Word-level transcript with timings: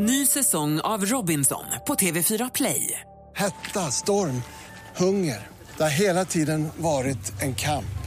Ny 0.00 0.26
säsong 0.26 0.80
av 0.80 1.04
Robinson 1.06 1.64
på 1.86 1.94
TV4 1.94 2.50
Play. 2.54 3.00
Hetta, 3.36 3.90
storm, 3.90 4.42
hunger. 4.96 5.46
Det 5.76 5.82
har 5.82 5.90
hela 5.90 6.24
tiden 6.24 6.68
varit 6.76 7.42
en 7.42 7.54
kamp. 7.54 7.98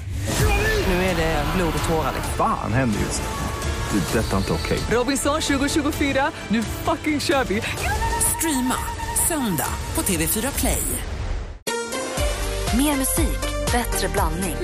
Nu 0.88 0.94
är 0.94 1.16
det 1.16 1.46
blod 1.56 1.74
och 1.84 1.90
tårar. 1.90 2.14
Fan 2.38 2.74
händer 2.74 3.00
just 3.00 3.22
nu. 3.22 4.00
Det. 4.00 4.20
är 4.20 4.24
Detta 4.24 4.34
är 4.34 4.38
inte 4.38 4.54
okej. 4.54 4.80
Robinson 4.92 5.42
2024, 5.42 6.32
nu 6.48 6.64
fucking 6.64 7.20
kör 7.20 7.44
vi! 7.44 7.62
Streama 8.38 8.78
söndag 9.28 9.74
på 9.94 10.02
TV4 10.02 10.60
Play. 10.60 10.84
Mer 12.78 12.98
musik, 12.98 13.42
bättre 13.72 14.10
blandning. 14.14 14.56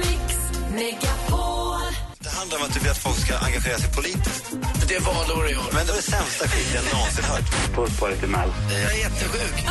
Det 2.19 2.29
handlar 2.29 2.57
om 2.57 2.63
att 2.63 2.73
du 2.73 2.79
vill 2.79 2.91
att 2.91 2.97
folk 2.97 3.17
ska 3.17 3.37
engagera 3.37 3.77
sig 3.77 3.93
politiskt. 3.93 4.55
Det 4.87 4.95
är 4.95 5.01
valår 5.01 5.49
i 5.51 5.55
år. 5.55 5.69
Men 5.73 5.85
det 5.85 5.91
är 5.91 5.95
det 5.95 6.01
sämsta 6.01 6.47
skit 6.47 6.71
jag 6.75 6.93
någonsin 6.93 7.23
hört. 7.23 7.75
Puss 7.75 7.99
på 7.99 8.07
dig 8.07 8.17
till 8.17 8.29
Mel. 8.29 8.49
Jag 8.69 8.93
är 8.93 8.97
jättesjuk. 8.97 9.65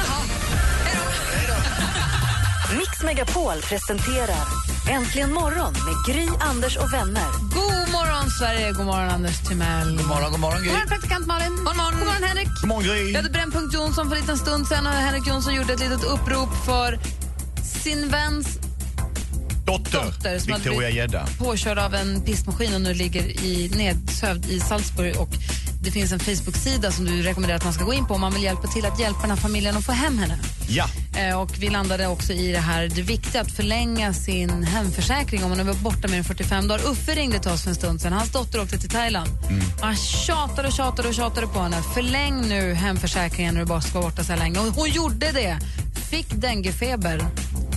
Mix 2.78 3.02
Megapol 3.02 3.60
presenterar 3.62 4.46
Äntligen 4.88 5.32
morgon 5.32 5.72
med 5.72 6.14
Gry, 6.14 6.28
Anders 6.40 6.76
och 6.76 6.92
vänner. 6.92 7.26
God 7.54 7.92
morgon, 7.92 8.30
Sverige! 8.30 8.72
God 8.72 8.86
morgon, 8.86 9.10
Anders 9.10 9.38
Timell. 9.48 9.96
God 9.96 10.06
morgon, 10.06 10.30
god 10.30 10.40
morgon, 10.40 10.58
Gry. 10.62 10.68
God 10.68 10.74
morgon, 10.74 10.88
praktikant 10.88 11.26
Malin. 11.26 11.56
God 11.56 11.76
morgon, 11.76 11.98
god 11.98 12.06
morgon 12.06 12.22
Henrik. 12.22 12.48
God 12.60 12.68
morgon, 12.68 12.84
Gry. 12.84 13.02
Vi 13.04 13.16
hade 13.16 13.30
Brännpunkt 13.30 13.74
Jonsson 13.74 14.08
för 14.08 14.16
en 14.16 14.20
liten 14.20 14.38
stund 14.38 14.66
sen 14.66 14.86
och 14.86 14.92
Henrik 14.92 15.26
Jonsson 15.26 15.54
gjorde 15.54 15.72
ett 15.72 15.80
litet 15.80 16.04
upprop 16.04 16.48
för 16.66 16.98
sin 17.82 18.08
väns 18.08 18.58
Dotter, 19.66 20.04
dotter 20.04 20.38
som 20.38 20.52
Victoria 20.54 20.90
Gedda. 20.90 21.26
påkörd 21.38 21.78
av 21.78 21.94
en 21.94 22.20
pistmaskin 22.20 22.74
och 22.74 22.80
nu 22.80 22.94
ligger 22.94 23.22
i 23.44 23.70
nedsövd 23.76 24.46
i 24.50 24.60
Salzburg. 24.60 25.16
Och 25.16 25.30
det 25.82 25.90
finns 25.90 26.12
en 26.12 26.20
Facebook-sida 26.20 26.90
som 26.92 27.04
du 27.04 27.22
rekommenderar 27.22 27.56
att 27.58 27.64
man 27.64 27.72
ska 27.72 27.84
gå 27.84 27.94
in 27.94 28.06
på 28.06 28.14
om 28.14 28.20
man 28.20 28.34
vill 28.34 28.42
hjälpa 28.42 28.66
till 28.66 28.86
att 28.86 29.00
hjälpa 29.00 29.20
den 29.20 29.30
här 29.30 29.36
familjen 29.36 29.76
att 29.76 29.84
få 29.84 29.92
hem 29.92 30.18
henne. 30.18 30.38
Ja, 30.68 30.88
Eh, 31.16 31.40
och 31.40 31.50
vi 31.58 31.68
landade 31.68 32.06
också 32.06 32.32
i 32.32 32.52
det 32.52 32.58
här, 32.58 32.88
det 32.88 33.02
viktiga 33.02 33.40
att 33.40 33.52
förlänga 33.52 34.12
sin 34.12 34.62
hemförsäkring 34.64 35.44
om 35.44 35.50
man 35.50 35.66
varit 35.66 35.80
borta 35.80 36.08
mer 36.08 36.18
än 36.18 36.24
45 36.24 36.68
dagar. 36.68 36.90
Uffe 36.90 37.14
ringde 37.14 37.38
till 37.38 37.50
oss 37.50 37.62
för 37.62 37.70
en 37.70 37.74
stund 37.76 38.00
sedan. 38.00 38.12
Hans 38.12 38.32
dotter 38.32 38.60
åkte 38.60 38.78
till 38.78 38.90
Thailand. 38.90 39.30
Han 39.80 39.96
tjatade 39.96 40.68
och 40.68 40.74
tjatade 40.74 41.08
och 41.08 41.14
tjatade 41.14 41.46
på 41.46 41.60
henne. 41.60 41.76
Förläng 41.94 42.48
nu 42.48 42.74
hemförsäkringen 42.74 43.54
när 43.54 43.60
du 43.60 43.66
bara 43.66 43.80
ska 43.80 43.92
vara 44.00 44.10
borta 44.10 44.24
så 44.24 44.32
här 44.32 44.38
länge. 44.38 44.58
Och 44.58 44.66
hon 44.66 44.90
gjorde 44.90 45.32
det. 45.32 45.58
Fick 46.10 46.34
denguefeber 46.34 47.24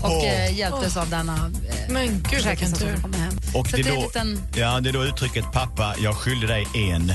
och 0.02 0.26
eh, 0.26 0.58
hjälptes 0.58 0.98
av 0.98 1.10
denna 1.10 1.34
eh, 1.34 1.94
Men 1.94 2.08
gud, 2.08 2.14
vilken 2.14 2.40
försäkringskassa 2.40 2.86
tur. 2.86 2.94
som 2.94 3.02
kom 3.02 3.14
hem. 3.14 3.34
och 3.54 3.68
så 3.68 3.78
det, 3.78 3.84
det 3.84 3.90
är 3.90 3.96
då, 3.96 4.02
en 4.02 4.06
liten... 4.06 4.42
ja, 4.56 4.80
det 4.80 4.90
är 4.90 4.94
då 4.94 5.04
uttrycket 5.04 5.52
pappa, 5.52 5.96
jag 6.00 6.16
skyllde 6.16 6.48
dig 6.48 6.68
en. 6.74 7.06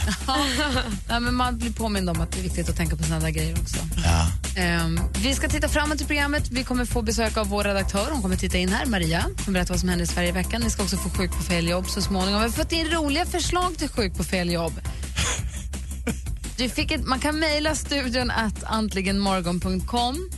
Nej, 1.09 1.21
men 1.21 1.35
man 1.35 1.59
blir 1.59 1.73
påmind 1.73 2.11
om 2.11 2.21
att 2.21 2.33
det 2.33 2.39
är 2.39 2.43
viktigt 2.43 2.69
att 2.69 2.77
tänka 2.77 2.97
på 2.97 3.03
där 3.25 3.31
grejer 3.31 3.57
också. 3.61 3.77
Ja. 4.05 4.27
Ehm, 4.57 5.01
vi 5.23 5.35
ska 5.35 5.49
titta 5.49 5.69
framåt 5.69 6.01
i 6.01 6.05
programmet. 6.05 6.51
Vi 6.51 6.65
kommer 6.65 6.85
få 6.85 7.03
besök 7.03 7.37
av 7.37 7.49
vår 7.49 7.65
redaktör. 7.65 8.07
Hon 8.11 8.23
kommer 8.23 8.37
titta 8.37 8.59
in 8.59 8.69
här, 8.69 8.87
Maria. 8.87 9.23
Hon 9.25 9.35
kommer 9.35 9.59
berätta 9.59 9.73
vad 9.73 9.81
som 9.81 9.89
händer 9.89 10.05
i 10.05 10.09
Sverige 10.09 10.29
i 10.29 10.33
veckan. 10.33 10.61
Ni 10.63 10.71
ska 10.71 10.83
också 10.83 10.97
få 10.97 11.11
Sjuk 11.11 11.33
på 11.33 11.43
fel 11.43 11.69
jobb 11.69 11.89
så 11.89 12.03
småningom. 12.03 12.41
Vi 12.41 12.47
har 12.47 12.53
fått 12.53 12.73
in 12.73 12.91
roliga 12.91 13.27
förslag 13.27 13.77
till 13.79 13.89
Sjuk 13.89 14.17
på 14.17 14.25
fel 14.25 14.53
jobb. 14.53 14.73
Du 16.57 16.69
fick 16.69 16.91
ett, 16.91 17.05
man 17.07 17.21
kan 17.21 17.39
mejla 17.39 17.75
studion 17.75 18.31
att 18.31 18.65
antligenmorgon.com. 18.65 20.31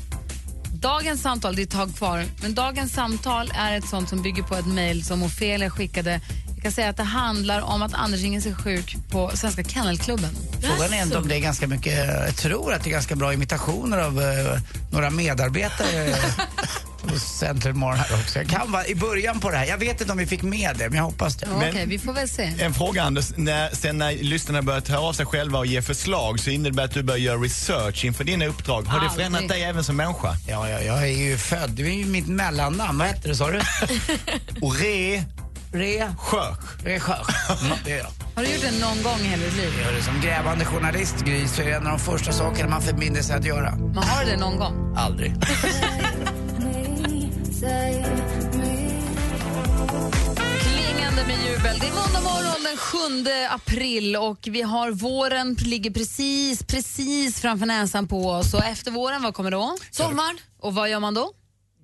Dagens 0.80 1.22
samtal, 1.22 1.56
det 1.56 1.62
är 1.62 1.64
ett 1.64 1.70
tag 1.70 1.96
kvar, 1.96 2.24
men 2.42 2.54
dagens 2.54 2.92
samtal 2.92 3.52
är 3.54 3.78
ett 3.78 3.88
sånt 3.88 4.08
som 4.08 4.22
bygger 4.22 4.42
på 4.42 4.54
ett 4.54 4.66
mejl 4.66 5.04
som 5.04 5.22
Ofelia 5.22 5.70
skickade. 5.70 6.20
Jag 6.54 6.62
kan 6.62 6.72
säga 6.72 6.88
att 6.88 6.96
det 6.96 7.02
handlar 7.02 7.60
om 7.60 7.82
att 7.82 7.94
Anders 7.94 8.20
ringer 8.20 8.40
sig 8.40 8.54
sjuk 8.54 8.96
på 9.10 9.30
Svenska 9.34 9.64
Kennelklubben. 9.64 10.30
Frågan 10.62 10.92
är 10.92 11.02
inte 11.02 11.18
om 11.18 11.28
det 11.28 11.36
är 11.36 11.40
ganska 11.40 11.66
mycket, 11.66 12.08
jag 12.26 12.36
tror 12.36 12.72
att 12.72 12.84
det 12.84 12.90
är 12.90 12.92
ganska 12.92 13.16
bra 13.16 13.32
imitationer 13.32 13.98
av 13.98 14.20
eh, 14.20 14.60
några 14.92 15.10
medarbetare 15.10 16.14
hos 17.10 17.22
Centrum 17.22 17.78
Morgon 17.78 17.98
här 17.98 18.20
också. 18.20 18.38
Jag 18.38 18.48
kan 18.48 18.72
vara 18.72 18.86
i 18.86 18.94
början 18.94 19.40
på 19.40 19.50
det 19.50 19.56
här. 19.56 19.66
Jag 19.66 19.78
vet 19.78 20.00
inte 20.00 20.12
om 20.12 20.18
vi 20.18 20.26
fick 20.26 20.42
med 20.42 20.76
det, 20.78 20.88
men 20.88 20.96
jag 20.96 21.04
hoppas 21.04 21.36
det. 21.36 21.46
Okej, 21.56 21.72
Men- 21.74 21.88
vi 21.88 21.98
får 21.98 22.12
väl 22.12 22.28
se. 22.28 22.52
En 22.60 22.74
fråga 22.74 23.02
Anders, 23.02 23.32
när, 23.36 23.70
sen 23.74 23.98
när 23.98 24.12
lyssnarna 24.12 24.62
börjar 24.62 24.80
ta 24.80 24.96
av 24.96 25.12
sig 25.12 25.26
själva 25.26 25.58
och 25.58 25.66
ge 25.66 25.82
förslag 25.82 26.40
så 26.40 26.50
innebär 26.50 26.76
det 26.76 26.84
att 26.84 26.94
du 26.94 27.02
börjar 27.02 27.18
göra 27.20 27.36
research 27.38 28.04
inför 28.04 28.24
dina 28.24 28.46
uppdrag. 28.46 28.82
Har 28.82 29.00
det 29.00 29.06
Aldrig. 29.06 29.12
förändrat 29.12 29.48
dig 29.48 29.62
även 29.64 29.84
som 29.84 29.96
människa? 29.96 30.36
Ja, 30.48 30.68
ja, 30.68 30.80
jag 30.80 31.02
är 31.02 31.06
ju 31.06 31.36
född, 31.38 31.70
det 31.70 31.82
är 31.82 31.90
ju 31.90 32.04
mitt 32.06 32.26
mellannamn. 32.28 32.98
Vad 32.98 33.08
hette 33.08 33.28
det 33.28 33.34
sa 33.36 33.50
du? 33.50 33.60
Och 34.62 34.76
re, 34.80 35.24
Re... 35.72 36.14
skörk. 36.18 36.58
Regissör. 36.84 37.26
Ja, 37.48 37.56
det 37.84 37.92
är 37.92 37.98
jag. 37.98 38.06
Har 38.34 38.42
du 38.42 38.48
gjort 38.52 38.62
det 38.62 38.80
någon 38.80 39.02
gång 39.02 39.20
i 39.20 39.28
hela 39.28 39.44
ditt 39.44 39.56
liv? 39.56 39.72
Jag 39.78 39.86
gör 39.90 39.98
det 39.98 40.02
som 40.02 40.20
grävande 40.20 40.64
journalist, 40.64 41.14
Gry, 41.24 41.48
så 41.48 41.62
är 41.62 41.66
det 41.66 41.72
en 41.72 41.86
av 41.86 41.92
de 41.92 41.98
första 41.98 42.32
sakerna 42.32 42.68
man 42.70 42.82
förbinder 42.82 43.22
sig 43.22 43.36
att 43.36 43.44
göra. 43.44 43.76
Man 43.76 44.04
har 44.04 44.24
det 44.24 44.36
någon 44.36 44.56
gång? 44.58 44.96
Aldrig. 44.96 45.34
Klingande 50.60 51.26
med 51.26 51.44
jubel. 51.46 51.78
Det 51.80 51.86
är 51.86 51.94
måndag 51.94 52.20
morgon 52.20 52.62
den 52.64 52.76
7 52.76 52.98
april 53.50 54.16
och 54.16 54.38
vi 54.42 54.62
har 54.62 54.90
våren 54.90 55.54
ligger 55.54 55.90
precis, 55.90 56.62
precis 56.62 57.40
framför 57.40 57.66
näsan 57.66 58.08
på 58.08 58.30
oss. 58.30 58.54
Och 58.54 58.64
efter 58.64 58.90
våren, 58.90 59.22
vad 59.22 59.34
kommer 59.34 59.50
då? 59.50 59.76
Sommar. 59.90 60.34
Och 60.60 60.74
vad 60.74 60.90
gör 60.90 61.00
man 61.00 61.14
då? 61.14 61.30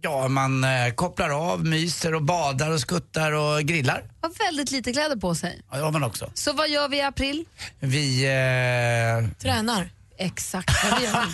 Ja, 0.05 0.29
man 0.29 0.65
eh, 0.65 0.95
kopplar 0.95 1.31
av, 1.53 1.65
myser 1.67 2.15
och 2.15 2.23
badar 2.23 2.71
och 2.71 2.81
skuttar 2.81 3.33
och 3.33 3.63
grillar. 3.63 4.05
Har 4.21 4.47
väldigt 4.47 4.71
lite 4.71 4.93
kläder 4.93 5.17
på 5.17 5.35
sig. 5.35 5.63
Ja, 5.71 5.77
det 5.77 5.83
har 5.85 5.93
man 5.93 6.05
också. 6.05 6.31
Så 6.35 6.53
vad 6.53 6.69
gör 6.69 6.89
vi 6.89 6.97
i 6.97 7.03
april? 7.03 7.45
Vi... 7.81 8.25
Eh, 8.25 9.39
Tränar. 9.39 9.91
Exakt 10.23 10.71
vad 10.91 11.01
vi 11.01 11.05
gör. 11.07 11.25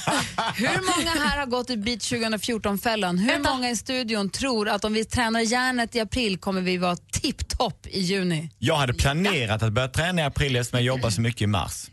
Hur 0.54 0.98
många 0.98 1.10
här 1.28 1.38
har 1.38 1.46
gått 1.46 1.70
i 1.70 1.76
Beat 1.76 1.98
2014-fällan? 2.00 3.18
Hur 3.18 3.26
Vänta. 3.32 3.50
många 3.54 3.70
i 3.70 3.76
studion 3.76 4.30
tror 4.30 4.68
att 4.68 4.84
om 4.84 4.92
vi 4.92 5.04
tränar 5.04 5.40
järnet 5.40 5.96
i 5.96 6.00
april 6.00 6.38
kommer 6.38 6.60
vi 6.60 6.76
vara 6.76 6.96
tipptopp 6.96 7.86
i 7.86 8.00
juni? 8.00 8.50
Jag 8.58 8.76
hade 8.76 8.94
planerat 8.94 9.62
att 9.62 9.72
börja 9.72 9.88
träna 9.88 10.22
i 10.22 10.24
april 10.24 10.56
eftersom 10.56 10.76
jag 10.78 10.84
jobbar 10.96 11.10
så 11.10 11.20
mycket 11.20 11.42
i 11.42 11.46
mars. 11.46 11.86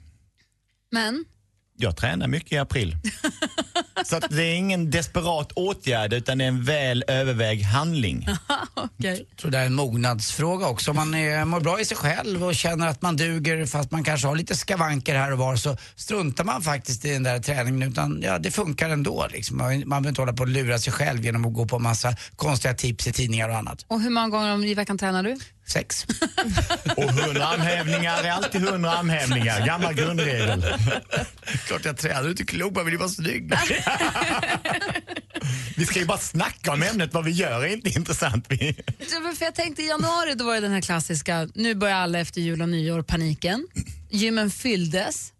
Men 0.91 1.25
Jag 1.78 1.97
tränar 1.97 2.28
mycket 2.28 2.51
i 2.51 2.57
april. 2.57 2.95
Så 4.06 4.16
att 4.16 4.29
det 4.29 4.44
är 4.44 4.56
ingen 4.56 4.91
desperat 4.91 5.51
åtgärd 5.51 6.13
utan 6.13 6.38
det 6.38 6.44
är 6.44 6.47
en 6.47 6.63
väl 6.63 7.03
övervägd 7.07 7.63
handling. 7.63 8.28
okej. 8.73 9.28
tror 9.41 9.51
det 9.51 9.57
är 9.57 9.66
en 9.66 9.75
mognadsfråga 9.75 10.67
också. 10.67 10.91
Om 10.91 10.95
man 10.95 11.13
är, 11.13 11.45
mår 11.45 11.59
bra 11.59 11.79
i 11.79 11.85
sig 11.85 11.97
själv 11.97 12.44
och 12.44 12.55
känner 12.55 12.88
att 12.88 13.01
man 13.01 13.16
duger 13.17 13.66
fast 13.66 13.91
man 13.91 14.03
kanske 14.03 14.28
har 14.28 14.35
lite 14.35 14.55
skavanker 14.55 15.16
här 15.16 15.31
och 15.31 15.38
var 15.38 15.55
så 15.55 15.78
struntar 15.95 16.44
man 16.44 16.61
faktiskt 16.61 17.05
i 17.05 17.13
den 17.13 17.23
där 17.23 17.39
träningen 17.39 17.91
utan 17.91 18.22
ja, 18.22 18.39
det 18.39 18.51
funkar 18.51 18.89
ändå. 18.89 19.28
Liksom. 19.31 19.57
Man, 19.57 19.79
man 19.79 19.89
behöver 19.89 20.09
inte 20.09 20.22
hålla 20.22 20.34
på 20.34 20.44
och 20.44 20.50
lura 20.50 20.79
sig 20.79 20.94
själv 20.94 21.25
genom 21.25 21.45
att 21.45 21.53
gå 21.53 21.66
på 21.66 21.79
massa 21.79 22.16
konstiga 22.35 22.73
tips 22.73 23.07
i 23.07 23.13
tidningar 23.13 23.50
och 23.50 23.57
annat. 23.57 23.85
Och 23.88 24.01
hur 24.01 24.09
många 24.09 24.29
gånger 24.29 24.53
om 24.53 24.63
i 24.63 24.73
veckan 24.73 24.97
tränar 24.97 25.23
du? 25.23 25.38
Sex. 25.68 26.06
Och 26.98 27.03
100 27.03 27.46
armhävningar 27.46 28.24
är 28.24 28.31
alltid 28.31 28.68
100 28.68 28.92
armhävningar. 28.92 29.66
Gammal 29.66 29.94
grundregel. 29.94 30.66
Klart 31.68 31.86
jag 31.86 31.98
tränar, 31.98 32.22
du 32.22 32.28
är 32.28 32.31
inte 32.31 32.46
klok, 32.46 32.76
man 32.76 32.86
vill 32.86 32.94
ju 32.94 32.98
vara 32.98 33.09
snygg. 33.09 33.53
Vi 35.78 35.86
ska 35.86 36.00
ju 36.00 36.06
bara 36.06 36.18
snacka 36.18 36.72
om 36.74 36.84
ämnet, 36.84 37.14
vad 37.14 37.26
vi 37.26 37.31
gör 37.31 37.64
är 37.64 37.68
inte 37.68 37.90
intressant. 37.90 38.48
För 39.38 39.46
jag 39.46 39.56
tänkte 39.56 39.81
i 39.81 39.88
januari 39.88 40.34
då 40.36 40.46
var 40.46 40.53
det 40.56 40.62
den 40.62 40.72
här 40.72 40.81
klassiska, 40.81 41.48
nu 41.56 41.76
börjar 41.76 41.96
alla 41.96 42.20
efter 42.20 42.42
jul 42.42 42.62
och 42.62 42.70
nyår 42.70 43.02
paniken. 43.02 43.68
Gymmen 44.09 44.51
fylldes. 44.51 45.33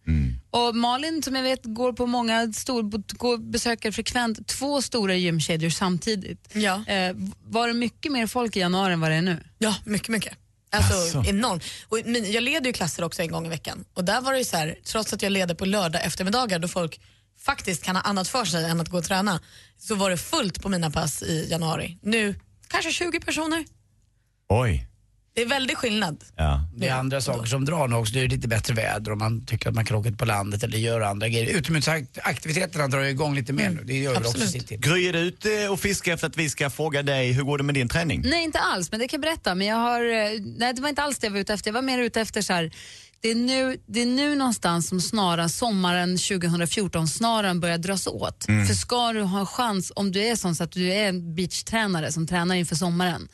Och 0.50 0.76
Malin 0.76 1.24
som 1.24 1.36
jag 1.36 1.44
vet 1.44 1.60
går 1.64 1.94
på 1.94 2.06
många 2.06 2.54
stor, 2.54 2.84
går, 3.18 3.38
besöker 3.38 3.92
frekvent 3.92 4.48
två 4.48 4.82
stora 4.82 5.16
gymkedjor 5.16 5.70
samtidigt. 5.70 6.50
Ja. 6.54 6.86
Eh, 6.88 7.16
var 7.44 7.68
det 7.68 7.74
mycket 7.74 8.12
mer 8.12 8.28
folk 8.28 8.56
i 8.56 8.60
januari 8.60 8.94
än 8.94 9.00
vad 9.00 9.12
det 9.12 9.16
är 9.16 9.22
nu? 9.22 9.44
Ja, 9.58 9.76
mycket, 9.86 10.10
mycket. 10.10 10.38
Alltså 10.72 10.94
Asså. 11.20 11.30
enormt. 11.30 11.64
Och 11.90 12.00
min, 12.06 12.32
jag 12.32 12.44
leder 12.44 12.66
ju 12.66 12.74
klasser 12.74 13.04
också 13.04 13.22
en 13.22 13.32
gång 13.32 13.46
i 13.46 13.50
veckan 13.50 13.86
och 13.94 14.06
där 14.06 14.22
var 14.22 14.32
det 14.32 14.38
ju 14.38 14.46
så 14.46 14.58
här, 14.58 14.76
trots 14.84 15.14
att 15.14 15.22
jag 15.22 15.32
leder 15.32 15.56
på 15.56 15.66
lördag 15.66 16.06
eftermiddagar 16.06 16.60
då 16.60 16.68
folk 16.68 17.00
faktiskt 17.40 17.84
kan 17.84 17.96
ha 17.96 18.04
annat 18.04 18.28
för 18.28 18.46
sig 18.46 18.66
än 18.66 18.80
att 18.82 18.90
gå 18.90 18.98
och 18.98 19.04
träna, 19.04 19.40
så 19.78 19.96
var 19.96 20.10
det 20.10 20.18
fullt 20.18 20.62
på 20.62 20.70
mina 20.70 20.92
pass 20.92 21.24
i 21.24 21.48
januari. 21.52 21.98
Nu 22.02 22.36
kanske 22.68 22.92
20 22.92 23.20
personer. 23.20 23.66
Oj. 24.50 24.88
Det 25.36 25.42
är 25.42 25.46
väldigt 25.46 25.78
skillnad. 25.78 26.24
Ja. 26.36 26.62
Det 26.76 26.88
är 26.88 26.94
andra 26.94 27.22
saker 27.22 27.46
som 27.46 27.66
drar 27.66 27.88
nu 27.88 27.96
också. 27.96 28.14
Det 28.14 28.22
är 28.22 28.28
lite 28.28 28.48
bättre 28.48 28.74
väder 28.74 29.12
och 29.12 29.18
man 29.18 29.46
tycker 29.46 29.70
att 29.70 29.76
man 29.76 29.86
kan 29.86 29.98
åka 29.98 30.10
ut 30.10 30.18
på 30.18 30.26
landet 30.26 30.64
eller 30.64 30.78
göra 30.78 31.08
andra 31.10 31.28
grejer. 31.28 31.58
Utomhusaktiviteterna 31.58 32.88
drar 32.88 33.02
igång 33.02 33.36
lite 33.36 33.54
mer 33.54 33.70
nu. 33.70 33.84
Det 33.84 33.98
gör 33.98 34.14
väl 34.14 34.18
också 34.18 34.30
Absolut. 34.30 34.52
sitt 34.52 34.68
till. 34.68 34.80
Gry, 34.80 35.08
är 35.08 35.14
du 35.14 35.20
ute 35.20 35.70
och 35.70 35.80
fiskar 35.80 36.14
efter 36.14 36.28
att 36.28 36.38
vi 36.38 36.50
ska 36.50 36.70
fråga 36.70 37.04
dig 37.04 37.32
hur 37.32 37.44
går 37.44 37.58
det 37.58 37.64
med 37.64 37.76
din 37.76 37.90
träning? 37.90 38.22
Nej, 38.26 38.44
inte 38.44 38.60
alls, 38.60 38.92
men 38.92 39.00
det 39.00 39.08
kan 39.08 39.18
jag 39.18 39.22
berätta. 39.22 39.56
Men 39.56 39.68
jag 39.68 39.76
har, 39.76 40.02
eh, 40.02 40.42
nej, 40.58 40.74
det 40.74 40.82
var 40.82 40.90
inte 40.90 41.02
alls 41.02 41.20
det 41.20 41.28
jag 41.28 41.32
var 41.32 41.40
ute 41.40 41.54
efter. 41.54 41.70
Jag 41.70 41.74
var 41.74 41.82
mer 41.82 42.00
ute 42.00 42.22
efter 42.22 42.42
så 42.42 42.54
här, 42.54 42.72
det 43.22 43.32
är 43.32 43.36
nu, 43.36 43.78
det 43.88 44.02
är 44.02 44.06
nu 44.06 44.36
någonstans 44.36 44.88
som 44.88 45.02
snaran, 45.02 45.50
sommaren 45.50 46.18
2014, 46.18 47.08
snaran 47.08 47.60
börjar 47.60 47.78
dras 47.78 48.08
åt. 48.08 48.46
För 48.46 48.74
ska 48.74 49.14
du 49.14 49.22
ha 49.22 49.40
en 49.40 49.46
chans, 49.46 49.92
om 49.96 50.12
du 50.12 50.24
är 50.24 50.36
sån 50.36 50.56
så 50.56 50.64
att 50.64 50.72
du 50.72 50.94
är 50.94 51.10
en 51.10 51.36
beachtränare 51.36 52.12
som 52.12 52.28
tränar 52.28 52.56
inför 52.56 52.76
sommaren, 52.76 53.28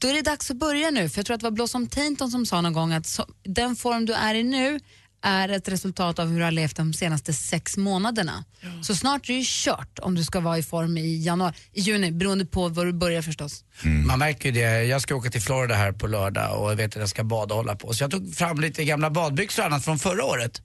då 0.00 0.08
är 0.08 0.14
det 0.14 0.22
dags 0.22 0.50
att 0.50 0.56
börja 0.56 0.90
nu. 0.90 1.08
För 1.08 1.18
jag 1.18 1.26
tror 1.26 1.34
att 1.34 1.40
det 1.40 1.46
var 1.46 1.50
Blossom 1.50 1.86
Tainton 1.86 2.30
som 2.30 2.46
sa 2.46 2.60
någon 2.60 2.72
gång 2.72 2.92
att 2.92 3.06
så, 3.06 3.26
den 3.44 3.76
form 3.76 4.06
du 4.06 4.12
är 4.12 4.34
i 4.34 4.42
nu 4.42 4.80
är 5.22 5.48
ett 5.48 5.68
resultat 5.68 6.18
av 6.18 6.28
hur 6.28 6.38
du 6.38 6.44
har 6.44 6.50
levt 6.50 6.76
de 6.76 6.92
senaste 6.92 7.32
sex 7.32 7.76
månaderna. 7.76 8.44
Så 8.82 8.94
snart 8.94 9.28
är 9.28 9.32
det 9.32 9.38
ju 9.38 9.44
kört 9.46 9.98
om 9.98 10.14
du 10.14 10.24
ska 10.24 10.40
vara 10.40 10.58
i 10.58 10.62
form 10.62 10.98
i, 10.98 11.24
januari, 11.24 11.54
i 11.72 11.80
juni, 11.80 12.12
beroende 12.12 12.46
på 12.46 12.68
var 12.68 12.86
du 12.86 12.92
börjar 12.92 13.22
förstås. 13.22 13.64
Man 14.06 14.18
märker 14.18 14.52
ju 14.52 14.60
det. 14.60 14.84
Jag 14.84 15.02
ska 15.02 15.14
åka 15.14 15.30
till 15.30 15.40
Florida 15.40 15.74
här 15.74 15.92
på 15.92 16.06
lördag 16.06 16.62
och 16.62 16.70
jag 16.70 16.76
vet 16.76 16.96
att 16.96 17.00
jag 17.00 17.08
ska 17.08 17.24
bada 17.24 17.54
och 17.54 17.58
hålla 17.58 17.76
på. 17.76 17.92
Så 17.92 18.04
jag 18.04 18.10
tog 18.10 18.34
fram 18.34 18.60
lite 18.60 18.84
gamla 18.84 19.10
badbyxor 19.10 19.62
och 19.62 19.66
annat 19.66 19.84
från 19.84 19.98
förra 19.98 20.24
året. 20.24 20.62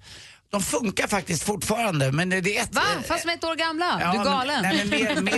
De 0.55 0.61
funkar 0.61 1.07
faktiskt 1.07 1.43
fortfarande 1.43 2.11
men 2.11 2.29
det 2.29 2.37
är 2.57 2.63
ett... 2.63 2.75
Va? 2.75 2.81
Fast 3.07 3.23
de 3.23 3.31
är 3.31 3.33
ett 3.33 3.43
år 3.43 3.55
gamla? 3.55 3.97
du 3.97 4.03
är 4.03 4.13
men- 4.13 4.25
galen. 4.25 4.61
Nej, 4.61 4.77
men 4.77 4.89
mer, 4.89 5.21
mer, 5.21 5.31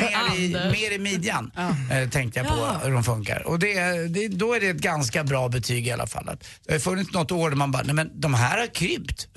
mer, 0.34 0.38
i, 0.38 0.48
mer 0.72 0.92
i 0.92 0.98
midjan 0.98 1.50
eh, 1.90 2.08
tänkte 2.08 2.40
jag 2.40 2.48
på 2.48 2.54
hur 2.84 2.92
de 2.92 3.04
funkar. 3.04 3.46
Och 3.46 3.58
det, 3.58 3.74
det, 4.08 4.28
då 4.28 4.54
är 4.54 4.60
det 4.60 4.68
ett 4.68 4.76
ganska 4.76 5.24
bra 5.24 5.48
betyg 5.48 5.86
i 5.86 5.90
alla 5.90 6.06
fall. 6.06 6.28
Att 6.28 6.44
det 6.66 6.72
har 6.72 6.78
funnits 6.78 7.12
något 7.12 7.32
år 7.32 7.50
där 7.50 7.56
man 7.56 7.70
bara, 7.70 7.82
nej 7.82 7.94
men 7.94 8.20
de 8.20 8.34
här 8.34 8.58
har 8.58 8.66
krympt. 8.66 9.28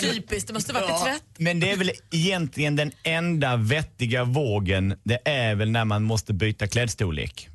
Typiskt, 0.00 0.48
det 0.48 0.54
måste 0.54 0.72
varit 0.72 0.86
Ja, 0.88 1.08
ett 1.08 1.14
rätt. 1.14 1.24
Men 1.38 1.60
det 1.60 1.70
är 1.70 1.76
väl 1.76 1.90
egentligen 2.12 2.76
den 2.76 2.92
enda 3.02 3.56
vettiga 3.56 4.24
vågen, 4.24 4.94
det 5.04 5.18
är 5.24 5.54
väl 5.54 5.70
när 5.70 5.84
man 5.84 6.02
måste 6.02 6.32
byta 6.32 6.66
klädstorlek. 6.66 7.48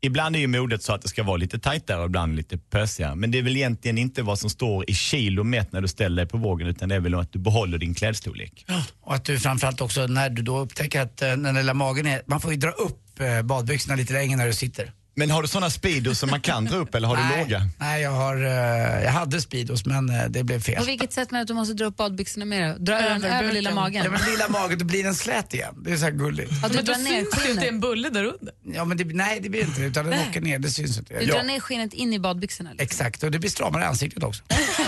Ibland 0.00 0.36
är 0.36 0.40
ju 0.40 0.46
modet 0.46 0.82
så 0.82 0.92
att 0.92 1.02
det 1.02 1.08
ska 1.08 1.22
vara 1.22 1.36
lite 1.36 1.58
tajtare 1.58 2.00
och 2.00 2.06
ibland 2.06 2.36
lite 2.36 2.58
pösigare. 2.58 3.14
Men 3.14 3.30
det 3.30 3.38
är 3.38 3.42
väl 3.42 3.56
egentligen 3.56 3.98
inte 3.98 4.22
vad 4.22 4.38
som 4.38 4.50
står 4.50 4.90
i 4.90 4.94
kilo 4.94 5.44
mätt 5.44 5.72
när 5.72 5.80
du 5.80 5.88
ställer 5.88 6.16
dig 6.16 6.26
på 6.26 6.38
vågen 6.38 6.68
utan 6.68 6.88
det 6.88 6.94
är 6.94 7.00
väl 7.00 7.14
att 7.14 7.32
du 7.32 7.38
behåller 7.38 7.78
din 7.78 7.94
klädstorlek. 7.94 8.66
Och 9.00 9.14
att 9.14 9.24
du 9.24 9.38
framförallt 9.38 9.80
också 9.80 10.06
när 10.06 10.30
du 10.30 10.42
då 10.42 10.58
upptäcker 10.58 11.00
att 11.00 11.22
eh, 11.22 11.28
den 11.28 11.54
lilla 11.54 11.74
magen 11.74 12.06
är, 12.06 12.22
man 12.26 12.40
får 12.40 12.52
ju 12.52 12.56
dra 12.56 12.70
upp 12.70 13.20
eh, 13.20 13.42
badbyxorna 13.42 13.96
lite 13.96 14.12
längre 14.12 14.36
när 14.36 14.46
du 14.46 14.52
sitter. 14.52 14.92
Men 15.18 15.30
har 15.30 15.42
du 15.42 15.48
såna 15.48 15.70
speedos 15.70 16.18
som 16.18 16.30
man 16.30 16.40
kan 16.40 16.64
dra 16.64 16.76
upp 16.76 16.94
eller 16.94 17.08
har 17.08 17.16
du 17.16 17.22
nej, 17.22 17.44
låga? 17.44 17.68
Nej, 17.78 18.02
jag, 18.02 18.10
har, 18.10 18.36
eh, 18.36 19.04
jag 19.04 19.10
hade 19.10 19.40
Speedos 19.40 19.86
men 19.86 20.08
eh, 20.08 20.24
det 20.28 20.44
blev 20.44 20.60
fel. 20.60 20.76
På 20.76 20.84
vilket 20.84 21.12
sätt 21.12 21.30
menar 21.30 21.40
du 21.40 21.42
att 21.42 21.48
du 21.48 21.54
måste 21.54 21.74
dra 21.74 21.84
upp 21.84 21.96
badbyxorna 21.96 22.44
mer? 22.44 22.76
Dra 22.78 22.98
Över 22.98 23.10
den 23.10 23.24
över 23.24 23.52
lilla 23.52 23.74
magen? 23.74 24.04
Ja, 24.04 24.10
men 24.10 24.30
lilla 24.30 24.48
magen, 24.48 24.78
då 24.78 24.84
blir 24.84 25.04
den 25.04 25.14
slät 25.14 25.54
igen. 25.54 25.74
Det 25.84 25.92
är 25.92 25.96
så 25.96 26.04
här 26.04 26.12
gulligt. 26.12 26.64
Att 26.64 26.72
du 26.72 26.76
Men 26.76 26.84
då 26.84 26.92
ner 26.92 27.20
syns 27.20 27.44
det 27.44 27.50
inte 27.50 27.68
en 27.68 27.80
bulle 27.80 28.10
där 28.10 28.24
under. 28.24 28.54
Ja, 28.74 28.84
men 28.84 28.96
det, 28.96 29.04
nej, 29.04 29.40
det 29.40 29.48
blir 29.48 29.60
inte 29.60 29.82
utan 29.82 30.06
den 30.06 30.28
åker 30.28 30.40
ner, 30.40 30.58
det 30.58 30.70
syns 30.70 30.98
inte. 30.98 31.18
Du 31.18 31.26
drar 31.26 31.42
ner 31.42 31.60
skinnet 31.60 31.94
in 31.94 32.12
i 32.12 32.18
badbyxorna. 32.18 32.70
Liksom. 32.70 32.84
Exakt, 32.84 33.22
och 33.22 33.30
det 33.30 33.38
blir 33.38 33.50
stramare 33.50 33.82
i 33.82 33.86
ansiktet 33.86 34.22
också. 34.22 34.42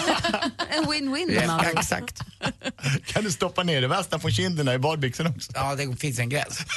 En 0.76 0.84
win-win 0.84 1.42
Ja, 1.46 1.64
exakt. 1.64 2.20
Kan 3.06 3.24
du 3.24 3.30
stoppa 3.30 3.62
ner 3.62 3.80
det 3.80 3.88
värsta 3.88 4.18
från 4.18 4.32
kinderna 4.32 4.74
i 4.74 4.78
badbyxorna 4.78 5.30
också? 5.30 5.52
Ja, 5.54 5.74
det 5.74 5.96
finns 5.96 6.18
en 6.18 6.28
gräns. 6.28 6.58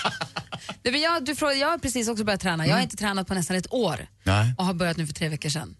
Du, 0.81 0.91
men 0.91 1.01
jag, 1.01 1.25
du 1.25 1.35
frågar, 1.35 1.53
jag 1.53 1.67
har 1.67 1.77
precis 1.77 2.07
också 2.07 2.23
börjat 2.23 2.41
träna. 2.41 2.67
Jag 2.67 2.75
har 2.75 2.81
inte 2.81 2.97
tränat 2.97 3.27
på 3.27 3.33
nästan 3.33 3.57
ett 3.57 3.73
år 3.73 4.07
Nej. 4.23 4.53
och 4.57 4.65
har 4.65 4.73
börjat 4.73 4.97
nu 4.97 5.07
för 5.07 5.13
tre 5.13 5.29
veckor 5.29 5.49
sedan. 5.49 5.75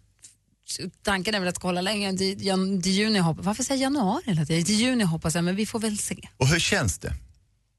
Tanken 1.04 1.36
är 1.36 1.40
väl 1.40 1.48
att 1.48 1.52
jag 1.52 1.60
ska 1.62 1.68
hålla 1.68 1.82
längre 1.82 2.18
till, 2.18 2.46
jan, 2.46 2.82
till 2.82 2.92
juni. 2.92 3.20
Hoppas. 3.20 3.46
Varför 3.46 3.64
säger 3.64 3.82
jag 3.84 3.94
januari 3.94 4.24
hela 4.26 4.46
tiden? 4.46 4.66
Till 4.66 4.76
juni 4.76 5.04
hoppas 5.04 5.36
jag, 5.36 5.44
men 5.44 5.56
vi 5.56 5.66
får 5.66 5.80
väl 5.80 5.98
se. 5.98 6.30
Och 6.38 6.48
hur 6.48 6.60
känns 6.60 6.98
det? 6.98 7.14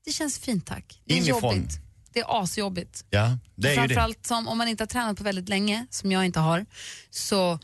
Det 0.04 0.12
känns 0.12 0.38
fint 0.38 0.66
tack. 0.66 1.00
Det 1.04 1.14
är 1.14 1.18
Inifrån? 1.18 1.54
jobbigt. 1.56 1.78
Det 2.12 2.20
är 2.20 2.42
asjobbigt. 2.42 3.04
Ja, 3.10 3.38
det 3.54 3.68
är 3.68 3.72
ju 3.72 3.76
det. 3.76 3.86
Framförallt 3.86 4.26
som, 4.26 4.48
om 4.48 4.58
man 4.58 4.68
inte 4.68 4.82
har 4.82 4.88
tränat 4.88 5.16
på 5.18 5.24
väldigt 5.24 5.48
länge, 5.48 5.86
som 5.90 6.12
jag 6.12 6.24
inte 6.24 6.40
har, 6.40 6.66
så 7.10 7.58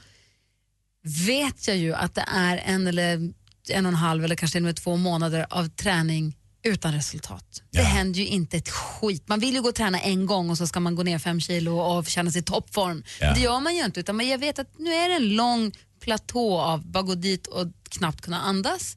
vet 1.03 1.69
jag 1.69 1.77
ju 1.77 1.95
att 1.95 2.15
det 2.15 2.25
är 2.29 2.57
en 2.57 2.87
eller 2.87 3.33
en 3.69 3.87
och 3.87 3.93
en 3.93 3.95
halv 3.95 4.25
eller 4.25 4.35
kanske 4.37 4.55
till 4.55 4.63
och 4.63 4.67
med 4.67 4.77
två 4.77 4.97
månader 4.97 5.47
av 5.51 5.69
träning 5.69 6.37
utan 6.63 6.95
resultat. 6.95 7.63
Det 7.71 7.79
Ja. 7.79 7.85
händer 7.85 8.21
ju 8.21 8.27
inte 8.27 8.57
ett 8.57 8.69
skit. 8.69 9.29
Man 9.29 9.41
vill 9.41 9.55
ju 9.55 9.63
gå 9.63 9.69
och 9.69 9.75
träna 9.75 10.01
en 10.01 10.27
gång 10.27 10.51
och 10.51 10.59
så 10.59 10.67
ska 10.67 10.81
man 10.81 10.95
gå 10.95 11.03
ner 11.03 11.19
fem 11.19 11.41
kilo 11.41 11.79
och 11.79 12.07
känna 12.07 12.31
sig 12.31 12.41
i 12.41 12.45
toppform. 12.45 13.03
Ja. 13.21 13.27
Men 13.27 13.35
Det 13.35 13.41
gör 13.41 13.61
man 13.61 13.77
ju 13.77 13.85
inte, 13.85 14.01
utan 14.01 14.17
man- 14.17 14.29
jag 14.29 14.39
vet 14.39 14.59
att 14.59 14.79
nu 14.79 14.93
är 14.95 15.09
det 15.09 15.15
en 15.15 15.29
lång 15.37 15.73
platå 16.01 16.59
av 16.59 16.87
bara 16.87 17.03
gå 17.03 17.15
dit 17.15 17.47
och 17.47 17.67
knappt 17.89 18.21
kunna 18.21 18.41
andas. 18.41 18.97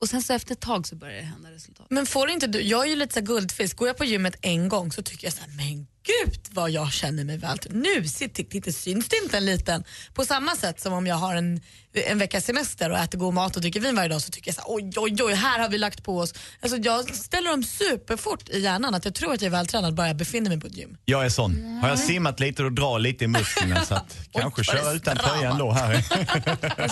Och 0.00 0.08
sen 0.08 0.22
så 0.22 0.32
efter 0.32 0.52
ett 0.52 0.60
tag 0.60 0.86
så 0.86 0.96
börjar 0.96 1.16
det 1.16 1.22
hända 1.22 1.50
resultat. 1.50 1.86
Men 1.90 2.06
får 2.06 2.30
inte 2.30 2.46
du, 2.46 2.60
jag 2.62 2.84
är 2.84 2.88
ju 2.90 2.96
lite 2.96 3.14
så 3.14 3.20
guldfisk, 3.20 3.76
går 3.76 3.88
jag 3.88 3.96
på 3.96 4.04
gymmet 4.04 4.36
en 4.40 4.68
gång 4.68 4.92
så 4.92 5.02
tycker 5.02 5.26
jag 5.26 5.34
så 5.34 5.40
här, 5.40 5.48
men 5.56 5.86
gud 6.06 6.40
vad 6.50 6.70
jag 6.70 6.92
känner 6.92 7.24
mig 7.24 7.36
väl. 7.36 7.58
Nu 7.70 8.04
sitter, 8.04 8.72
syns 8.72 9.08
det 9.08 9.16
inte 9.24 9.36
en 9.36 9.46
liten. 9.46 9.84
På 10.14 10.24
samma 10.24 10.56
sätt 10.56 10.80
som 10.80 10.92
om 10.92 11.06
jag 11.06 11.16
har 11.16 11.34
en, 11.34 11.60
en 11.92 12.18
veckas 12.18 12.44
semester 12.44 12.90
och 12.90 12.98
äter 12.98 13.18
god 13.18 13.34
mat 13.34 13.56
och 13.56 13.62
dricker 13.62 13.80
vin 13.80 13.96
varje 13.96 14.08
dag 14.08 14.22
så 14.22 14.30
tycker 14.30 14.48
jag 14.48 14.54
så 14.54 14.60
här, 14.60 14.68
oj 14.74 14.92
oj 14.96 15.22
oj, 15.22 15.34
här 15.34 15.58
har 15.58 15.68
vi 15.68 15.78
lagt 15.78 16.04
på 16.04 16.18
oss. 16.18 16.34
Alltså 16.60 16.78
jag 16.78 17.14
ställer 17.14 17.50
dem 17.50 17.62
superfort 17.62 18.48
i 18.48 18.60
hjärnan 18.60 18.94
att 18.94 19.04
jag 19.04 19.14
tror 19.14 19.32
att 19.32 19.42
jag 19.42 19.46
är 19.46 19.50
vältränad 19.50 19.94
bara 19.94 20.06
jag 20.06 20.16
befinner 20.16 20.50
mig 20.50 20.60
på 20.60 20.66
ett 20.66 20.76
gym. 20.76 20.96
Jag 21.04 21.24
är 21.24 21.28
sån. 21.28 21.78
Har 21.82 21.88
jag 21.88 21.98
simmat 21.98 22.40
lite 22.40 22.64
och 22.64 22.72
drar 22.72 22.98
lite 22.98 23.24
i 23.24 23.28
musklerna 23.28 23.84
så 23.84 23.94
att 23.94 24.16
kanske 24.32 24.64
köra 24.64 24.92
utan 24.92 25.16
tröja 25.16 25.50
ändå 25.50 25.72
här. 25.72 25.90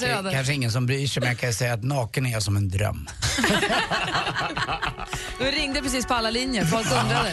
Det 0.01 0.07
är 0.07 0.33
kanske 0.33 0.53
ingen 0.53 0.73
som 0.73 0.87
bryr 0.87 1.07
sig 1.07 1.21
men 1.21 1.29
jag 1.29 1.39
kan 1.39 1.53
säga 1.53 1.75
att 1.75 1.85
naken 1.85 2.27
är 2.27 2.31
jag 2.31 2.43
som 2.43 2.57
en 2.57 2.69
dröm. 2.69 3.09
Du 5.39 5.45
ringde 5.45 5.83
precis 5.83 6.07
på 6.07 6.15
alla 6.15 6.31
linjer, 6.31 6.65
folk 6.65 6.87
undrade. 6.87 7.33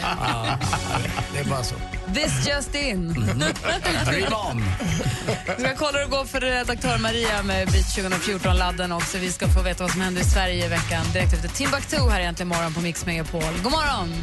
Det 1.32 1.38
är 1.38 1.44
bara 1.44 1.64
så. 1.66 1.74
This 2.14 2.48
just 2.48 2.74
in. 2.74 3.08
Dream 4.06 4.32
on! 4.32 4.62
Vi 5.56 5.62
ska 5.62 5.74
kolla 5.76 5.92
hur 5.92 6.04
det 6.04 6.10
går 6.10 6.24
för 6.24 6.40
redaktör 6.40 6.98
Maria 6.98 7.42
med 7.42 7.68
Beat 7.68 7.86
2014-ladden 7.86 8.92
också. 8.92 9.18
Vi 9.18 9.32
ska 9.32 9.48
få 9.48 9.62
veta 9.62 9.84
vad 9.84 9.90
som 9.90 10.00
händer 10.00 10.20
i 10.20 10.24
Sverige 10.24 10.66
i 10.66 10.68
veckan 10.68 11.04
direkt 11.12 11.32
efter 11.32 11.48
Timbuktu 11.48 11.96
här 12.10 12.20
egentligen 12.20 12.48
morgon 12.48 12.74
på 12.74 12.80
Mix 12.80 13.06
Megapol. 13.06 13.42
God 13.62 13.72
morgon! 13.72 14.14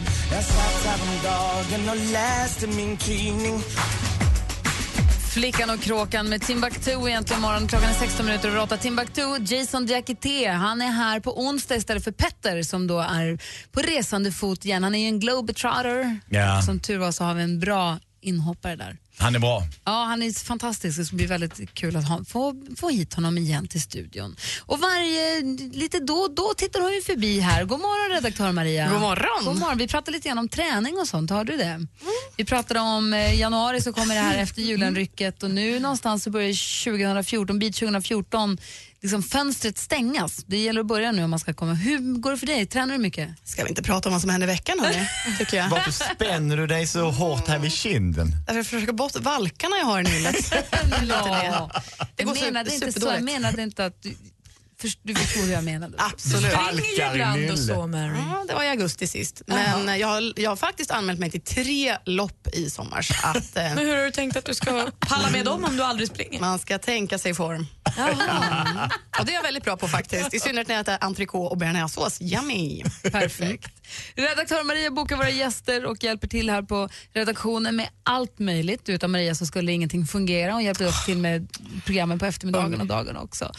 Flickan 5.33 5.69
och 5.69 5.81
kråkan 5.81 6.29
med 6.29 6.41
Timbuktu 6.41 6.91
egentligen 6.91 7.41
morgon. 7.41 7.67
Klockan 7.67 7.89
är 7.89 7.93
16 7.93 8.25
minuter 8.25 8.49
över 8.49 8.59
8. 8.59 8.77
Timbuktu, 8.77 9.21
Jason 9.39 9.85
Diakité, 9.85 10.47
han 10.47 10.81
är 10.81 10.91
här 10.91 11.19
på 11.19 11.39
onsdag 11.39 11.75
istället 11.75 12.03
för 12.03 12.11
Petter 12.11 12.63
som 12.63 12.87
då 12.87 12.99
är 12.99 13.39
på 13.71 13.79
resande 13.79 14.31
fot 14.31 14.65
igen. 14.65 14.83
Han 14.83 14.95
är 14.95 14.99
ju 14.99 15.05
en 15.07 15.19
globetrotter. 15.19 16.19
Ja. 16.29 16.61
Som 16.61 16.79
tur 16.79 16.97
var 16.97 17.11
så 17.11 17.23
har 17.23 17.33
vi 17.33 17.43
en 17.43 17.59
bra 17.59 17.99
inhoppare 18.21 18.75
där. 18.75 18.97
Han 19.17 19.35
är 19.35 19.39
bra. 19.39 19.63
Ja, 19.85 20.03
han 20.03 20.23
är 20.23 20.45
fantastisk. 20.45 20.97
Det 20.97 21.05
ska 21.05 21.15
bli 21.15 21.25
väldigt 21.25 21.73
kul 21.73 21.95
att 21.95 22.07
ha, 22.07 22.23
få, 22.25 22.55
få 22.77 22.89
hit 22.89 23.13
honom 23.13 23.37
igen 23.37 23.67
till 23.67 23.81
studion. 23.81 24.35
Och 24.65 24.79
varje, 24.79 25.41
lite 25.71 25.99
då 25.99 26.13
och 26.13 26.35
då 26.35 26.53
tittar 26.57 26.81
hon 26.81 26.93
ju 26.93 27.01
förbi 27.01 27.39
här. 27.39 27.65
God 27.65 27.79
morgon 27.79 28.15
redaktör 28.15 28.51
Maria. 28.51 28.89
God 28.91 29.01
morgon. 29.01 29.45
God 29.45 29.59
morgon. 29.59 29.77
Vi 29.77 29.87
pratade 29.87 30.17
lite 30.17 30.27
grann 30.29 30.37
om 30.37 30.49
träning 30.49 30.97
och 30.97 31.07
sånt. 31.07 31.29
Har 31.29 31.43
du 31.43 31.57
det? 31.57 31.87
Vi 32.37 32.45
pratade 32.45 32.79
om 32.79 33.13
eh, 33.13 33.39
januari 33.39 33.81
så 33.81 33.93
kommer 33.93 34.15
det 34.15 34.21
här 34.21 34.37
efter 34.37 34.61
julenrycket 34.61 35.43
och 35.43 35.51
nu 35.51 35.79
någonstans 35.79 36.23
så 36.23 36.29
börjar 36.29 36.83
2014, 36.83 37.59
bit 37.59 37.75
2014, 37.75 38.57
liksom 39.03 39.23
fönstret 39.23 39.77
stängas. 39.77 40.43
Det 40.47 40.57
gäller 40.57 40.81
att 40.81 40.87
börja 40.87 41.11
nu 41.11 41.23
om 41.23 41.29
man 41.29 41.39
ska 41.39 41.53
komma. 41.53 41.73
Hur 41.73 42.19
går 42.19 42.31
det 42.31 42.37
för 42.37 42.45
dig? 42.47 42.65
Tränar 42.65 42.93
du 42.93 42.99
mycket? 42.99 43.29
Ska 43.43 43.63
vi 43.63 43.69
inte 43.69 43.83
prata 43.83 44.09
om 44.09 44.13
vad 44.13 44.21
som 44.21 44.29
hände 44.29 44.43
i 44.43 44.47
veckan 44.47 44.79
hörni, 44.79 45.07
tycker 45.39 45.57
jag. 45.57 45.69
Varför 45.69 45.91
spänner 45.91 46.57
du 46.57 46.67
dig 46.67 46.87
så 46.87 47.11
hårt 47.11 47.47
här 47.47 47.59
vid 47.59 47.71
kinden? 47.71 48.27
Därför 48.47 48.55
jag 48.55 48.65
försöker 48.65 48.93
bort 48.93 49.15
valkarna 49.15 49.77
jag 49.77 49.85
har 49.85 49.99
i 49.99 50.03
nyllet. 50.03 50.53
Ja. 51.07 51.71
Det 52.15 52.23
går 52.23 52.37
jag 52.37 52.45
menade 52.45 52.69
super- 52.71 52.87
inte 52.87 53.01
så. 53.01 53.07
Jag 53.07 53.23
menade 53.23 53.61
inte 53.63 53.85
att 53.85 54.03
du, 54.03 54.15
först, 54.83 54.99
du 55.03 55.15
förstod 55.15 55.43
hur 55.43 55.53
jag 55.53 55.63
menade. 55.63 55.95
Absolut. 55.97 56.53
Halkar 56.53 57.11
i 57.11 57.13
Ibland 57.13 57.51
och 57.51 57.59
så 57.59 57.87
Mary. 57.87 58.17
Ja, 58.17 58.45
det 58.47 58.53
var 58.53 58.63
i 58.63 58.69
augusti 58.69 59.07
sist. 59.07 59.41
Men 59.45 59.89
eh, 59.89 59.97
jag, 59.97 60.07
har, 60.07 60.33
jag 60.35 60.51
har 60.51 60.55
faktiskt 60.55 60.91
anmält 60.91 61.19
mig 61.19 61.31
till 61.31 61.41
tre 61.41 61.97
lopp 62.05 62.47
i 62.53 62.69
sommar. 62.69 63.01
Så 63.01 63.13
att, 63.27 63.57
eh, 63.57 63.63
Men 63.63 63.77
hur 63.77 63.97
har 63.97 64.03
du 64.03 64.11
tänkt 64.11 64.37
att 64.37 64.45
du 64.45 64.53
ska 64.53 64.87
palla 64.99 65.29
med 65.29 65.45
dem 65.45 65.63
om 65.63 65.77
du 65.77 65.83
aldrig 65.83 66.09
springer? 66.09 66.39
man 66.39 66.59
ska 66.59 66.79
tänka 66.79 67.17
sig 67.17 67.31
i 67.31 67.33
form. 67.33 67.67
Mm. 67.97 68.09
Och 69.19 69.25
det 69.25 69.31
är 69.31 69.35
jag 69.35 69.43
väldigt 69.43 69.63
bra 69.63 69.77
på 69.77 69.87
faktiskt. 69.87 70.33
I 70.33 70.39
synnerhet 70.39 70.67
när 70.67 70.75
jag 70.75 70.81
äter 70.81 70.97
entrecote 71.01 71.51
och 71.51 71.57
bearnaisesås. 71.57 72.21
Yummy! 72.21 72.83
Perfekt. 73.11 73.71
Redaktör 74.15 74.63
Maria 74.63 74.91
bokar 74.91 75.17
våra 75.17 75.29
gäster 75.29 75.85
och 75.85 76.03
hjälper 76.03 76.27
till 76.27 76.49
här 76.49 76.61
på 76.61 76.89
redaktionen 77.13 77.75
med 77.75 77.89
allt 78.03 78.39
möjligt. 78.39 78.89
Utan 78.89 79.11
Maria 79.11 79.35
så 79.35 79.45
skulle 79.45 79.71
ingenting 79.71 80.05
fungera. 80.05 80.51
Hon 80.53 80.63
hjälper 80.63 80.87
oss 80.87 81.05
till 81.05 81.17
med 81.17 81.47
programmen 81.85 82.19
på 82.19 82.25
eftermiddagen 82.25 82.81
och 82.81 82.87
dagen 82.87 83.17
också. 83.17 83.51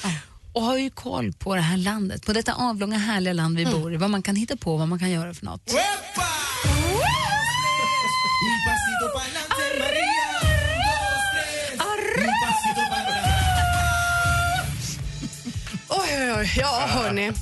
Och 0.55 0.63
har 0.63 0.79
ju 0.79 0.91
koll 0.91 1.33
på 1.33 1.55
det 1.55 1.61
här 1.61 1.77
landet, 1.77 2.27
på 2.27 2.33
detta 2.33 2.55
avlånga 2.55 2.99
härliga 2.99 3.33
land 3.33 3.57
vi 3.57 3.67
bor 3.67 3.95
i. 3.95 3.97
Vad 3.97 4.11
man 4.11 4.23
kan 4.23 4.37
hitta 4.37 4.57
på, 4.57 4.77
vad 4.77 4.89
man 4.89 4.99
kan 4.99 5.11
göra 5.11 5.35
för 5.35 5.45
något. 5.45 5.75
Oj, 15.89 16.09
oj, 16.19 16.33
oj. 16.39 16.55
Ja, 16.57 16.87
hörni. 16.89 17.33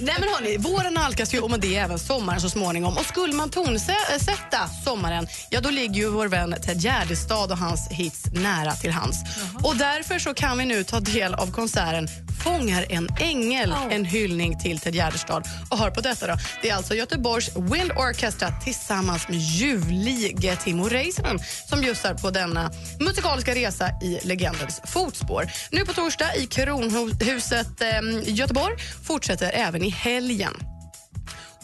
Nej 0.00 0.14
men 0.18 0.28
hörni, 0.28 0.56
våren 0.56 0.94
nalkas 0.94 1.34
ju 1.34 1.40
och 1.40 1.50
med 1.50 1.60
det 1.60 1.76
även 1.76 1.98
sommaren 1.98 2.40
så 2.40 2.50
småningom. 2.50 2.96
Och 2.96 3.04
skulle 3.04 3.34
man 3.34 3.50
tonsätta 3.50 4.68
sommaren, 4.84 5.26
ja 5.50 5.60
då 5.60 5.70
ligger 5.70 5.94
ju 5.94 6.08
vår 6.08 6.28
vän 6.28 6.54
Ted 6.62 6.80
Gärdestad 6.80 7.52
och 7.52 7.58
hans 7.58 7.88
hits 7.90 8.24
nära 8.32 8.72
till 8.72 8.90
hands. 8.90 9.16
Och 9.62 9.76
därför 9.76 10.18
så 10.18 10.34
kan 10.34 10.58
vi 10.58 10.64
nu 10.64 10.84
ta 10.84 11.00
del 11.00 11.34
av 11.34 11.52
konserten 11.52 12.08
Fångar 12.46 12.86
en 12.88 13.08
ängel, 13.20 13.74
en 13.90 14.04
hyllning 14.04 14.58
till 14.58 14.78
Ted 14.78 14.94
Gärdestad. 14.94 15.42
Och 15.70 15.78
hör 15.78 15.90
på 15.90 16.00
detta 16.00 16.26
då. 16.26 16.36
Det 16.62 16.70
är 16.70 16.74
alltså 16.74 16.94
Göteborgs 16.94 17.56
Wind 17.56 17.92
Orchestra 17.92 18.52
tillsammans 18.64 19.28
med 19.28 19.38
ljuvlige 19.38 20.56
Timo 20.56 20.84
Räisänen 20.84 21.38
som 21.68 21.80
bjussar 21.80 22.14
på 22.14 22.30
denna 22.30 22.70
musikaliska 23.00 23.54
resa 23.54 23.90
i 24.02 24.18
legendens 24.22 24.80
fotspår. 24.84 25.46
Nu 25.70 25.84
på 25.84 25.92
torsdag 25.92 26.36
i 26.36 26.46
Kronhuset 26.46 27.80
eh, 27.80 27.88
Göteborg 28.24 28.74
fortsätter 29.04 29.50
även 29.54 29.75
i 29.82 29.88
helgen. 29.88 30.54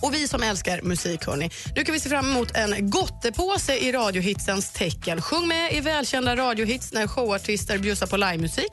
Och 0.01 0.15
vi 0.15 0.29
som 0.29 0.43
älskar 0.43 0.83
musik, 0.83 1.27
hörni. 1.27 1.51
Nu 1.77 1.85
kan 1.85 1.93
vi 1.93 2.01
se 2.01 2.09
fram 2.09 2.31
emot 2.31 2.57
en 2.57 2.91
gottepåse 2.91 3.77
i 3.77 3.93
radiohitsens 3.93 4.71
tecken. 4.71 5.23
Sjung 5.23 5.49
med 5.49 5.73
i 5.73 5.81
välkända 5.81 6.37
radiohits 6.37 6.93
när 6.93 7.07
showartister 7.07 7.79
bjussar 7.79 8.07
på 8.07 8.17
livemusik. 8.17 8.73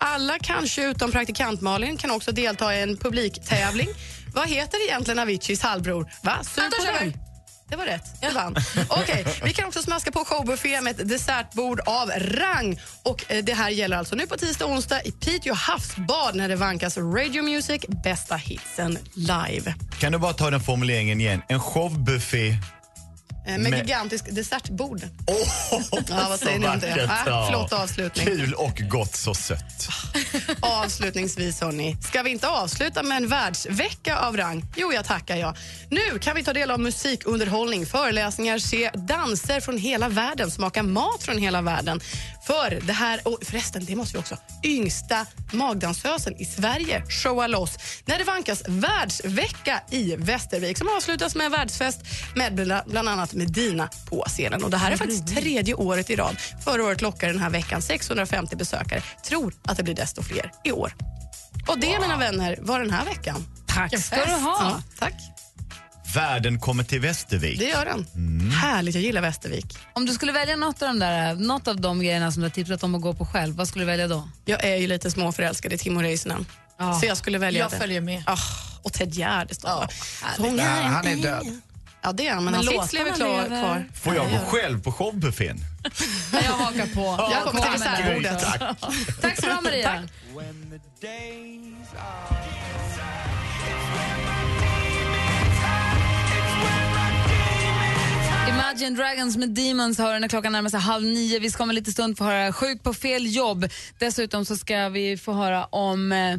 Alla, 0.00 0.38
kanske 0.38 0.90
utom 0.90 1.12
praktikant 1.12 1.60
Malin, 1.60 1.96
kan 1.96 2.10
också 2.10 2.32
delta 2.32 2.74
i 2.74 2.82
en 2.82 2.96
publiktävling. 2.96 3.88
Vad 4.34 4.48
heter 4.48 4.88
egentligen 4.88 5.18
Aviciis 5.18 5.62
halvbror? 5.62 6.12
Va? 6.22 6.38
Sug 6.42 6.64
på 6.64 6.84
den. 6.84 7.27
Det 7.68 7.76
var 7.76 7.84
rätt. 7.84 8.04
Jag 8.20 8.32
vann. 8.32 8.56
Okej, 8.88 9.24
vi 9.44 9.52
kan 9.52 9.68
också 9.68 9.82
smaska 9.82 10.10
på 10.12 10.24
showbuffé 10.24 10.80
med 10.80 11.00
ett 11.00 11.08
dessertbord 11.08 11.80
av 11.86 12.10
rang. 12.10 12.80
Och 13.02 13.24
eh, 13.28 13.44
Det 13.44 13.54
här 13.54 13.70
gäller 13.70 13.96
alltså 13.96 14.16
nu 14.16 14.26
på 14.26 14.36
tisdag 14.36 14.64
och 14.64 14.70
onsdag 14.70 15.02
i 15.02 15.12
Piteå 15.12 15.54
havsbad 15.54 16.34
när 16.34 16.48
det 16.48 16.56
vankas 16.56 16.96
Radio 16.96 17.42
Music 17.42 17.84
bästa 18.04 18.36
hitsen 18.36 18.98
live. 19.14 19.74
Kan 19.98 20.12
du 20.12 20.18
bara 20.18 20.32
ta 20.32 20.50
den 20.50 20.60
formuleringen 20.60 21.20
igen? 21.20 21.42
En 21.48 21.60
showbuffé. 21.60 22.54
Eh, 23.48 23.58
Med 23.58 23.70
Med- 23.70 23.78
gigantisk 23.86 24.24
dessertbord. 24.30 25.02
Åh, 25.26 25.36
Ja, 26.08 26.26
vad 26.28 26.40
säger 26.40 26.58
ni 26.58 26.68
om 26.68 26.78
det? 26.78 27.10
Ah, 27.26 27.48
flott 27.50 27.72
avslutning. 27.72 28.26
Kul 28.26 28.54
och 28.54 28.82
gott 28.90 29.16
så 29.16 29.34
sött. 29.34 29.88
Avslutningsvis, 30.60 31.60
hörni. 31.60 31.96
Ska 32.02 32.22
vi 32.22 32.30
inte 32.30 32.48
avsluta 32.48 33.02
med 33.02 33.16
en 33.16 33.28
världsvecka 33.28 34.16
av 34.18 34.36
rang? 34.36 34.64
Jo, 34.76 34.92
jag 34.92 35.04
tackar 35.04 35.36
jag. 35.36 35.56
Nu 35.90 36.18
kan 36.18 36.36
vi 36.36 36.44
ta 36.44 36.52
del 36.52 36.70
av 36.70 36.80
musikunderhållning, 36.80 37.86
föreläsningar, 37.86 38.58
se 38.58 38.90
danser 38.94 39.60
från 39.60 39.78
hela 39.78 40.08
världen, 40.08 40.50
smaka 40.50 40.82
mat 40.82 41.22
från 41.22 41.38
hela 41.38 41.62
världen. 41.62 42.00
För 42.46 42.80
det 42.82 42.92
här, 42.92 43.20
och 43.28 43.38
förresten, 43.42 43.84
det 43.84 43.96
måste 43.96 44.12
vi 44.16 44.20
också, 44.20 44.36
yngsta 44.64 45.26
magdansösen 45.52 46.36
i 46.36 46.44
Sverige 46.44 47.02
showar 47.08 47.48
loss 47.48 47.78
när 48.04 48.18
det 48.18 48.24
vankas 48.24 48.62
världsvecka 48.68 49.80
i 49.90 50.16
Västervik 50.16 50.78
som 50.78 50.88
avslutas 50.96 51.34
med 51.34 51.44
en 51.46 51.52
världsfest 51.52 51.98
med 52.36 52.52
bla- 52.52 52.82
bland 52.90 53.08
annat 53.08 53.32
Medina 53.38 53.88
på 54.08 54.24
scenen. 54.28 54.64
Och 54.64 54.70
det 54.70 54.76
här 54.76 54.90
är 54.90 54.96
faktiskt 54.96 55.26
tredje 55.36 55.74
året 55.74 56.10
i 56.10 56.16
rad. 56.16 56.36
Förra 56.64 56.84
året 56.84 57.02
lockade 57.02 57.32
den 57.32 57.42
här 57.42 57.50
veckan 57.50 57.82
650 57.82 58.56
besökare. 58.56 59.02
Tror 59.28 59.54
att 59.62 59.76
det 59.76 59.82
blir 59.82 59.94
desto 59.94 60.22
fler 60.22 60.52
i 60.64 60.72
år. 60.72 60.94
Och 61.66 61.78
det, 61.78 62.00
mina 62.00 62.16
vänner, 62.16 62.58
var 62.60 62.80
den 62.80 62.90
här 62.90 63.04
veckan. 63.04 63.46
Tack 63.66 64.00
ska 64.00 64.16
du 64.24 64.32
ha. 64.32 64.58
Ja, 64.60 64.82
tack. 64.98 65.14
Världen 66.14 66.60
kommer 66.60 66.84
till 66.84 67.00
Västervik. 67.00 67.58
Det 67.58 67.64
gör 67.64 67.84
den. 67.84 68.06
Härligt, 68.50 68.94
jag 68.94 69.04
gillar 69.04 69.20
Västervik. 69.22 69.78
Om 69.92 70.06
du 70.06 70.12
skulle 70.12 70.32
välja 70.32 70.56
något 70.56 70.82
av 70.82 70.88
de, 70.88 70.98
där, 70.98 71.34
något 71.34 71.68
av 71.68 71.80
de 71.80 71.98
grejerna 72.00 72.32
som 72.32 72.42
du 72.42 72.48
har 72.48 72.50
tipsat 72.54 72.82
om 72.82 72.94
att 72.94 73.00
gå 73.02 73.14
på 73.14 73.26
själv, 73.26 73.54
vad 73.56 73.68
skulle 73.68 73.82
du 73.82 73.86
välja 73.86 74.08
då? 74.08 74.28
Jag 74.44 74.64
är 74.64 74.76
ju 74.76 74.86
lite 74.86 75.10
småförälskad 75.10 75.72
i 75.72 75.78
Timo 75.78 76.00
Räisänen. 76.02 76.46
Ja. 76.78 77.00
Så 77.00 77.06
jag 77.06 77.16
skulle 77.16 77.38
välja 77.38 77.60
Jag 77.60 77.70
det. 77.70 77.76
följer 77.78 78.00
med. 78.00 78.22
Ah, 78.26 78.36
och 78.82 78.92
Ted 78.92 79.14
Gärdestad. 79.14 79.88
härligt. 80.22 80.58
Ja, 80.62 80.68
han 80.68 81.06
är 81.06 81.16
död. 81.16 81.46
Ja, 82.02 82.12
det 82.12 82.26
är 82.26 82.34
han, 82.34 82.44
men, 82.44 82.52
Men 82.52 82.54
hans 82.54 82.68
hits 82.68 82.92
låtarna 82.92 83.16
lever 83.16 83.46
kvar. 83.46 83.60
kvar. 83.60 83.86
Får 83.94 84.14
jag 84.14 84.30
gå 84.30 84.38
själv 84.38 84.82
på 84.82 84.92
showbuffén? 84.92 85.58
Jag 86.32 86.52
hakar 86.52 86.86
på. 86.86 87.30
Jag 87.32 87.42
kommer 87.44 87.62
till 87.62 87.72
dessertbordet. 87.72 88.40
Tack. 88.40 88.80
Tack 89.20 89.40
så 89.40 89.46
du 89.46 89.52
ha, 89.52 89.60
Maria. 89.60 90.08
Imagine 98.48 98.94
Dragons 98.94 99.36
med 99.36 99.48
Demons 99.48 99.98
hör 99.98 100.18
när 100.18 100.28
klockan 100.28 100.52
närmar 100.52 100.70
sig 100.70 100.80
halv 100.80 101.04
nio. 101.04 101.38
Vi 101.38 101.50
ska 101.50 101.62
om 101.62 101.68
en 101.68 101.74
liten 101.74 101.92
stund 101.92 102.18
få 102.18 102.24
höra 102.24 102.52
Sjuk 102.52 102.82
på 102.82 102.94
fel 102.94 103.34
jobb. 103.34 103.68
Dessutom 103.98 104.44
så 104.44 104.56
ska 104.56 104.88
vi 104.88 105.16
få 105.16 105.32
höra 105.32 105.64
om 105.64 106.12
eh, 106.12 106.38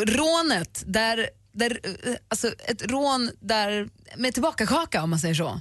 rånet 0.00 0.82
där, 0.86 1.28
där 1.52 1.80
eh, 1.82 2.14
alltså 2.28 2.48
ett 2.48 2.90
rån 2.90 3.30
där 3.40 3.88
med 4.16 4.34
tillbakakaka 4.34 5.02
om 5.02 5.10
man 5.10 5.18
säger 5.18 5.34
så. 5.34 5.60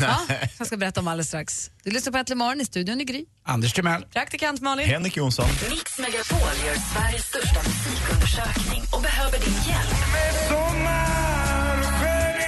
Ja, 0.00 0.20
jag 0.58 0.66
ska 0.66 0.76
berätta 0.76 1.00
om 1.00 1.08
alldeles 1.08 1.28
strax. 1.28 1.70
Du 1.82 1.90
lyssnar 1.90 2.12
på 2.12 2.18
Äntligen 2.18 2.38
morgon 2.38 2.60
i 2.60 2.64
studion 2.64 3.00
i 3.00 3.04
Gry. 3.04 3.24
Anders 3.44 3.72
Timell. 3.72 4.04
Praktikant 4.04 4.60
Malin. 4.60 4.88
Henrik 4.88 5.16
Jonsson. 5.16 5.46
Mix 5.70 5.98
Megapol 5.98 6.38
gör 6.66 6.74
Sveriges 6.74 7.24
största 7.26 7.60
musikundersökning 7.62 8.82
och 8.92 9.02
behöver 9.02 9.38
din 9.38 9.54
hjälp. 9.68 9.94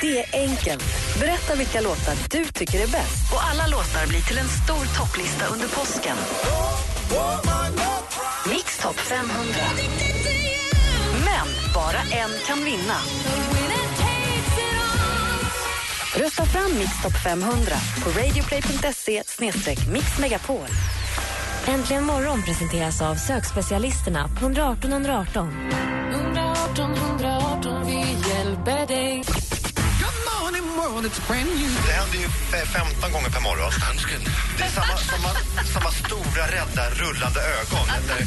Det 0.00 0.19
är 0.19 0.49
enkelt. 0.49 0.85
Berätta 1.21 1.55
vilka 1.55 1.81
låtar 1.81 2.15
du 2.31 2.45
tycker 2.45 2.83
är 2.83 2.87
bäst. 2.87 3.33
Och 3.33 3.45
alla 3.45 3.67
låtar 3.67 4.07
blir 4.07 4.21
till 4.21 4.38
en 4.38 4.49
stor 4.49 4.99
topplista 4.99 5.47
under 5.47 5.69
påsken. 5.69 6.17
Mix 8.49 8.79
topp 8.79 8.97
500. 8.97 9.55
Men 11.25 11.75
bara 11.75 12.00
en 12.00 12.31
kan 12.47 12.65
vinna. 12.65 12.97
Rösta 16.16 16.44
fram 16.44 16.78
Mix 16.78 17.02
topp 17.02 17.12
500 17.25 17.56
på 18.04 18.11
radioplay.se 18.11 19.23
mixmegapol. 19.92 20.68
Äntligen 21.68 22.04
morgon 22.04 22.42
presenteras 22.42 23.02
av 23.02 23.14
sökspecialisterna 23.14 24.28
på 24.28 24.44
118 24.46 24.92
118. 24.92 25.49
118 26.11 26.94
118, 26.94 27.25
Det 31.87 31.93
händer 31.93 32.19
ju 32.19 32.26
f- 32.53 32.69
15 32.73 33.12
gånger 33.12 33.31
per 33.31 33.41
morgon. 33.41 33.71
Det 34.59 34.65
är 34.65 34.69
samma, 34.79 34.97
samma, 34.97 35.31
samma 35.75 35.91
stora, 35.91 36.45
rädda, 36.57 36.85
rullande 36.91 37.41
ögon 37.59 37.87
där 38.09 38.21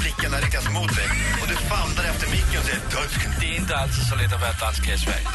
blickarna 0.00 0.36
riktas 0.44 0.64
mot 0.76 0.96
dig. 0.96 1.08
Och 1.42 1.48
du 1.48 1.54
famlar 1.56 2.04
efter 2.04 2.26
micken 2.30 2.58
och 2.60 2.64
säger 2.66 2.80
dansken. 2.96 3.30
Det 3.40 3.46
är 3.46 3.56
inte 3.56 3.76
alltid 3.76 4.02
så 4.10 4.14
lätt 4.16 4.32
att 4.34 4.40
vara 4.40 4.52
dansk 4.52 4.88
i 4.88 4.98
Sverige. 4.98 5.26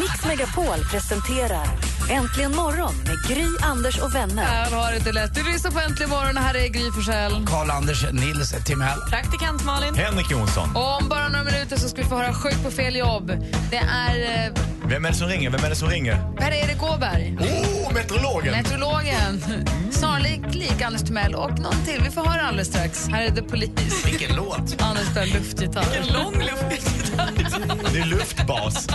Mix 0.00 0.24
Megapol 0.26 0.78
presenterar 0.90 1.68
Äntligen 2.10 2.56
morgon 2.56 2.94
med 2.96 3.16
Gry, 3.28 3.46
Anders 3.62 3.98
och 3.98 4.14
vänner. 4.14 4.44
Här 4.44 4.70
har 4.70 4.90
det 4.90 4.96
inte 4.96 5.12
lätt. 5.12 5.34
Du 5.34 5.42
lyssnar 5.52 5.70
på 5.70 5.80
Äntligen 5.80 6.10
morgon 6.10 6.36
här 6.36 6.54
är 6.56 6.68
Gry 6.68 6.90
Forssell. 6.92 7.46
Karl-Anders 7.46 8.04
Nils 8.12 8.54
Timell. 8.66 9.00
Praktikant 9.10 9.64
Malin. 9.64 9.94
Henrik 9.94 10.30
Jonsson. 10.30 10.76
Och 10.76 10.96
om 11.02 11.08
bara 11.08 11.28
några 11.28 11.44
minuter 11.44 11.76
så 11.76 11.88
ska 11.88 12.02
vi 12.02 12.08
få 12.08 12.16
höra 12.16 12.34
Sjuk 12.34 12.62
på 12.64 12.70
fel 12.70 12.96
jobb. 12.96 13.26
Det 13.70 13.76
är 13.76 14.46
eh, 14.46 14.52
Vem 14.88 15.04
är 15.04 15.08
det 15.08 15.14
som 15.16 15.28
ringer? 15.28 15.50
Vem 15.50 15.64
är 15.64 15.68
det 15.68 15.74
som 15.76 15.88
ringer? 15.88 16.16
Per-Erik 16.36 16.82
Åberg, 16.82 17.36
Åh, 17.40 17.46
oh, 17.46 17.94
meteorologen! 17.94 18.52
meteorologen. 18.52 19.40
Snarlik 19.92 20.40
lik 20.54 20.82
Anders 20.82 21.02
Timell 21.02 21.34
och 21.34 21.58
någon 21.58 21.84
till. 21.84 22.00
Vi 22.04 22.10
får 22.10 22.24
höra 22.24 22.42
alldeles 22.42 22.68
strax. 22.68 23.08
Här 23.08 23.22
är 23.22 23.30
The 23.30 23.42
Police. 23.42 24.06
Vilken 24.08 24.36
låt! 24.36 24.82
Anders 24.82 25.06
spelar 25.06 25.26
luftgitarr. 25.26 26.12
Lång 26.12 26.34
luftgitarr. 26.42 27.30
Det 27.92 27.98
är 27.98 28.06
luftbas. 28.06 28.86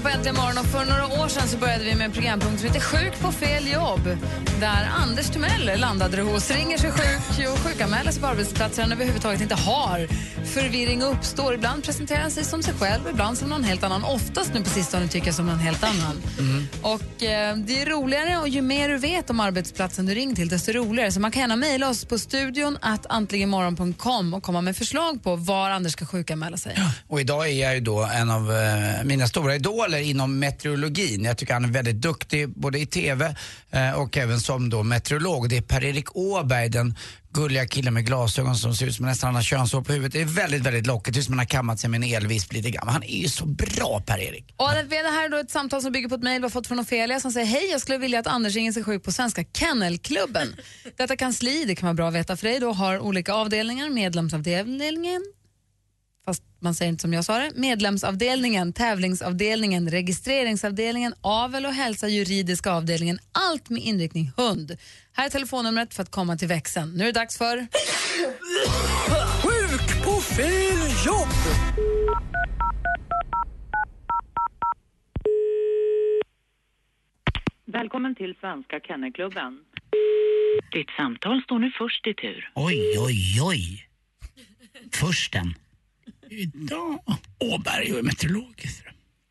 Lyssnar 0.00 0.12
på 0.12 0.16
Äntligen 0.16 0.36
morgon 0.36 0.58
och 0.58 0.66
för 0.66 0.84
några 0.84 1.22
år 1.22 1.28
sedan 1.28 1.48
så 1.48 1.56
började 1.56 1.84
vi 1.84 1.94
med 1.94 2.04
en 2.04 2.12
programpunkt 2.12 2.60
som 2.60 2.68
heter 2.68 2.80
Sjuk 2.80 3.20
på 3.20 3.32
fel 3.32 3.72
jobb. 3.72 4.18
Där 4.60 4.88
Anders 5.02 5.30
Timell 5.30 5.80
landade 5.80 6.22
hos, 6.22 6.50
ringer 6.50 6.78
sig 6.78 6.90
sjuk 6.90 7.48
och 7.52 7.58
sjukanmäler 7.58 8.12
sig 8.12 8.22
på 8.22 8.26
arbetsplatser 8.26 8.82
han 8.82 8.92
överhuvudtaget 8.92 9.40
inte 9.40 9.54
har. 9.54 10.08
Förvirring 10.44 11.02
uppstår. 11.02 11.54
Ibland 11.54 11.84
presenterar 11.84 12.20
han 12.20 12.30
sig 12.30 12.44
som 12.44 12.62
sig 12.62 12.74
själv, 12.74 13.02
ibland 13.10 13.38
som 13.38 13.48
någon 13.48 13.64
helt 13.64 13.84
annan. 13.84 14.04
Oftast 14.04 14.54
nu 14.54 14.62
på 14.62 14.70
sistone 14.70 15.08
tycker 15.08 15.26
jag 15.26 15.34
som 15.34 15.46
någon 15.46 15.58
helt 15.58 15.84
annan. 15.84 16.22
Mm. 16.38 16.66
Och 16.82 17.22
eh, 17.22 17.56
Det 17.56 17.82
är 17.82 17.86
roligare 17.86 18.38
och 18.38 18.48
ju 18.48 18.62
mer 18.62 18.88
du 18.88 18.98
vet 18.98 19.30
om 19.30 19.40
arbetsplatsen 19.40 20.06
du 20.06 20.14
ringer 20.14 20.34
till 20.36 20.48
desto 20.48 20.72
roligare. 20.72 21.12
Så 21.12 21.20
man 21.20 21.30
kan 21.30 21.40
gärna 21.40 21.56
mejla 21.56 21.88
oss 21.88 22.04
på 22.04 22.18
studion 22.18 22.78
att 22.80 23.06
antligenmorgon.com 23.06 24.34
och 24.34 24.42
komma 24.42 24.60
med 24.60 24.76
förslag 24.76 25.22
på 25.22 25.36
var 25.36 25.70
Anders 25.70 25.92
ska 25.92 26.06
sjukanmäla 26.06 26.56
sig. 26.56 26.76
Och 27.08 27.20
idag 27.20 27.48
är 27.48 27.52
jag 27.52 27.74
ju 27.74 27.80
då 27.80 28.02
en 28.02 28.30
av 28.30 28.52
eh, 28.52 29.04
mina 29.04 29.26
stora 29.26 29.54
idoler 29.54 29.98
inom 29.98 30.38
meteorologin. 30.38 31.24
Jag 31.24 31.36
tycker 31.36 31.54
han 31.54 31.64
är 31.64 31.68
väldigt 31.68 31.96
duktig 31.96 32.48
både 32.48 32.78
i 32.78 32.86
TV 32.86 33.34
eh, 33.70 33.92
och 33.92 34.16
även 34.16 34.40
som 34.40 34.70
då 34.70 34.82
meteorolog. 34.82 35.48
Det 35.48 35.56
är 35.56 35.62
Per-Erik 35.62 36.16
Åberg, 36.16 36.68
den 36.68 36.94
gulliga 37.32 37.66
killen 37.66 37.94
med 37.94 38.06
glasögon 38.06 38.56
som 38.56 38.74
ser 38.74 38.86
ut 38.86 38.94
som 38.94 39.06
nästan 39.06 39.26
han 39.28 39.34
har 39.34 39.42
könshår 39.42 39.82
på 39.82 39.92
huvudet. 39.92 40.12
Det 40.12 40.20
är 40.20 40.24
väldigt, 40.24 40.62
väldigt 40.62 40.86
lockigt. 40.86 41.14
Det 41.14 41.20
är 41.20 41.22
som 41.22 41.32
han 41.32 41.38
har 41.38 41.46
kammat 41.46 41.80
sig 41.80 41.90
med 41.90 42.04
en 42.04 42.14
elvisp 42.14 42.52
lite 42.52 42.70
grann. 42.70 42.88
Han 42.88 43.02
är 43.02 43.22
ju 43.22 43.28
så 43.28 43.46
bra 43.46 44.02
Per-Erik. 44.06 44.54
Och 44.56 44.68
det 44.88 44.96
här 44.96 45.24
är 45.24 45.28
då 45.28 45.36
ett 45.36 45.50
samtal 45.50 45.82
som 45.82 45.92
bygger 45.92 46.08
på 46.08 46.14
ett 46.14 46.22
mejl 46.22 46.40
vi 46.40 46.44
har 46.44 46.50
fått 46.50 46.66
från 46.66 46.80
Ofelia 46.80 47.20
som 47.20 47.32
säger 47.32 47.46
Hej, 47.46 47.70
jag 47.70 47.80
skulle 47.80 47.98
vilja 47.98 48.18
att 48.18 48.26
Anders 48.26 48.54
ringer 48.54 48.72
sig 48.72 48.84
sjuk 48.84 49.04
på 49.04 49.12
Svenska 49.12 49.44
Kennelklubben. 49.44 50.56
Detta 50.96 51.16
kansli, 51.16 51.64
det 51.64 51.74
kan 51.74 51.86
vara 51.86 51.94
bra 51.94 52.08
att 52.08 52.14
veta 52.14 52.36
för 52.36 52.46
dig, 52.46 52.60
då 52.60 52.72
har 52.72 52.98
olika 52.98 53.34
avdelningar, 53.34 53.90
medlemsavdelningen 53.90 55.22
fast 56.24 56.42
man 56.58 56.74
säger 56.74 56.88
inte 56.88 57.02
som 57.02 57.12
jag 57.12 57.24
sa 57.24 57.38
det, 57.38 57.50
medlemsavdelningen, 57.54 58.72
tävlingsavdelningen, 58.72 59.90
registreringsavdelningen, 59.90 61.14
avel 61.20 61.66
och 61.66 61.72
hälsa, 61.72 62.08
juridiska 62.08 62.72
avdelningen, 62.72 63.18
allt 63.32 63.70
med 63.70 63.82
inriktning 63.82 64.32
hund. 64.36 64.76
Här 65.12 65.26
är 65.26 65.30
telefonnumret 65.30 65.94
för 65.94 66.02
att 66.02 66.10
komma 66.10 66.36
till 66.36 66.48
växeln. 66.48 66.92
Nu 66.92 67.02
är 67.02 67.12
det 67.12 67.20
dags 67.20 67.38
för... 67.38 67.66
Sjuk 69.42 70.04
på 70.04 70.20
fel 70.20 71.06
jobb! 71.06 71.28
Välkommen 77.72 78.14
till 78.14 78.34
Svenska 78.40 78.80
Kennelklubben. 78.80 79.58
Ditt 80.72 80.90
samtal 80.96 81.42
står 81.42 81.58
nu 81.58 81.70
först 81.78 82.06
i 82.06 82.14
tur. 82.14 82.50
Oj, 82.54 82.98
oj, 82.98 83.40
oj. 83.42 83.88
Försten. 84.92 85.54
Idag. 86.30 86.98
Åberg 87.38 87.92
och 87.92 87.98
är 87.98 88.02
meteorolog. 88.02 88.54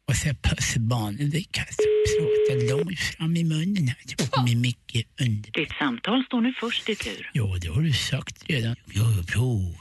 Och 0.07 0.15
så 0.15 0.29
pussbarn. 0.41 1.29
Det 1.29 1.43
kan 1.51 1.65
prata 1.65 2.75
långt 2.75 2.99
fram 2.99 3.37
i 3.37 3.43
munnen 3.43 3.87
här. 3.87 4.43
Med 4.43 4.57
mycket 4.57 5.07
under. 5.21 5.51
Ditt 5.51 5.71
samtal 5.79 6.23
står 6.25 6.41
nu 6.41 6.53
först 6.59 6.89
i 6.89 6.95
tur. 6.95 7.29
Ja, 7.33 7.57
det 7.61 7.67
har 7.67 7.81
du 7.81 7.93
sagt 7.93 8.43
redan. 8.49 8.75
Ja, 8.93 9.03
bra. 9.33 9.73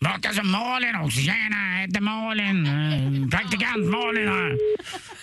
Vakar 0.00 0.32
som 0.32 0.50
Malin 0.50 0.96
också. 0.96 1.20
Tjena, 1.20 1.72
jag 1.72 1.80
heter 1.86 2.00
Malin. 2.00 2.66
Eh, 2.66 3.28
Praktikant 3.30 3.86
Malin 3.86 4.28
här. 4.28 4.50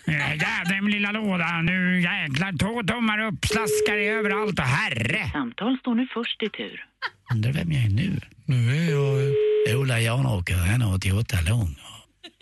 Eh, 0.07 0.35
Jävlar 0.35 0.81
min 0.81 0.91
lilla 0.91 1.11
låda. 1.11 1.61
Nu 1.61 2.01
jäklar, 2.01 2.57
två 2.57 2.83
tummar 2.93 3.19
upp, 3.27 3.45
slaskar 3.45 3.97
i 3.97 4.07
överallt 4.07 4.59
och 4.59 4.65
herre. 4.65 5.29
Samtal 5.31 5.77
står 5.79 5.95
nu 5.95 6.07
först 6.13 6.43
i 6.43 6.49
tur. 6.49 6.85
Undrar 7.33 7.51
vem 7.51 7.71
jag 7.71 7.83
är 7.83 7.89
nu? 7.89 8.19
Nu 8.45 8.75
är 8.77 8.91
jag 8.91 9.79
Ola 9.79 9.99
Janåker, 9.99 10.55
1,88 10.55 11.49
lång. 11.49 11.75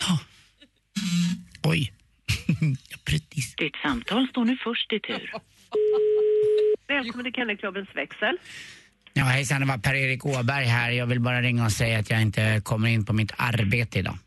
Ja. 0.08 0.20
Oj. 1.64 1.94
Ditt 3.58 3.76
samtal 3.84 4.28
står 4.28 4.46
nu 4.46 4.58
först 4.64 4.94
i 4.94 5.00
tur. 5.00 5.32
Välkommen 6.88 7.24
till 7.26 7.34
Kennelklubbens 7.34 7.90
växel. 7.96 8.38
Ja, 9.14 9.24
hejsan, 9.24 9.62
det 9.62 9.68
var 9.68 9.78
Per-Erik 9.78 10.26
Åberg 10.26 10.66
här. 10.66 10.92
Jag 10.92 11.06
vill 11.06 11.20
bara 11.20 11.42
ringa 11.42 11.66
och 11.66 11.72
säga 11.72 12.00
att 12.00 12.10
jag 12.10 12.22
inte 12.22 12.62
kommer 12.64 12.90
in 12.90 13.06
på 13.06 13.14
mitt 13.14 13.32
arbete 13.38 14.00
idag. 14.00 14.18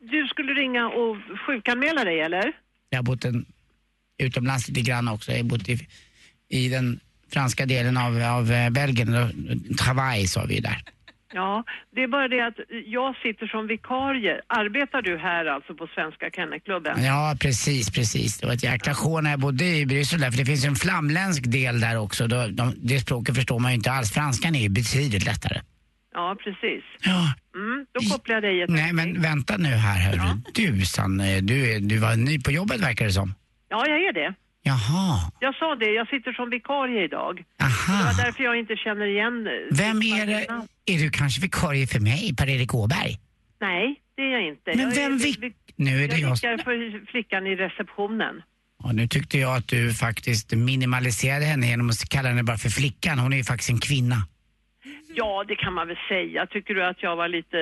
Du 0.00 0.26
skulle 0.26 0.54
ringa 0.54 0.86
och 0.86 1.16
sjukanmäla 1.46 2.04
dig 2.04 2.20
eller? 2.20 2.52
Jag 2.90 2.98
har 2.98 3.02
bott 3.02 3.24
en, 3.24 3.46
utomlands 4.18 4.68
lite 4.68 4.80
grann 4.80 5.08
också. 5.08 5.32
Jag 5.32 5.38
har 5.38 5.44
bott 5.44 5.68
i, 5.68 5.88
i 6.48 6.68
den 6.68 7.00
franska 7.32 7.66
delen 7.66 7.96
av, 7.96 8.22
av 8.22 8.52
eh, 8.52 8.70
Belgien. 8.70 9.76
Travail 9.78 10.28
sa 10.28 10.44
vi 10.44 10.60
där. 10.60 10.82
Ja, 11.32 11.64
det 11.94 12.02
är 12.02 12.08
bara 12.08 12.28
det 12.28 12.40
att 12.40 12.54
jag 12.86 13.16
sitter 13.16 13.46
som 13.46 13.66
vikarie. 13.66 14.40
Arbetar 14.46 15.02
du 15.02 15.18
här 15.18 15.44
alltså 15.46 15.74
på 15.74 15.86
Svenska 15.94 16.30
Kennelklubben? 16.30 17.04
Ja, 17.04 17.36
precis, 17.40 17.90
precis. 17.90 18.38
Det 18.38 18.46
var 18.46 18.54
ett 18.54 18.62
jäkla 18.62 18.94
sjå 18.94 19.20
när 19.20 19.30
jag 19.30 19.40
bodde 19.40 19.64
i 19.64 19.86
Bryssel 19.86 20.20
där, 20.20 20.30
för 20.30 20.38
det 20.38 20.44
finns 20.44 20.64
en 20.64 20.74
flamländsk 20.74 21.42
del 21.46 21.80
där 21.80 21.98
också. 21.98 22.26
Då, 22.26 22.46
de, 22.46 22.74
det 22.76 22.98
språket 23.00 23.34
förstår 23.34 23.58
man 23.58 23.70
ju 23.70 23.76
inte 23.76 23.90
alls. 23.90 24.12
Franskan 24.12 24.54
är 24.54 24.60
ju 24.60 24.68
betydligt 24.68 25.24
lättare. 25.24 25.60
Ja, 26.14 26.36
precis. 26.44 26.84
Ja. 27.00 27.34
Mm, 27.54 27.86
då 27.92 28.00
kopplar 28.10 28.34
jag 28.34 28.42
dig 28.42 28.62
ett 28.62 28.70
Nej, 28.70 28.92
men 28.92 29.22
vänta 29.22 29.56
nu 29.56 29.68
här 29.68 29.98
hörru. 30.10 30.40
Du 30.54 30.84
Sanne, 30.84 31.40
du, 31.40 31.80
du 31.80 31.98
var 31.98 32.16
ny 32.16 32.40
på 32.40 32.50
jobbet 32.50 32.80
verkar 32.80 33.04
det 33.04 33.12
som. 33.12 33.34
Ja, 33.68 33.86
jag 33.88 33.98
är 34.04 34.12
det. 34.12 34.34
Jaha. 34.70 35.30
Jag 35.40 35.54
sa 35.54 35.74
det, 35.74 35.90
jag 36.00 36.08
sitter 36.08 36.32
som 36.32 36.50
vikarie 36.50 37.04
idag. 37.04 37.44
Aha. 37.62 37.98
Det 37.98 38.04
var 38.04 38.24
därför 38.24 38.44
jag 38.44 38.58
inte 38.58 38.76
känner 38.76 39.06
igen... 39.06 39.48
Vem 39.70 39.96
är 40.02 40.26
det? 40.26 40.42
Är 40.92 40.98
du 41.04 41.10
kanske 41.10 41.40
vikarie 41.40 41.86
för 41.86 42.00
mig, 42.00 42.34
Per-Erik 42.38 42.74
Åberg? 42.74 43.12
Nej, 43.60 44.00
det 44.16 44.22
är 44.22 44.30
jag 44.32 44.44
inte. 44.48 44.62
Men 44.74 44.80
jag 44.80 44.90
vem 44.90 45.12
är, 45.14 45.18
vik- 45.18 45.54
Nu 45.76 46.04
är 46.04 46.08
det 46.08 46.16
jag 46.16 46.38
jag. 46.42 46.60
för 46.64 47.06
flickan 47.12 47.46
i 47.46 47.56
receptionen. 47.56 48.42
Ja, 48.82 48.92
nu 48.92 49.08
tyckte 49.08 49.38
jag 49.38 49.56
att 49.56 49.68
du 49.68 49.94
faktiskt 49.94 50.52
minimaliserade 50.52 51.44
henne 51.44 51.66
genom 51.66 51.88
att 51.90 52.08
kalla 52.08 52.28
henne 52.28 52.42
bara 52.42 52.56
för 52.58 52.68
flickan. 52.68 53.18
Hon 53.18 53.32
är 53.32 53.36
ju 53.36 53.44
faktiskt 53.44 53.70
en 53.70 53.80
kvinna. 53.80 54.16
Ja, 55.14 55.44
det 55.48 55.56
kan 55.56 55.72
man 55.74 55.86
väl 55.88 55.96
säga. 56.08 56.46
Tycker 56.46 56.74
du 56.74 56.84
att 56.86 57.02
jag 57.02 57.16
var 57.16 57.28
lite 57.28 57.56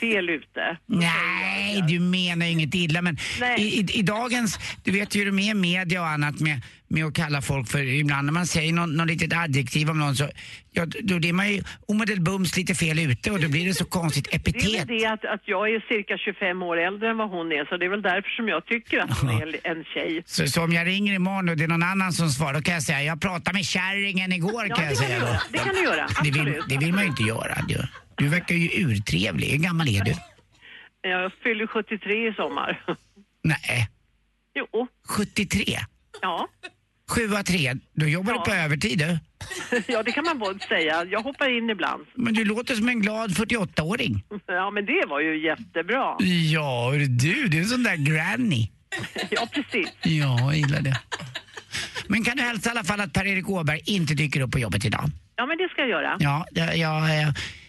fel 0.00 0.30
ute? 0.30 0.78
Nej, 0.86 1.82
du 1.88 2.00
menar 2.00 2.46
ju 2.46 2.52
inget 2.52 2.74
illa 2.74 3.02
men 3.02 3.16
i, 3.58 3.62
i, 3.62 3.86
i 3.98 4.02
dagens, 4.02 4.58
du 4.84 4.90
vet 4.90 5.14
ju 5.14 5.18
hur 5.24 5.26
det 5.26 5.30
är 5.30 5.54
med 5.54 5.56
media 5.56 6.00
och 6.00 6.08
annat 6.08 6.40
med, 6.40 6.60
med 6.88 7.04
att 7.04 7.14
kalla 7.14 7.42
folk 7.42 7.68
för, 7.68 7.82
ibland 7.82 8.26
när 8.26 8.32
man 8.32 8.46
säger 8.46 8.72
någon, 8.72 8.96
någon 8.96 9.06
litet 9.06 9.32
adjektiv 9.32 9.90
om 9.90 9.98
någon 9.98 10.16
så, 10.16 10.28
ja 10.72 10.86
då 11.02 11.14
är 11.28 11.32
man 11.32 11.48
ju 11.52 11.62
omedelbums 11.88 12.56
lite 12.56 12.74
fel 12.74 12.98
ute 12.98 13.30
och 13.30 13.40
då 13.40 13.48
blir 13.48 13.66
det 13.66 13.74
så 13.74 13.84
konstigt 13.84 14.24
Det 14.30 14.36
är 14.36 14.40
epitet. 14.40 14.80
väl 14.90 14.98
det 14.98 15.06
att, 15.06 15.24
att 15.24 15.42
jag 15.44 15.68
är 15.74 15.80
cirka 15.88 16.18
25 16.18 16.62
år 16.62 16.76
äldre 16.80 17.10
än 17.10 17.16
vad 17.16 17.30
hon 17.30 17.52
är, 17.52 17.64
så 17.64 17.76
det 17.76 17.84
är 17.84 17.90
väl 17.90 18.02
därför 18.02 18.30
som 18.36 18.48
jag 18.48 18.66
tycker 18.66 18.98
att 18.98 19.18
hon 19.20 19.30
är 19.30 19.56
en 19.64 19.84
tjej. 19.84 20.22
Så, 20.26 20.46
så 20.46 20.64
om 20.64 20.72
jag 20.72 20.86
ringer 20.86 21.14
imorgon 21.14 21.48
och 21.48 21.56
det 21.56 21.64
är 21.64 21.68
någon 21.68 21.82
annan 21.82 22.12
som 22.12 22.28
svarar, 22.30 22.52
då 22.54 22.62
kan 22.62 22.74
jag 22.74 22.82
säga 22.82 23.02
jag 23.02 23.20
pratade 23.20 23.54
med 23.56 23.64
kärringen 23.64 24.32
igår 24.32 24.66
Ja, 24.68 24.74
kan 24.76 24.84
det 24.84 24.90
jag 24.90 24.98
säga 24.98 25.18
göra. 25.18 25.40
Det 25.52 25.58
kan 25.58 25.74
du 25.74 25.82
göra, 25.82 26.06
Det 26.24 26.30
vill, 26.30 26.40
absolut. 26.40 26.64
det 26.68 26.76
vill 26.78 26.92
man 26.94 27.02
ju 27.04 27.08
inte 27.10 27.22
göra. 27.22 27.58
Du, 27.68 27.74
du 28.18 28.28
verkar 28.28 28.54
ju 28.54 28.84
urtrevlig. 28.86 29.46
Hur 29.50 29.58
gammal 29.58 29.88
är 29.88 30.04
du? 30.04 30.14
Jag 31.02 31.32
fyller 31.42 31.66
73 31.66 32.28
i 32.28 32.32
sommar. 32.34 32.84
Nej, 33.42 33.88
Jo, 34.54 34.88
73? 35.08 35.78
ja. 36.22 36.48
7 37.10 37.28
3. 37.46 37.74
Du 37.92 38.08
jobbar 38.10 38.32
du 38.32 38.38
på 38.38 38.50
övertid 38.50 38.98
du. 38.98 39.18
ja, 39.92 40.02
det 40.02 40.12
kan 40.12 40.24
man 40.24 40.38
både 40.38 40.58
säga. 40.60 41.04
Jag 41.04 41.20
hoppar 41.22 41.58
in 41.58 41.70
ibland. 41.70 42.06
Men 42.14 42.34
du 42.34 42.44
låter 42.44 42.74
som 42.74 42.88
en 42.88 43.00
glad 43.00 43.30
48-åring. 43.30 44.22
Ja, 44.46 44.70
men 44.70 44.86
det 44.86 45.04
var 45.08 45.20
ju 45.20 45.44
jättebra. 45.46 46.16
Ja, 46.52 46.92
du, 47.08 47.48
du 47.48 47.56
är 47.58 47.62
en 47.62 47.68
sån 47.68 47.82
där 47.82 47.96
granny. 47.96 48.70
Ja, 49.30 49.48
precis. 49.52 49.88
Ja, 50.02 50.38
jag 50.40 50.56
gillar 50.56 50.80
det. 50.80 51.00
Men 52.08 52.24
kan 52.24 52.36
du 52.36 52.42
hälsa 52.42 52.68
i 52.68 52.70
alla 52.70 52.84
fall 52.84 53.00
att 53.00 53.12
Per-Erik 53.12 53.48
Åberg 53.48 53.80
inte 53.86 54.14
dyker 54.14 54.40
upp 54.40 54.50
på 54.52 54.58
jobbet 54.58 54.84
idag? 54.84 55.10
Ja, 55.36 55.46
men 55.46 55.58
det 55.58 55.68
ska 55.68 55.80
jag 55.80 55.90
göra. 55.90 56.16
Ja, 56.20 56.46
jag, 56.50 56.76
jag, 56.76 57.02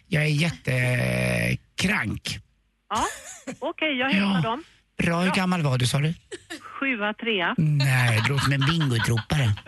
jag 0.09 0.23
är 0.23 0.27
jättekrank. 0.27 2.39
Ja, 2.89 3.05
okej, 3.59 3.97
jag 3.97 4.09
hälsar 4.09 4.35
Ja. 4.35 4.41
dem. 4.41 4.63
Bra, 5.03 5.19
hur 5.21 5.31
gammal 5.31 5.61
var 5.61 5.77
du 5.77 5.87
sa 5.87 5.97
du? 5.99 6.13
Sjua, 6.61 7.13
trea. 7.13 7.55
Nej, 7.57 8.19
det 8.23 8.29
låter 8.29 8.43
som 8.43 8.53
en 8.53 8.59
bingotropare. 8.65 9.53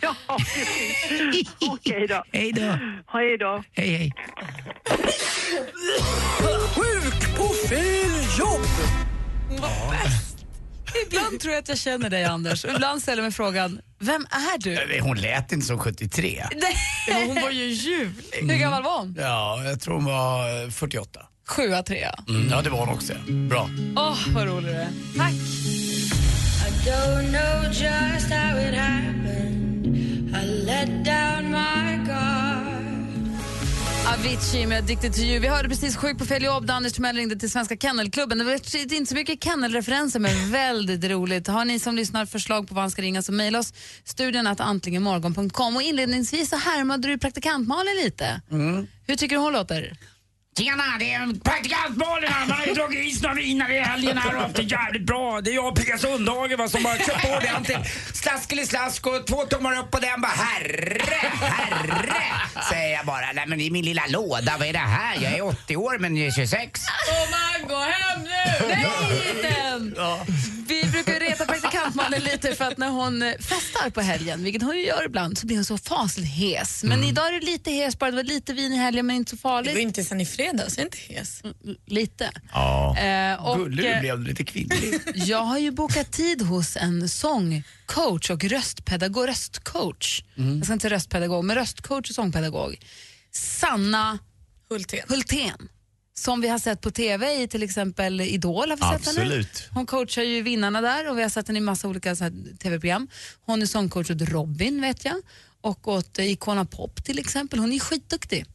Ja, 0.00 0.14
precis. 0.38 1.54
Okej 1.60 2.06
då. 2.08 2.22
Hej 2.32 2.52
då. 2.52 2.78
Hej 3.12 3.38
då. 3.38 3.62
Hej, 3.72 3.96
hej. 3.96 4.12
Sjuk 6.74 7.36
på 7.36 7.48
fel 7.68 8.38
jobb! 8.38 8.66
Ibland 11.06 11.40
tror 11.40 11.54
jag 11.54 11.62
att 11.62 11.68
jag 11.68 11.78
känner 11.78 12.10
dig 12.10 12.24
Anders 12.24 12.64
och 12.64 12.70
ibland 12.70 13.02
ställer 13.02 13.22
jag 13.22 13.24
mig 13.24 13.32
frågan, 13.32 13.80
vem 14.00 14.26
är 14.30 14.58
du? 14.58 15.00
Hon 15.00 15.16
lät 15.16 15.52
inte 15.52 15.66
som 15.66 15.78
73. 15.78 16.44
Nej. 16.56 17.26
Hon 17.26 17.42
var 17.42 17.50
ju 17.50 17.64
ljuvlig. 17.64 18.52
Hur 18.52 18.58
gammal 18.58 18.82
var 18.82 18.98
hon? 18.98 19.16
Ja, 19.18 19.62
jag 19.64 19.80
tror 19.80 19.94
hon 19.94 20.04
var 20.04 20.62
eh, 20.64 20.70
48. 20.70 21.20
Sjua, 21.48 21.82
trea. 21.82 22.14
Mm, 22.28 22.48
ja, 22.50 22.62
det 22.62 22.70
var 22.70 22.78
hon 22.78 22.88
också. 22.88 23.12
Bra. 23.48 23.70
Åh, 23.96 24.18
vad 24.34 24.46
rolig 24.46 24.64
du 24.64 24.76
är. 24.76 24.88
Tack. 25.16 25.32
I 25.32 26.90
don't 26.90 27.28
know 27.30 27.64
just 27.72 28.30
how 28.32 28.58
it 28.58 28.74
happened. 28.74 29.86
I 30.36 30.44
let 30.64 31.04
down 31.04 31.50
my. 31.50 31.87
Avicii 34.18 34.66
med 34.66 34.78
Addicted 34.78 35.14
to 35.14 35.20
you. 35.20 35.40
Vi 35.40 35.48
hörde 35.48 35.68
precis 35.68 35.96
Sjuk 35.96 36.18
på 36.18 36.24
fel 36.24 36.42
jobb 36.42 36.66
där 36.66 36.74
Anders 36.74 36.92
Timell 36.92 37.16
ringde 37.16 37.36
till 37.36 37.50
Svenska 37.50 37.76
Kennelklubben. 37.76 38.38
Det 38.38 38.44
var 38.44 38.52
inte 38.94 39.06
så 39.06 39.14
mycket 39.14 39.44
kennelreferenser 39.44 40.20
men 40.20 40.50
väldigt 40.52 41.04
roligt. 41.04 41.46
Har 41.46 41.64
ni 41.64 41.78
som 41.78 41.94
lyssnar 41.94 42.26
förslag 42.26 42.68
på 42.68 42.74
vad 42.74 42.82
han 42.84 42.90
ska 42.90 43.02
ringa 43.02 43.22
så 43.22 43.32
mejla 43.32 43.58
oss 43.58 43.72
studion 44.04 44.46
att 44.46 44.60
antligenmorgon.com. 44.60 45.76
Och 45.76 45.82
inledningsvis 45.82 46.50
så 46.50 46.56
härmade 46.56 47.08
du 47.08 47.18
praktikant 47.18 47.68
Malin 47.68 47.96
lite. 47.96 48.40
Hur 49.06 49.16
tycker 49.16 49.36
du 49.36 49.42
hon 49.42 49.52
låter? 49.52 49.96
Tjena, 50.58 50.84
det 50.98 51.12
är 51.12 51.40
praktikant 51.44 51.96
Malin 51.96 52.28
här. 52.32 52.46
Man 52.46 52.58
har 52.58 52.66
ju 52.66 52.74
dragit 52.74 53.18
i 53.18 53.22
några 53.22 53.34
viner 53.34 53.70
i 53.70 53.78
helgen 53.80 54.18
här 54.18 54.34
och 54.34 54.42
haft 54.42 54.54
det 54.56 54.62
jävligt 54.62 55.02
bra. 55.06 55.40
Det 55.40 55.50
är 55.50 55.54
jag 55.54 55.66
och 55.66 55.76
Pia 55.76 55.98
Sundhage 55.98 56.56
va, 56.58 56.68
som 56.68 56.82
bara 56.82 56.98
kört 56.98 57.22
på 57.22 57.28
ordentligt. 57.28 57.78
Slaskelislask 58.14 59.06
och 59.06 59.26
två 59.26 59.44
tummar 59.44 59.78
upp 59.78 59.90
på 59.90 59.98
den. 59.98 60.20
Bara 60.20 60.32
herre, 60.32 61.30
herre, 61.40 62.22
säger 62.70 62.96
jag 62.96 63.06
bara. 63.06 63.32
Nej 63.34 63.44
men 63.46 63.60
i 63.60 63.70
min 63.70 63.84
lilla 63.84 64.06
låda, 64.08 64.56
vad 64.58 64.68
är 64.68 64.72
det 64.72 64.78
här? 64.78 65.14
Jag 65.22 65.32
är 65.32 65.42
80 65.42 65.76
år 65.76 65.98
men 65.98 66.16
jag 66.16 66.26
är 66.26 66.30
26. 66.30 66.80
Får 67.06 67.30
man 67.30 67.68
gå 67.68 67.80
hem 67.82 68.22
nu? 68.22 68.66
Nej, 68.68 69.32
inte 69.36 69.48
än. 69.48 69.96
Vi 70.68 70.84
brukar 70.84 71.20
reta 71.20 71.46
Malin 72.10 72.24
lite 72.32 72.54
för 72.54 72.64
att 72.64 72.78
när 72.78 72.88
hon 72.88 73.22
eh, 73.22 73.32
festar 73.32 73.90
på 73.90 74.00
helgen, 74.00 74.44
vilket 74.44 74.62
hon 74.62 74.76
ju 74.76 74.86
gör 74.86 75.04
ibland, 75.06 75.38
så 75.38 75.46
blir 75.46 75.56
hon 75.56 75.64
så 75.64 75.78
fasligt 75.78 76.28
hes. 76.28 76.84
Men 76.84 77.04
idag 77.04 77.28
är 77.28 77.40
det 77.40 77.46
lite 77.46 77.70
hes 77.70 77.98
bara, 77.98 78.10
det 78.10 78.16
var 78.16 78.22
lite 78.24 78.52
vin 78.52 78.72
i 78.72 78.76
helgen 78.76 79.06
men 79.06 79.16
inte 79.16 79.30
så 79.30 79.36
farligt. 79.36 79.70
Det 79.70 79.74
var 79.74 79.82
inte 79.82 80.04
sen 80.04 80.20
i 80.20 80.26
fredags, 80.26 80.78
är 80.78 80.82
inte 80.82 80.98
hes. 80.98 81.42
Lite. 81.86 82.30
Ja. 82.52 82.98
Eh, 82.98 83.46
och, 83.46 83.58
Gullig 83.58 83.84
du 83.84 83.88
eh, 83.88 84.00
blev, 84.00 84.22
lite 84.22 84.44
kvinnlig. 84.44 85.00
Jag 85.14 85.42
har 85.42 85.58
ju 85.58 85.70
bokat 85.70 86.12
tid 86.12 86.42
hos 86.42 86.76
en 86.76 87.08
sångcoach 87.08 88.30
och 88.30 88.44
röstpedagog, 88.44 89.28
röstcoach. 89.28 90.22
Jag 90.34 90.64
ska 90.64 90.72
inte 90.72 90.82
säga 90.82 90.96
röstpedagog, 90.96 91.44
men 91.44 91.56
röstcoach 91.56 92.10
och 92.10 92.14
sångpedagog. 92.14 92.76
Sanna 93.32 94.18
Hultén. 94.68 95.04
Hultén. 95.08 95.68
Som 96.18 96.40
vi 96.40 96.48
har 96.48 96.58
sett 96.58 96.80
på 96.80 96.90
TV 96.90 97.42
i 97.42 97.48
till 97.48 97.62
exempel 97.62 98.20
Idol. 98.20 98.70
Har 98.70 98.76
vi 98.76 98.98
sett 98.98 99.16
henne? 99.16 99.26
Absolut. 99.26 99.68
Hon 99.74 99.86
coachar 99.86 100.22
ju 100.22 100.42
vinnarna 100.42 100.80
där 100.80 101.10
och 101.10 101.18
vi 101.18 101.22
har 101.22 101.28
sett 101.28 101.46
henne 101.46 101.58
i 101.58 101.62
massa 101.62 101.88
olika 101.88 102.14
TV-program. 102.62 103.08
Hon 103.46 103.62
är 103.62 103.66
sångcoach 103.66 104.10
åt 104.10 104.22
Robin 104.22 104.80
vet 104.80 105.04
jag 105.04 105.16
och 105.60 105.88
åt 105.88 106.18
Icona 106.18 106.64
Pop 106.64 107.04
till 107.04 107.18
exempel. 107.18 107.58
Hon 107.58 107.72
är 107.72 107.78
skitduktig. 107.78 108.46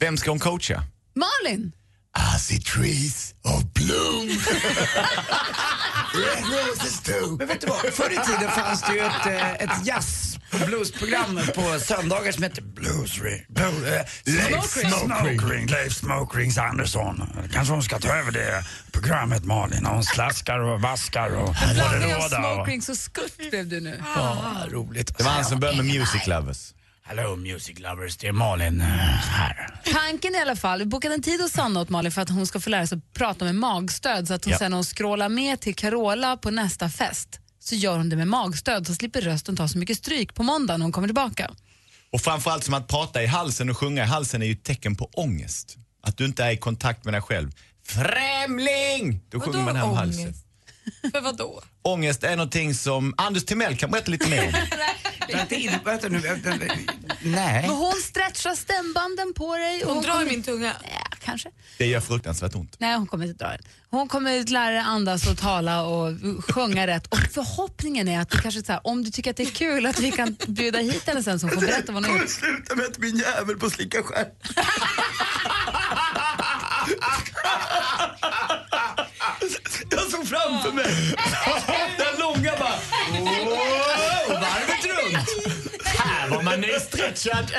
Vem 0.00 0.16
ska 0.16 0.30
hon 0.30 0.38
coacha? 0.38 0.84
Malin! 1.14 1.72
I 2.16 2.38
see 2.38 2.60
trees 2.60 3.34
of 3.44 3.64
bloom. 3.72 4.28
Red 6.14 6.44
roses 6.44 7.00
too. 7.00 7.36
Men 7.38 7.48
vet 7.48 7.60
du 7.60 7.66
vad, 7.66 7.78
förr 7.94 8.10
i 8.10 8.16
tiden 8.26 8.50
fanns 8.50 8.82
det 8.82 8.94
ju 8.94 9.00
ett, 9.00 9.26
eh, 9.26 9.52
ett 9.52 9.86
jazz 9.86 10.31
och 10.52 10.66
bluesprogram 10.66 11.40
på 11.54 11.78
söndagar 11.80 12.32
som 12.32 12.42
hette 12.42 12.62
Blues 12.62 13.22
Ring. 13.22 13.44
Blues, 13.48 13.84
eh, 13.84 14.04
Leif 14.24 14.64
Smokering. 14.64 15.66
Leif 15.66 15.92
Smokerings 15.96 16.58
Andersson. 16.58 17.28
Kanske 17.52 17.74
hon 17.74 17.82
ska 17.82 17.98
ta 17.98 18.08
över 18.08 18.32
det 18.32 18.64
programmet 18.92 19.44
Malin. 19.44 19.86
Hon 19.86 20.04
slaskar 20.04 20.58
och 20.58 20.80
vaskar 20.80 21.30
och 21.30 21.54
det 21.68 21.74
Blandning 21.74 22.14
av 22.14 22.20
råda. 22.22 22.48
och- 22.90 22.96
skutt 22.96 23.50
blev 23.50 23.68
du 23.68 23.80
nu. 23.80 24.02
Ja, 24.16 24.42
roligt. 24.70 25.18
Det 25.18 25.24
var 25.24 25.30
han 25.30 25.44
som 25.44 25.60
började 25.60 25.82
med 25.82 25.94
Music 25.98 26.26
Lovers. 26.26 26.72
Hello 27.04 27.36
music 27.36 27.78
lovers, 27.78 28.16
det 28.16 28.26
är 28.26 28.32
Malin 28.32 28.80
eh, 28.80 28.86
här. 28.86 29.68
Tanken 29.84 30.34
i 30.34 30.38
alla 30.38 30.56
fall, 30.56 30.78
vi 30.78 30.84
bokade 30.86 31.14
en 31.14 31.22
tid 31.22 31.40
hos 31.40 31.52
Sanna 31.52 31.80
åt 31.80 31.88
Malin 31.88 32.12
för 32.12 32.22
att 32.22 32.28
hon 32.28 32.46
ska 32.46 32.60
få 32.60 32.70
lära 32.70 32.86
sig 32.86 32.98
att 32.98 33.12
prata 33.14 33.44
med 33.44 33.54
magstöd 33.54 34.28
så 34.28 34.34
att 34.34 34.44
hon 34.44 34.52
Ja. 34.52 34.58
sen 34.58 34.70
när 34.70 34.76
hon 34.76 34.84
scrollar 34.84 35.28
med 35.28 35.60
till 35.60 35.74
Carola 35.74 36.36
på 36.36 36.50
nästa 36.50 36.88
fest 36.88 37.28
så 37.64 37.74
gör 37.74 37.96
hon 37.98 38.08
det 38.08 38.16
med 38.16 38.28
magstöd 38.28 38.86
så 38.86 38.94
slipper 38.94 39.20
rösten 39.20 39.56
ta 39.56 39.68
så 39.68 39.78
mycket 39.78 39.98
stryk 39.98 40.34
på 40.34 40.42
måndag 40.42 40.76
när 40.76 40.82
hon 40.84 40.92
kommer 40.92 41.08
tillbaka. 41.08 41.50
Och 42.12 42.20
framförallt 42.20 42.64
som 42.64 42.74
att 42.74 42.88
prata 42.88 43.22
i 43.22 43.26
halsen 43.26 43.70
och 43.70 43.78
sjunga 43.78 44.02
i 44.02 44.06
halsen 44.06 44.42
är 44.42 44.46
ju 44.46 44.52
ett 44.52 44.64
tecken 44.64 44.96
på 44.96 45.04
ångest. 45.12 45.76
Att 46.02 46.16
du 46.16 46.24
inte 46.24 46.44
är 46.44 46.50
i 46.50 46.56
kontakt 46.56 47.04
med 47.04 47.14
dig 47.14 47.20
själv. 47.22 47.50
Främling! 47.86 49.20
Då 49.30 49.38
Vadå 49.38 49.52
sjunger 49.52 49.64
man 49.64 49.76
här 49.76 49.86
med 49.86 49.96
halsen. 49.96 50.22
ångest? 50.24 50.44
För 51.12 51.20
vadå? 51.20 51.62
Ångest 51.82 52.24
är 52.24 52.36
någonting 52.36 52.74
som 52.74 53.14
Anders 53.16 53.44
Timell 53.44 53.76
kan 53.76 53.90
berätta 53.90 54.10
lite 54.10 54.28
mer 54.30 54.46
om. 54.46 54.52
Vänta, 55.32 55.54
in- 55.54 55.70
vänta 55.84 56.08
nu. 56.08 56.18
vänta, 56.18 56.48
vänta. 56.50 56.74
Nej. 57.22 57.62
Men 57.68 57.76
hon 57.76 57.92
stretchar 58.04 58.54
stämbanden 58.54 59.34
på 59.34 59.56
dig. 59.56 59.84
Och 59.84 59.94
Hon 59.94 60.02
drar 60.02 60.10
i 60.10 60.12
kommer- 60.18 60.30
min 60.30 60.42
tunga. 60.42 60.72
Kanske. 61.24 61.48
Det 61.78 61.86
gör 61.86 62.00
fruktansvärt 62.00 62.54
ont. 62.54 62.76
Nej, 62.78 62.96
hon 62.96 63.06
kommer 63.06 63.26
inte 63.26 63.44
dra 63.44 63.50
den. 63.50 63.60
Hon 63.90 64.08
kommer 64.08 64.44
lära 64.50 64.70
dig 64.70 64.78
andas 64.78 65.26
och 65.30 65.38
tala 65.38 65.82
och 65.82 66.12
sjunga 66.48 66.86
rätt. 66.86 67.06
Och 67.06 67.18
förhoppningen 67.18 68.08
är 68.08 68.20
att 68.20 68.30
du 68.30 68.38
kanske 68.38 68.62
så 68.62 68.72
här, 68.72 68.80
om 68.86 69.04
du 69.04 69.10
tycker 69.10 69.30
att 69.30 69.36
det 69.36 69.42
är 69.42 69.50
kul 69.50 69.86
att 69.86 70.00
vi 70.00 70.10
kan 70.10 70.36
bjuda 70.46 70.78
hit 70.78 71.06
henne 71.06 71.22
sen 71.22 71.38
som 71.38 71.50
får 71.50 71.60
berätta 71.60 71.92
vad 71.92 72.04
hon 72.04 72.12
har 72.12 72.20
gjort. 72.20 72.30
sluta 72.30 72.74
med 72.74 72.86
att 72.86 72.98
min 72.98 73.16
jävel 73.16 73.56
på 73.58 73.70
slicka 73.70 74.02
själv. 74.02 74.28
Jag 79.90 80.00
såg 80.00 80.28
framför 80.28 80.72
mig 80.72 81.14
den 81.98 82.20
långa 82.20 82.52
bara... 82.58 82.78
Wow, 83.44 84.28
varvet 84.28 84.84
runt. 84.84 85.28
Här 85.84 86.28
var 86.28 86.42
man 86.42 86.60
nystretchad. 86.60 87.52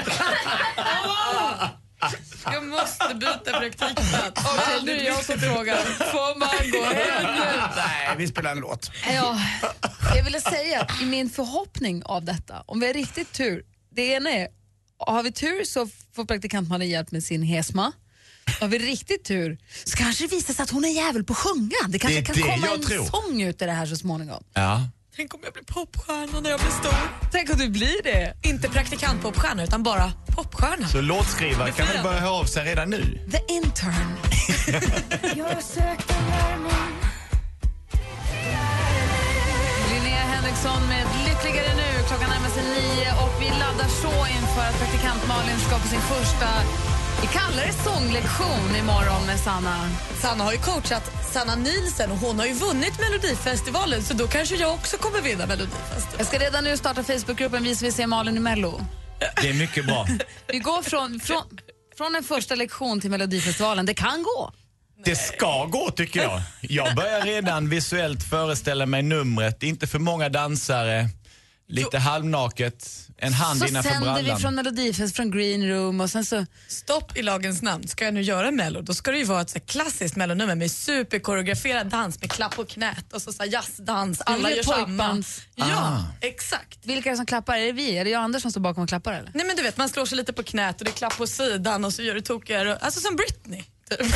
Jag 2.45 2.63
måste 2.67 3.13
byta 3.15 3.59
praktikplats. 3.59 4.41
Okej, 4.45 4.79
nu 4.83 4.91
är 4.91 5.05
jag 5.05 5.25
som 5.25 5.39
frågar. 5.39 5.75
Får 6.11 6.39
man 6.39 6.71
gå 6.71 6.83
hem 6.83 7.23
nu? 7.35 7.61
Nej, 7.77 8.15
vi 8.17 8.27
spelar 8.27 8.51
en 8.51 8.57
låt. 8.59 8.91
Ja, 9.13 9.39
jag 10.15 10.23
ville 10.23 10.41
säga 10.41 10.81
att 10.81 11.01
i 11.01 11.05
min 11.05 11.29
förhoppning 11.29 12.03
av 12.05 12.23
detta, 12.25 12.63
om 12.65 12.79
vi 12.79 12.87
har 12.87 12.93
riktigt 12.93 13.31
tur, 13.31 13.63
det 13.95 14.01
ena 14.01 14.29
är, 14.31 14.47
har 14.99 15.23
vi 15.23 15.31
tur 15.31 15.63
så 15.65 15.87
får 16.15 16.25
praktikant 16.25 16.69
Malin 16.69 16.89
hjälp 16.89 17.11
med 17.11 17.23
sin 17.23 17.43
hesma. 17.43 17.91
Har 18.59 18.67
vi 18.67 18.79
riktigt 18.79 19.23
tur 19.25 19.57
så 19.85 19.97
kanske 19.97 20.23
det 20.23 20.35
visar 20.35 20.53
sig 20.53 20.63
att 20.63 20.69
hon 20.69 20.85
är 20.85 20.89
jävel 20.89 21.23
på 21.23 21.33
att 21.33 21.39
sjunga. 21.39 21.71
Det 21.87 21.99
kanske 21.99 22.19
Det 22.19 22.25
kan 22.25 22.35
det 22.35 22.41
komma 22.41 22.67
en 22.75 22.81
tror. 22.81 23.05
sång 23.05 23.41
ut 23.41 23.61
i 23.61 23.65
det 23.65 23.71
här 23.71 23.85
så 23.85 23.95
småningom. 23.95 24.43
Ja. 24.53 24.81
Tänk 25.15 25.33
om 25.33 25.39
jag 25.43 25.53
blir 25.53 25.63
popstjärna 25.63 26.39
när 26.39 26.49
jag 26.49 26.59
blir 26.59 26.69
stor. 26.69 27.29
Tänk 27.31 27.49
om 27.53 27.57
du 27.57 27.69
blir 27.69 28.03
det. 28.03 28.33
Inte 28.43 28.69
praktikant-popstjärna 28.69 29.63
utan 29.63 29.83
bara 29.83 30.11
popstjärna. 30.35 30.87
Så 30.87 31.01
låtskrivare 31.01 31.71
kan 31.71 31.87
väl 31.87 32.03
börja 32.03 32.19
höra 32.19 32.31
av 32.31 32.45
sig 32.45 32.65
redan 32.65 32.89
nu? 32.89 33.19
The 33.31 33.53
intern. 33.53 34.09
Jag 35.41 35.63
sökte 35.63 36.13
värmen 36.29 36.93
Linnea 39.91 40.23
Henriksson 40.33 40.81
med 40.87 41.05
Lyckligare 41.25 41.75
nu. 41.75 41.89
Klockan 42.07 42.29
närmar 42.29 42.49
sig 42.49 42.63
nio 42.63 43.09
och 43.23 43.33
vi 43.41 43.49
laddar 43.49 43.89
så 44.03 44.13
inför 44.37 44.63
att 44.69 44.77
praktikant 44.79 45.27
Malin 45.27 45.59
ska 45.59 45.75
på 45.79 45.87
sin 45.87 46.01
första, 46.01 46.49
vi 47.21 47.27
kallar 47.27 47.63
det 47.67 47.73
sånglektion 47.73 48.75
imorgon 48.79 49.25
med 49.25 49.39
Sanna. 49.39 49.89
Sanna 50.21 50.43
har 50.43 50.51
ju 50.51 50.57
coachat 50.57 51.22
Sanna 51.33 51.55
Nielsen 51.55 52.11
och 52.11 52.17
hon 52.17 52.39
har 52.39 52.45
ju 52.45 52.53
vunnit 52.53 52.99
Melodifestivalen 52.99 54.03
så 54.03 54.13
då 54.13 54.27
kanske 54.27 54.55
jag 54.55 54.73
också 54.73 54.97
kommer 54.97 55.21
vinna 55.21 55.45
Melodifestivalen. 55.45 56.15
Jag 56.17 56.27
ska 56.27 56.39
redan 56.39 56.63
nu 56.63 56.77
starta 56.77 57.03
Facebookgruppen 57.03 57.63
Vi 57.63 57.75
ska 57.75 57.91
se 57.91 58.07
Malin 58.07 58.37
i 58.37 58.39
Mello. 58.39 58.85
Det 59.41 59.49
är 59.49 59.53
mycket 59.53 59.85
bra. 59.85 60.07
Vi 60.47 60.59
går 60.59 60.81
från, 60.81 61.19
från, 61.19 61.43
från 61.97 62.15
en 62.15 62.23
första 62.23 62.55
lektion 62.55 63.01
till 63.01 63.09
Melodifestivalen. 63.09 63.85
Det 63.85 63.93
kan 63.93 64.23
gå. 64.23 64.51
Det 65.05 65.15
ska 65.15 65.65
gå 65.65 65.91
tycker 65.91 66.21
jag. 66.21 66.41
Jag 66.61 66.95
börjar 66.95 67.21
redan 67.21 67.69
visuellt 67.69 68.23
föreställa 68.23 68.85
mig 68.85 69.01
numret. 69.01 69.63
Inte 69.63 69.87
för 69.87 69.99
många 69.99 70.29
dansare, 70.29 71.09
lite 71.67 71.97
halvnaket, 71.97 73.02
en 73.23 73.33
hand 73.33 73.59
så 73.59 73.65
innanför 73.67 73.89
sänder 73.89 74.13
brallan. 74.13 74.35
vi 74.35 74.41
från 74.41 74.55
Melodifest, 74.55 75.15
från 75.15 75.31
Green 75.31 75.69
Room 75.69 76.01
och 76.01 76.09
sen 76.09 76.25
så... 76.25 76.45
Stopp 76.67 77.17
i 77.17 77.21
lagens 77.21 77.61
namn. 77.61 77.87
Ska 77.87 78.05
jag 78.05 78.13
nu 78.13 78.21
göra 78.21 78.51
Mello, 78.51 78.81
då 78.81 78.93
ska 78.93 79.11
det 79.11 79.17
ju 79.17 79.23
vara 79.23 79.41
ett 79.41 79.49
så 79.49 79.59
klassiskt 79.59 80.15
mellonummer 80.15 80.55
med 80.55 80.71
superkoreograferad 80.71 81.87
dans 81.87 82.21
med 82.21 82.31
klapp 82.31 82.55
på 82.55 82.65
knät 82.65 83.13
och 83.13 83.21
så, 83.21 83.33
så 83.33 83.43
jazzdans. 83.45 84.21
Alla 84.21 84.47
Det 84.49 84.53
är 84.53 84.57
gör 84.57 84.63
samma. 84.63 85.23
Ja, 85.55 85.65
Ah. 85.65 85.99
exakt. 86.21 86.79
Vilka 86.85 87.09
är 87.09 87.13
det 87.13 87.17
som 87.17 87.25
klappar? 87.25 87.57
Är 87.57 87.65
det 87.65 87.71
vi? 87.71 87.97
Är 87.97 88.03
det 88.03 88.09
jag 88.09 88.19
och 88.19 88.23
Anders 88.23 88.41
som 88.41 88.51
står 88.51 88.61
bakom 88.61 88.83
och 88.83 88.89
klappar 88.89 89.13
eller? 89.13 89.31
Nej 89.33 89.45
men 89.45 89.55
du 89.55 89.63
vet, 89.63 89.77
man 89.77 89.89
slår 89.89 90.05
sig 90.05 90.17
lite 90.17 90.33
på 90.33 90.43
knät 90.43 90.79
och 90.81 90.85
det 90.85 90.91
är 90.91 90.95
klapp 90.95 91.17
på 91.17 91.27
sidan 91.27 91.85
och 91.85 91.93
så 91.93 92.01
gör 92.01 92.15
du 92.15 92.21
tokigare. 92.21 92.77
Alltså 92.77 92.99
som 92.99 93.15
Britney. 93.15 93.63
Typ. 93.97 94.15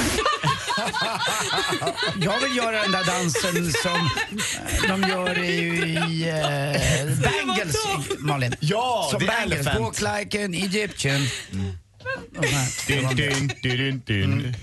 Jag 2.21 2.39
vill 2.39 2.55
göra 2.57 2.81
den 2.81 2.91
där 2.91 3.05
dansen 3.05 3.73
som 3.73 4.09
de 4.87 5.09
gör 5.09 5.39
i, 5.39 5.49
i 5.49 6.29
eh, 6.29 7.21
Bangles, 7.21 7.75
Malin. 8.19 8.55
Ja, 8.59 9.07
som 9.11 9.19
The 9.19 9.25
Bangles. 9.25 9.67
Elephant. 9.67 9.79
Walk 9.79 10.01
like 10.01 10.43
an 10.45 10.53
Egyptian. 10.53 11.27
Dun, 12.87 13.15
dun, 13.15 13.51
dun, 13.61 14.01
dun. 14.05 14.55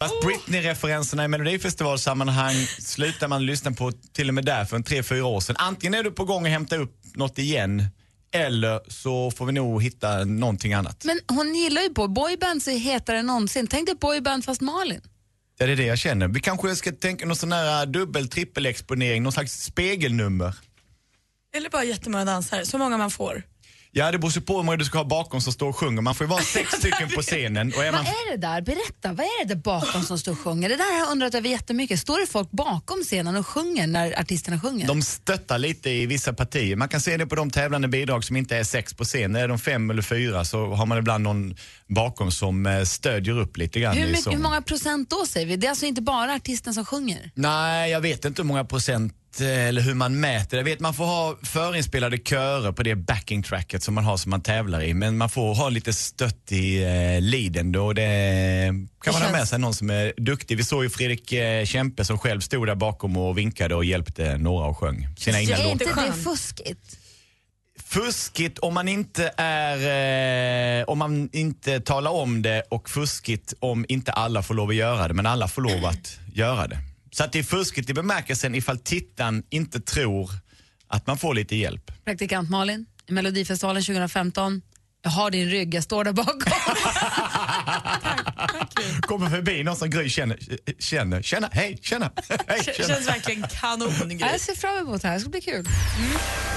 Fast 0.00 0.14
Britney-referenserna 0.24 1.24
i 1.24 1.28
Melodifestivalsammanhang 1.28 2.54
slutar 2.78 3.28
man 3.28 3.46
lyssna 3.46 3.72
på 3.72 3.92
till 3.92 4.28
och 4.28 4.34
med 4.34 4.44
där 4.44 4.64
för 4.64 4.76
en 4.76 4.82
tre, 4.82 5.02
fyra 5.02 5.26
år 5.26 5.40
sedan. 5.40 5.56
Antingen 5.58 5.94
är 5.94 6.02
du 6.02 6.10
på 6.10 6.24
gång 6.24 6.46
att 6.46 6.52
hämta 6.52 6.76
upp 6.76 6.94
något 7.14 7.38
igen 7.38 7.84
eller 8.32 8.80
så 8.90 9.30
får 9.30 9.46
vi 9.46 9.52
nog 9.52 9.82
hitta 9.82 10.24
någonting 10.24 10.72
annat. 10.72 11.04
Men 11.04 11.20
hon 11.28 11.54
gillar 11.54 11.82
ju 11.82 11.90
boy. 11.90 12.08
Boybands 12.08 12.68
är 12.68 12.78
hetare 12.78 13.18
än 13.18 13.26
någonsin. 13.26 13.66
Tänk 13.66 13.86
dig 13.86 13.94
boyband 13.94 14.44
fast 14.44 14.60
Malin. 14.60 15.00
Ja, 15.58 15.66
det 15.66 15.72
är 15.72 15.76
det 15.76 15.84
jag 15.84 15.98
känner. 15.98 16.28
Vi 16.28 16.40
kanske 16.40 16.76
ska 16.76 16.92
tänka 16.92 17.26
någon 17.26 17.36
sån 17.36 17.52
här 17.52 17.86
dubbel 17.86 18.28
trippelexponering, 18.28 19.22
någon 19.22 19.32
slags 19.32 19.64
spegelnummer. 19.64 20.54
Eller 21.56 21.70
bara 21.70 21.84
jättemånga 21.84 22.24
dansare, 22.24 22.66
så 22.66 22.78
många 22.78 22.98
man 22.98 23.10
får. 23.10 23.42
Ja, 23.98 24.12
det 24.12 24.18
beror 24.18 24.32
ju 24.32 24.40
på 24.40 24.56
hur 24.56 24.62
många 24.62 24.76
du 24.76 24.84
ska 24.84 24.98
ha 24.98 25.04
bakom 25.04 25.40
som 25.40 25.52
står 25.52 25.68
och 25.68 25.76
sjunger. 25.76 26.02
Man 26.02 26.14
får 26.14 26.24
ju 26.26 26.30
vara 26.30 26.42
sex 26.42 26.72
stycken 26.72 27.08
på 27.08 27.22
scenen. 27.22 27.72
Och 27.76 27.84
är 27.84 27.92
man... 27.92 28.04
Vad 28.04 28.12
är 28.12 28.30
det 28.30 28.36
där? 28.46 28.60
Berätta, 28.60 29.12
vad 29.12 29.26
är 29.26 29.46
det 29.46 29.54
där 29.54 29.60
bakom 29.60 30.02
som 30.02 30.18
står 30.18 30.32
och 30.32 30.38
sjunger? 30.38 30.68
Det 30.68 30.76
där 30.76 30.92
har 30.92 30.98
jag 30.98 31.10
undrat 31.12 31.34
över 31.34 31.48
jättemycket. 31.48 32.00
Står 32.00 32.20
det 32.20 32.26
folk 32.26 32.50
bakom 32.50 33.02
scenen 33.02 33.36
och 33.36 33.46
sjunger 33.46 33.86
när 33.86 34.20
artisterna 34.20 34.60
sjunger? 34.60 34.86
De 34.86 35.02
stöttar 35.02 35.58
lite 35.58 35.90
i 35.90 36.06
vissa 36.06 36.32
partier. 36.32 36.76
Man 36.76 36.88
kan 36.88 37.00
se 37.00 37.16
det 37.16 37.26
på 37.26 37.34
de 37.34 37.50
tävlande 37.50 37.88
bidrag 37.88 38.24
som 38.24 38.36
inte 38.36 38.56
är 38.56 38.64
sex 38.64 38.94
på 38.94 39.04
scen. 39.04 39.36
Är 39.36 39.48
de 39.48 39.58
fem 39.58 39.90
eller 39.90 40.02
fyra 40.02 40.44
så 40.44 40.66
har 40.66 40.86
man 40.86 40.98
ibland 40.98 41.24
någon 41.24 41.54
bakom 41.86 42.30
som 42.30 42.66
eh, 42.66 42.82
stödjer 42.84 43.38
upp 43.38 43.56
lite 43.56 43.80
grann 43.80 43.96
hur, 43.96 44.10
mycket, 44.10 44.32
hur 44.32 44.38
många 44.38 44.62
procent 44.62 45.10
då 45.10 45.26
säger 45.26 45.46
vi? 45.46 45.56
Det 45.56 45.66
är 45.66 45.70
alltså 45.70 45.86
inte 45.86 46.02
bara 46.02 46.34
artisten 46.34 46.74
som 46.74 46.84
sjunger? 46.84 47.30
Nej, 47.34 47.90
jag 47.90 48.00
vet 48.00 48.24
inte 48.24 48.42
hur 48.42 48.46
många 48.46 48.64
procent 48.64 49.14
eh, 49.40 49.68
eller 49.68 49.82
hur 49.82 49.94
man 49.94 50.20
mäter. 50.20 50.56
Jag 50.56 50.64
vet 50.64 50.80
man 50.80 50.94
får 50.94 51.04
ha 51.04 51.36
förinspelade 51.42 52.18
körer 52.18 52.72
på 52.72 52.82
det 52.82 52.94
backing 52.94 53.42
tracket 53.42 53.82
som 53.82 53.94
man 53.94 54.04
har 54.04 54.16
som 54.16 54.30
man 54.30 54.42
tävlar 54.42 54.82
i. 54.82 54.94
Men 54.94 55.18
man 55.18 55.30
får 55.30 55.54
ha 55.54 55.68
lite 55.68 55.92
stött 55.92 56.52
i 56.52 56.82
eh, 56.82 57.20
leaden 57.20 57.72
då. 57.72 57.92
Det 57.92 58.72
kan 59.02 59.12
man 59.12 59.22
ha 59.22 59.32
med 59.32 59.48
sig 59.48 59.58
någon 59.58 59.74
som 59.74 59.90
är 59.90 60.12
duktig. 60.16 60.56
Vi 60.56 60.64
såg 60.64 60.84
ju 60.84 60.90
Fredrik 60.90 61.32
eh, 61.32 61.64
Kempe 61.64 62.04
som 62.04 62.18
själv 62.18 62.40
stod 62.40 62.66
där 62.66 62.74
bakom 62.74 63.16
och 63.16 63.38
vinkade 63.38 63.74
och 63.74 63.84
hjälpte 63.84 64.38
några 64.38 64.66
och 64.66 64.78
sjöng 64.78 65.08
sina 65.16 65.40
egna 65.40 65.56
är 65.56 65.64
låtar. 65.64 65.72
inte 65.72 66.06
det 66.06 66.12
fuskigt? 66.12 66.98
Fuskigt 67.84 68.58
om 68.58 68.74
man 68.74 68.88
inte 68.88 69.32
är, 69.36 70.80
eh, 70.80 70.84
om 70.84 70.98
man 70.98 71.28
inte 71.32 71.80
talar 71.80 72.10
om 72.10 72.42
det 72.42 72.62
och 72.68 72.90
fuskigt 72.90 73.54
om 73.60 73.84
inte 73.88 74.12
alla 74.12 74.42
får 74.42 74.54
lov 74.54 74.68
att 74.68 74.74
göra 74.74 75.08
det, 75.08 75.14
men 75.14 75.26
alla 75.26 75.48
får 75.48 75.62
lov 75.62 75.84
att 75.84 76.18
göra 76.34 76.66
det. 76.66 76.78
Så 77.10 77.24
att 77.24 77.32
det 77.32 77.38
är 77.38 77.42
fuskigt 77.42 77.90
i 77.90 77.94
bemärkelsen 77.94 78.54
ifall 78.54 78.78
tittaren 78.78 79.42
inte 79.50 79.80
tror 79.80 80.30
att 80.88 81.06
man 81.06 81.18
får 81.18 81.34
lite 81.34 81.56
hjälp. 81.56 82.04
Praktikant 82.04 82.50
Malin, 82.50 82.86
i 83.08 83.12
Melodifestivalen 83.12 83.82
2015. 83.82 84.62
Jag 85.02 85.10
har 85.10 85.30
din 85.30 85.48
rygg, 85.50 85.74
jag 85.74 85.84
står 85.84 86.04
där 86.04 86.12
bakom. 86.12 86.40
Kommer 89.00 89.30
förbi 89.30 89.64
någon 89.64 89.76
som 89.76 89.90
Gry 89.90 90.08
känner, 90.08 90.38
känner, 90.78 91.22
känner, 91.22 91.48
hej, 91.52 91.78
tjena, 91.82 92.10
hej, 92.46 92.62
K- 92.64 92.72
tjena. 92.76 92.88
Känns 92.88 93.08
verkligen 93.08 93.42
kanon. 93.60 93.90
Gry. 94.08 94.18
Jag 94.18 94.40
ser 94.40 94.54
fram 94.54 94.78
emot 94.78 95.02
det 95.02 95.08
här, 95.08 95.14
det 95.14 95.20
ska 95.20 95.30
bli 95.30 95.40
kul. 95.40 95.66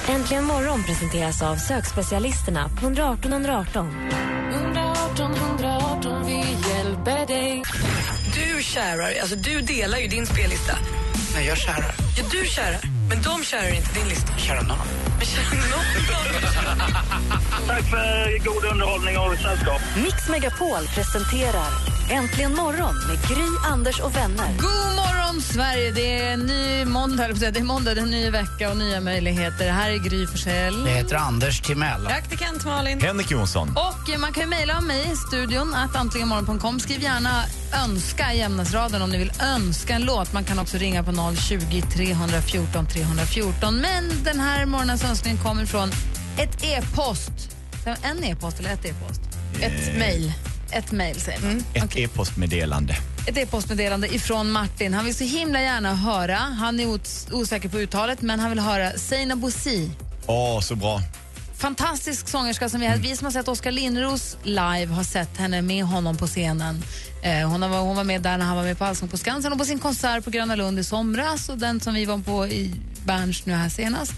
Äntligen 0.07 0.43
morgon 0.43 0.83
presenteras 0.83 1.41
av 1.41 1.55
sökspecialisterna 1.55 2.69
på 2.69 2.85
118 2.85 3.31
118. 3.33 3.87
118 4.51 4.51
118, 4.51 5.33
vi 5.33 5.39
hjälper 5.39 5.63
dig. 5.63 5.80
Du 8.33 8.63
kärar, 8.63 9.13
alltså 9.21 9.35
du 9.35 9.61
delar 9.61 9.97
ju 9.97 10.07
din 10.07 10.25
spellista. 10.25 10.77
Nej, 11.35 11.47
jag 11.47 11.57
kärar. 11.57 11.95
Ja, 12.17 12.23
du 12.31 12.45
kärar, 12.45 12.79
men 13.13 13.21
de 13.21 13.43
kärar 13.43 13.75
inte 13.75 13.93
din 13.99 14.07
lista. 14.07 14.37
Kärar 14.37 14.61
någon. 14.61 14.77
Men 15.17 15.27
kärar 15.27 15.69
någon? 15.73 15.85
Tack 17.67 17.83
för 17.89 18.45
god 18.45 18.71
underhållning 18.71 19.17
och 19.17 19.37
sällskap. 19.37 19.81
Mix 19.95 20.29
Megapol 20.29 20.87
presenterar 20.95 22.01
Äntligen 22.11 22.55
morgon 22.55 22.95
med 23.07 23.29
Gry, 23.29 23.47
Anders 23.71 23.99
och 23.99 24.15
vänner. 24.15 24.47
God 24.57 24.95
morgon, 24.95 25.41
Sverige! 25.41 25.91
Det 25.91 26.19
är 26.19 26.33
en 26.33 26.39
ny 26.39 26.85
måndag, 26.85 27.27
det 27.27 27.59
är 27.59 27.63
måndag, 27.63 27.93
det 27.93 28.01
är 28.01 28.03
en 28.03 28.11
ny 28.11 28.29
vecka 28.29 28.69
och 28.69 28.77
nya 28.77 29.01
möjligheter. 29.01 29.65
Det 29.65 29.71
här 29.71 29.89
är 29.91 29.97
Gry 29.97 30.27
Forssell. 30.27 30.83
Det 30.83 30.89
heter 30.89 31.15
Anders 31.15 31.61
Timell. 31.61 32.05
Praktikant 32.05 32.65
Malin. 32.65 33.01
Henrik 33.01 33.31
Jonsson. 33.31 33.69
Och 33.69 34.13
eh, 34.13 34.19
man 34.19 34.33
kan 34.33 34.43
ju 34.43 34.49
mejla 34.49 34.81
mig 34.81 35.11
i 35.11 35.15
studion, 35.15 35.73
att 35.73 35.95
antligenmorgon.com. 35.95 36.79
Skriv 36.79 37.01
gärna 37.01 37.43
önska 37.85 38.33
i 38.33 38.41
ämnesraden 38.41 39.01
om 39.01 39.09
ni 39.09 39.17
vill 39.17 39.31
önska 39.41 39.93
en 39.93 40.01
låt. 40.01 40.33
Man 40.33 40.43
kan 40.43 40.59
också 40.59 40.77
ringa 40.77 41.03
på 41.03 41.11
020 41.35 41.81
314 41.81 42.85
314. 42.85 43.00
Men 43.81 44.23
den 44.23 44.39
här 44.39 44.65
morgonens 44.65 45.03
önskning 45.03 45.37
kommer 45.37 45.65
från 45.65 45.91
ett 46.37 46.63
e-post. 46.63 47.31
En 48.03 48.23
e-post 48.23 48.59
eller 48.59 48.69
ett 48.73 48.85
e-post? 48.85 49.21
Ett 49.61 49.97
mejl. 49.97 50.33
Ett 50.71 50.91
mejl 50.91 51.21
säger 51.21 51.41
man. 51.41 51.63
Ett 51.73 51.97
e-postmeddelande. 51.97 52.95
Ett 53.27 53.37
e-postmeddelande 53.37 54.15
ifrån 54.15 54.51
Martin. 54.51 54.93
Han 54.93 55.05
vill 55.05 55.15
så 55.15 55.23
himla 55.23 55.61
gärna 55.61 55.95
höra, 55.95 56.35
han 56.35 56.79
är 56.79 56.87
os- 56.89 57.27
osäker 57.31 57.69
på 57.69 57.79
uttalet, 57.79 58.21
men 58.21 58.39
han 58.39 58.49
vill 58.49 58.59
höra 58.59 58.91
Seina 58.91 59.35
Bosi. 59.35 59.91
Åh, 60.27 60.59
så 60.61 60.75
bra. 60.75 61.01
Fantastisk 61.57 62.27
sångerska 62.27 62.69
som 62.69 62.79
vi, 62.79 62.87
har, 62.87 62.95
vi 62.97 63.15
som 63.15 63.25
har 63.25 63.31
sett 63.31 63.47
Oskar 63.47 63.71
Lindros 63.71 64.37
live 64.43 64.87
har 64.93 65.03
sett 65.03 65.37
henne 65.37 65.61
med 65.61 65.83
honom 65.85 66.17
på 66.17 66.27
scenen. 66.27 66.83
Eh, 67.21 67.49
hon, 67.49 67.61
har, 67.61 67.79
hon 67.79 67.95
var 67.95 68.03
med 68.03 68.21
där 68.21 68.37
när 68.37 68.45
han 68.45 68.55
var 68.55 68.63
med 68.63 68.77
på 68.77 68.85
Allsång 68.85 69.09
på 69.09 69.17
Skansen 69.17 69.51
och 69.51 69.57
på 69.57 69.65
sin 69.65 69.79
konsert 69.79 70.23
på 70.23 70.29
Gröna 70.29 70.55
Lund 70.55 70.79
i 70.79 70.83
somras 70.83 71.49
och 71.49 71.57
den 71.57 71.79
som 71.79 71.93
vi 71.93 72.05
var 72.05 72.17
på 72.17 72.47
i 72.47 72.75
Berns 73.05 73.45
nu 73.45 73.53
här 73.53 73.69
senast. 73.69 74.13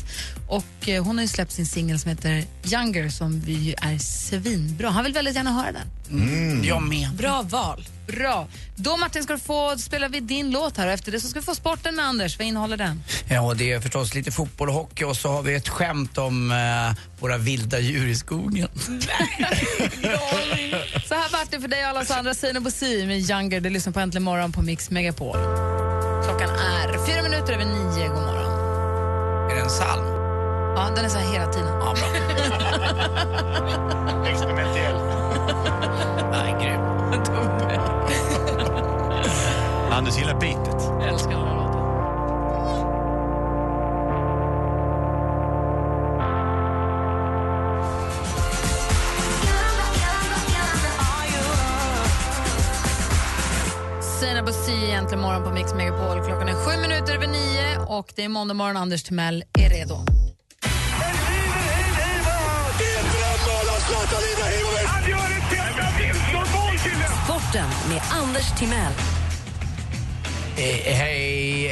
Och 0.47 0.89
eh, 0.89 1.03
hon 1.03 1.17
har 1.17 1.21
ju 1.21 1.27
släppt 1.27 1.51
sin 1.51 1.65
singel 1.65 1.99
som 1.99 2.09
heter 2.09 2.43
Younger 2.63 3.09
som 3.09 3.39
vi 3.39 3.53
ju 3.53 3.73
är 3.81 3.97
svinbra. 3.97 4.89
Han 4.89 5.03
vill 5.03 5.13
väldigt 5.13 5.35
gärna 5.35 5.51
höra 5.51 5.71
den. 5.71 5.87
Mm. 6.21 6.63
Jag 6.63 6.83
med. 6.83 7.13
Bra 7.13 7.41
val. 7.41 7.87
Bra. 8.07 8.47
Då 8.75 8.97
Martin 8.97 9.23
ska 9.23 9.33
du 9.33 9.39
få 9.39 9.77
spela 9.77 10.07
vid 10.07 10.23
din 10.23 10.51
låt 10.51 10.77
här 10.77 10.87
och 10.87 10.93
efter 10.93 11.11
det 11.11 11.19
så 11.19 11.27
ska 11.27 11.39
vi 11.39 11.45
få 11.45 11.55
sporten 11.55 11.95
med 11.95 12.05
Anders. 12.05 12.37
Vad 12.37 12.47
innehåller 12.47 12.77
den? 12.77 13.03
Ja, 13.29 13.41
och 13.41 13.57
det 13.57 13.71
är 13.71 13.79
förstås 13.79 14.15
lite 14.15 14.31
fotboll 14.31 14.69
och 14.69 14.75
hockey 14.75 15.03
och 15.03 15.17
så 15.17 15.29
har 15.29 15.41
vi 15.41 15.55
ett 15.55 15.69
skämt 15.69 16.17
om 16.17 16.51
eh, 16.51 16.91
våra 17.19 17.37
vilda 17.37 17.79
djur 17.79 18.07
i 18.07 18.15
skogen. 18.15 18.67
Så 21.07 21.15
här 21.15 21.31
vart 21.31 21.51
det 21.51 21.61
för 21.61 21.67
dig 21.67 21.83
och 21.83 21.89
alla 21.89 22.15
andra. 22.15 22.33
Sina 22.33 22.59
Med 23.01 23.29
Younger. 23.29 23.59
Du 23.59 23.69
lyssnar 23.69 23.93
på 23.93 23.99
Äntligen 23.99 24.23
morgon 24.23 24.51
på 24.51 24.61
Mix 24.61 24.91
Megapol. 24.91 25.37
Klockan 26.23 26.49
är 26.49 27.05
fyra 27.05 27.23
minuter 27.23 27.53
över 27.53 27.65
nio. 27.65 28.07
God 28.07 28.21
morgon. 28.21 28.51
Är 29.51 29.55
det 29.55 29.61
en 29.61 29.67
psalm? 29.67 30.05
Ja, 30.75 30.89
den 30.95 31.05
är 31.05 31.09
så 31.09 31.17
här 31.17 31.33
hela 31.33 31.51
tiden. 31.51 31.67
Ja, 31.67 31.93
bra. 31.95 32.07
Experimentell. 34.29 34.95
Nej, 36.31 36.55
grym. 36.61 36.79
Anders 39.91 40.17
gillar 40.17 40.39
beatet. 40.39 40.83
Jag 40.99 41.07
älskar 41.09 41.31
den 41.31 41.62
Bosi, 54.45 54.91
äntligen 54.91 55.21
morgon 55.21 55.43
på 55.43 55.51
Mix 55.51 55.73
Megapol. 55.73 56.25
Klockan 56.25 56.47
är 56.47 56.53
sju 56.53 56.81
minuter 56.81 57.15
över 57.15 57.27
nio 57.27 57.77
och 57.87 58.13
det 58.15 58.23
är 58.23 58.29
måndag 58.29 58.53
morgon. 58.53 58.77
Anders 58.77 59.03
Timell 59.03 59.43
är 59.59 59.69
redo. 59.69 59.95
Sporten 67.25 67.69
med 67.89 68.01
Anders 68.11 68.59
Timell. 68.59 68.93
Eh, 70.57 70.93
hej, 70.95 71.67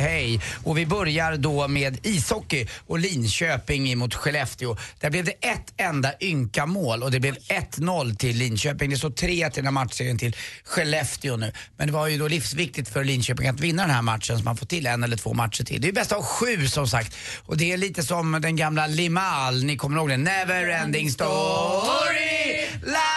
hej, 0.00 0.26
hej. 0.26 0.40
Och 0.64 0.78
vi 0.78 0.86
börjar 0.86 1.36
då 1.36 1.68
med 1.68 2.06
ishockey 2.06 2.66
och 2.86 2.98
Linköping 2.98 3.98
mot 3.98 4.14
Skellefteå. 4.14 4.76
Där 5.00 5.10
blev 5.10 5.24
det 5.24 5.32
ett 5.32 5.72
enda 5.76 6.12
ynka 6.20 6.66
mål 6.66 7.02
och 7.02 7.10
det 7.10 7.20
blev 7.20 7.34
1-0 7.34 8.16
till 8.16 8.36
Linköping. 8.36 8.90
Det 8.90 8.96
står 8.96 9.10
3 9.10 9.50
till 9.50 9.64
den 9.64 9.64
här 9.64 9.84
matchserien 9.84 10.18
till 10.18 10.36
Skellefteå 10.64 11.36
nu. 11.36 11.52
Men 11.76 11.86
det 11.86 11.92
var 11.92 12.06
ju 12.06 12.18
då 12.18 12.28
livsviktigt 12.28 12.88
för 12.88 13.04
Linköping 13.04 13.48
att 13.48 13.60
vinna 13.60 13.82
den 13.82 13.94
här 13.94 14.02
matchen 14.02 14.38
så 14.38 14.44
man 14.44 14.56
får 14.56 14.66
till 14.66 14.86
en 14.86 15.04
eller 15.04 15.16
två 15.16 15.34
matcher 15.34 15.64
till. 15.64 15.80
Det 15.80 15.88
är 15.88 15.92
bäst 15.92 16.12
av 16.12 16.22
sju 16.22 16.68
som 16.68 16.88
sagt. 16.88 17.16
Och 17.46 17.56
det 17.56 17.72
är 17.72 17.76
lite 17.76 18.02
som 18.02 18.38
den 18.42 18.56
gamla 18.56 18.86
Limal, 18.86 19.64
ni 19.64 19.76
kommer 19.76 19.96
ihåg 19.96 20.08
den? 20.08 20.24
Never 20.24 20.68
ending 20.68 21.10
story. 21.10 22.66
La, 22.86 23.15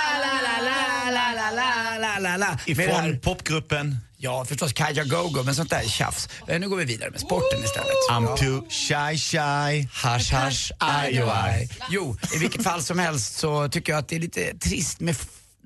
la, 1.51 1.97
la, 1.99 2.19
la, 2.19 2.37
la, 2.37 2.59
Ifrån 2.65 3.19
popgruppen 3.19 3.97
Ja, 4.21 4.45
förstås 4.45 4.73
Kaja 4.73 5.03
Gogo, 5.03 5.43
men 5.43 5.55
sånt 5.55 5.69
där 5.69 5.79
är 5.79 5.87
tjafs. 5.87 6.29
Eh, 6.47 6.59
Nu 6.59 6.69
går 6.69 6.77
vi 6.77 6.85
vidare 6.85 7.11
med 7.11 7.19
sporten 7.19 7.63
istället. 7.63 7.95
I'm 8.11 8.37
too 8.37 8.69
shy 8.69 9.17
shy. 9.17 9.87
Hash, 9.93 10.33
hash, 10.33 10.71
aj, 10.77 11.19
aj. 11.19 11.69
Jo, 11.89 12.17
i 12.35 12.37
vilket 12.37 12.63
fall 12.63 12.83
som 12.83 12.99
helst 12.99 13.37
så 13.37 13.69
tycker 13.69 13.93
jag 13.93 13.99
att 13.99 14.07
det 14.07 14.15
är 14.15 14.19
lite 14.19 14.57
trist 14.57 14.99
med 14.99 15.15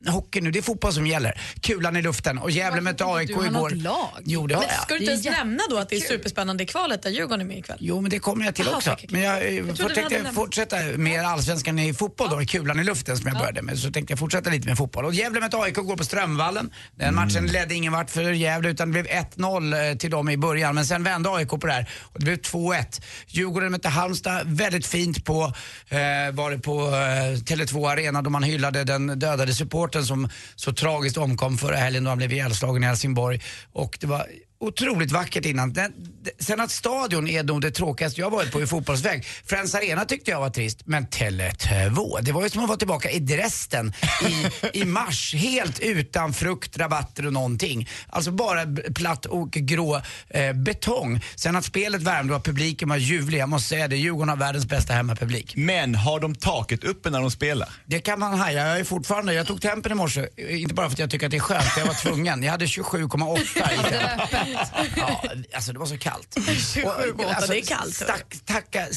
hockey 0.08 0.42
nu. 0.42 0.52
Det 0.52 0.60
är 0.60 0.64
fotboll 0.64 0.94
som 0.94 1.08
gäller. 1.08 1.42
Kulan 1.62 1.96
i 1.98 2.02
luften 2.02 2.38
och 2.38 2.52
Gävle 2.52 2.82
mötte 2.82 3.06
AIK 3.06 3.28
Du 3.28 3.34
har 3.36 3.46
igår. 3.46 3.54
något 3.70 3.78
lag. 3.78 4.10
Jo, 4.24 4.48
det 4.48 4.56
har 4.56 4.62
Men 4.62 4.70
jag. 4.72 4.82
ska 4.84 4.94
du 4.94 5.00
inte 5.00 5.12
ens 5.12 5.26
nämna 5.26 5.64
då 5.70 5.78
att 5.78 5.90
det 5.90 5.96
är 5.96 6.00
superspännande 6.00 6.64
i 6.64 6.68
kvalet 6.68 7.02
där 7.04 7.10
Djurgården 7.10 7.42
är 7.42 7.46
med 7.46 7.58
ikväll? 7.58 7.78
Jo, 7.80 8.02
men 8.02 8.10
det 8.12 8.20
kommer 8.20 8.46
jag 8.46 8.56
till 8.56 8.66
Jaha, 8.66 8.78
också. 8.78 8.96
Men 9.10 9.22
jag, 9.22 9.42
eh, 9.48 9.54
Jag 9.56 9.66
du 9.68 9.90
tänkte 9.94 10.32
fortsätta 10.36 10.76
med 10.96 11.26
allsvenskan 11.26 11.80
i 11.80 11.94
fotboll 11.94 12.30
då, 12.30 12.42
i 12.42 12.46
kulan 12.46 12.80
i 12.80 12.84
luften 12.84 13.18
som 13.18 13.28
jag 13.28 13.38
började 13.38 13.62
med. 13.62 13.80
Så 13.80 13.92
tänkte 13.92 14.12
jag 14.12 14.20
fortsätta 14.20 14.50
lite 14.50 14.68
med 14.68 14.78
fotboll. 14.78 15.06
Och 15.06 15.14
Gävle 15.14 15.40
mötte 15.40 15.58
AIK 15.58 15.76
går 15.76 15.98
på 15.98 16.04
Strömvallen. 16.04 16.72
Den 16.96 17.16
matchen 17.16 17.46
ledde 17.48 17.74
ingen 17.76 17.94
vart 17.94 18.10
för 18.10 18.32
Gävle 18.32 18.70
utan 18.70 18.92
det 18.92 19.04
blev 19.04 19.06
1-0 19.06 19.90
eh, 19.92 19.98
till 19.98 20.12
dem 20.12 20.30
i 20.30 20.38
början. 20.38 20.76
Men 20.76 20.86
sen 20.86 21.04
vände 21.04 21.30
AIK 21.30 21.50
på 21.50 21.58
det 21.68 21.74
här 21.74 21.90
och 22.02 22.20
det 22.20 22.26
blev 22.26 22.38
2-1. 22.42 23.02
Djurgården 23.28 23.72
mötte 23.72 23.90
Halmstad 23.90 24.42
väldigt 24.46 24.86
fint 24.86 25.26
på, 25.26 25.44
eh, 25.90 25.98
var 26.34 26.52
det 26.52 26.60
på 26.60 26.80
eh, 26.88 27.38
Tele2 27.44 27.92
Arena 27.92 28.22
då 28.22 28.30
man 28.30 28.44
hyllade 28.44 28.84
den 28.84 29.20
dödade 29.20 29.54
supporten 29.54 29.93
som 30.02 30.30
så 30.56 30.74
tragiskt 30.74 31.18
omkom 31.18 31.58
förra 31.58 31.76
helgen 31.76 32.04
då 32.04 32.10
han 32.10 32.18
blev 32.18 32.34
ihjälslagen 32.34 32.84
i 32.84 32.88
Helsingborg. 32.88 33.42
Och 33.74 33.98
det 34.02 34.08
var 34.08 34.28
otroligt 34.64 35.12
vackert 35.12 35.46
innan. 35.46 35.74
Den, 35.74 35.94
sen 36.40 36.62
att 36.62 36.72
stadion 36.72 37.28
är 37.28 37.44
nog 37.44 37.62
det 37.62 37.72
tråkigaste 37.72 38.22
jag 38.22 38.30
varit 38.30 38.52
på 38.52 38.62
i 38.62 38.68
fotbollsväg. 38.68 39.26
Friends 39.46 39.76
Arena 39.76 40.06
tyckte 40.06 40.32
jag 40.32 40.40
var 40.40 40.50
trist, 40.50 40.82
men 40.86 41.08
Tele2, 41.08 42.22
det 42.22 42.32
var 42.32 42.44
ju 42.44 42.50
som 42.50 42.62
att 42.62 42.68
vara 42.68 42.78
tillbaka 42.78 43.12
i 43.12 43.20
Dresden 43.20 43.94
i, 44.28 44.48
i 44.80 44.86
mars. 44.86 45.36
Helt 45.36 45.80
utan 45.80 46.34
frukt, 46.34 46.78
rabatter 46.78 47.26
och 47.26 47.34
någonting. 47.34 47.90
Alltså 48.10 48.32
bara 48.32 48.60
platt 48.96 49.26
och 49.26 49.52
grå 49.52 50.02
eh, 50.30 50.54
betong. 50.54 51.22
Sen 51.36 51.56
att 51.56 51.66
spelet 51.66 52.02
värmde 52.02 52.36
och 52.36 52.46
publiken 52.46 52.90
var 52.90 52.98
ljuvlig, 52.98 53.40
jag 53.40 53.50
måste 53.50 53.70
säga 53.70 53.88
det, 53.88 53.96
Djurgården 53.96 54.30
har 54.30 54.38
världens 54.38 54.66
bästa 54.66 54.94
hemmapublik. 54.94 55.56
Men 55.56 55.96
har 55.96 56.20
de 56.20 56.36
taket 56.36 56.84
uppe 56.84 57.10
när 57.10 57.22
de 57.22 57.32
spelar? 57.32 57.70
Det 57.86 58.00
kan 58.00 58.20
man 58.20 58.40
haja. 58.40 58.68
Jag 58.68 58.80
är 58.80 58.84
fortfarande, 58.84 59.34
jag 59.34 59.48
tog 59.48 59.62
tempen 59.62 59.92
i 59.92 59.96
morse, 59.96 60.28
eh, 60.38 60.62
inte 60.62 60.74
bara 60.74 60.88
för 60.90 60.94
att 60.94 61.00
jag 61.00 61.10
tycker 61.10 61.26
att 61.26 61.32
det 61.32 61.38
är 61.38 61.42
skönt, 61.42 61.74
jag 61.78 61.86
var 61.86 61.94
tvungen. 61.94 62.44
Jag 62.44 62.52
hade 62.52 62.66
27,8 62.66 63.40
i 63.40 63.78
tempen. 63.90 64.53
Ja, 64.96 65.24
alltså 65.54 65.74
det 65.74 65.80
var 65.80 65.86
så 65.86 65.98
kallt. 65.98 66.36
27,8, 66.36 67.48
det 67.48 67.58
är 67.60 67.66
kallt. 67.66 67.96
Stack, 67.96 68.36
tacka, 68.46 68.88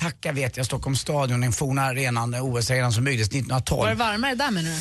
tacka 0.00 0.32
vet 0.32 0.56
jag 0.56 0.66
Stockholms 0.66 1.00
stadion, 1.00 1.40
den 1.40 1.52
forna 1.52 1.82
arenan, 1.82 2.34
OS-arenan 2.34 2.92
som 2.92 3.04
byggdes 3.04 3.28
Var 3.28 3.32
det 3.32 3.38
1912. 3.38 3.98
varmare 3.98 4.34
där 4.34 4.50
menar 4.50 4.70
du? 4.70 4.76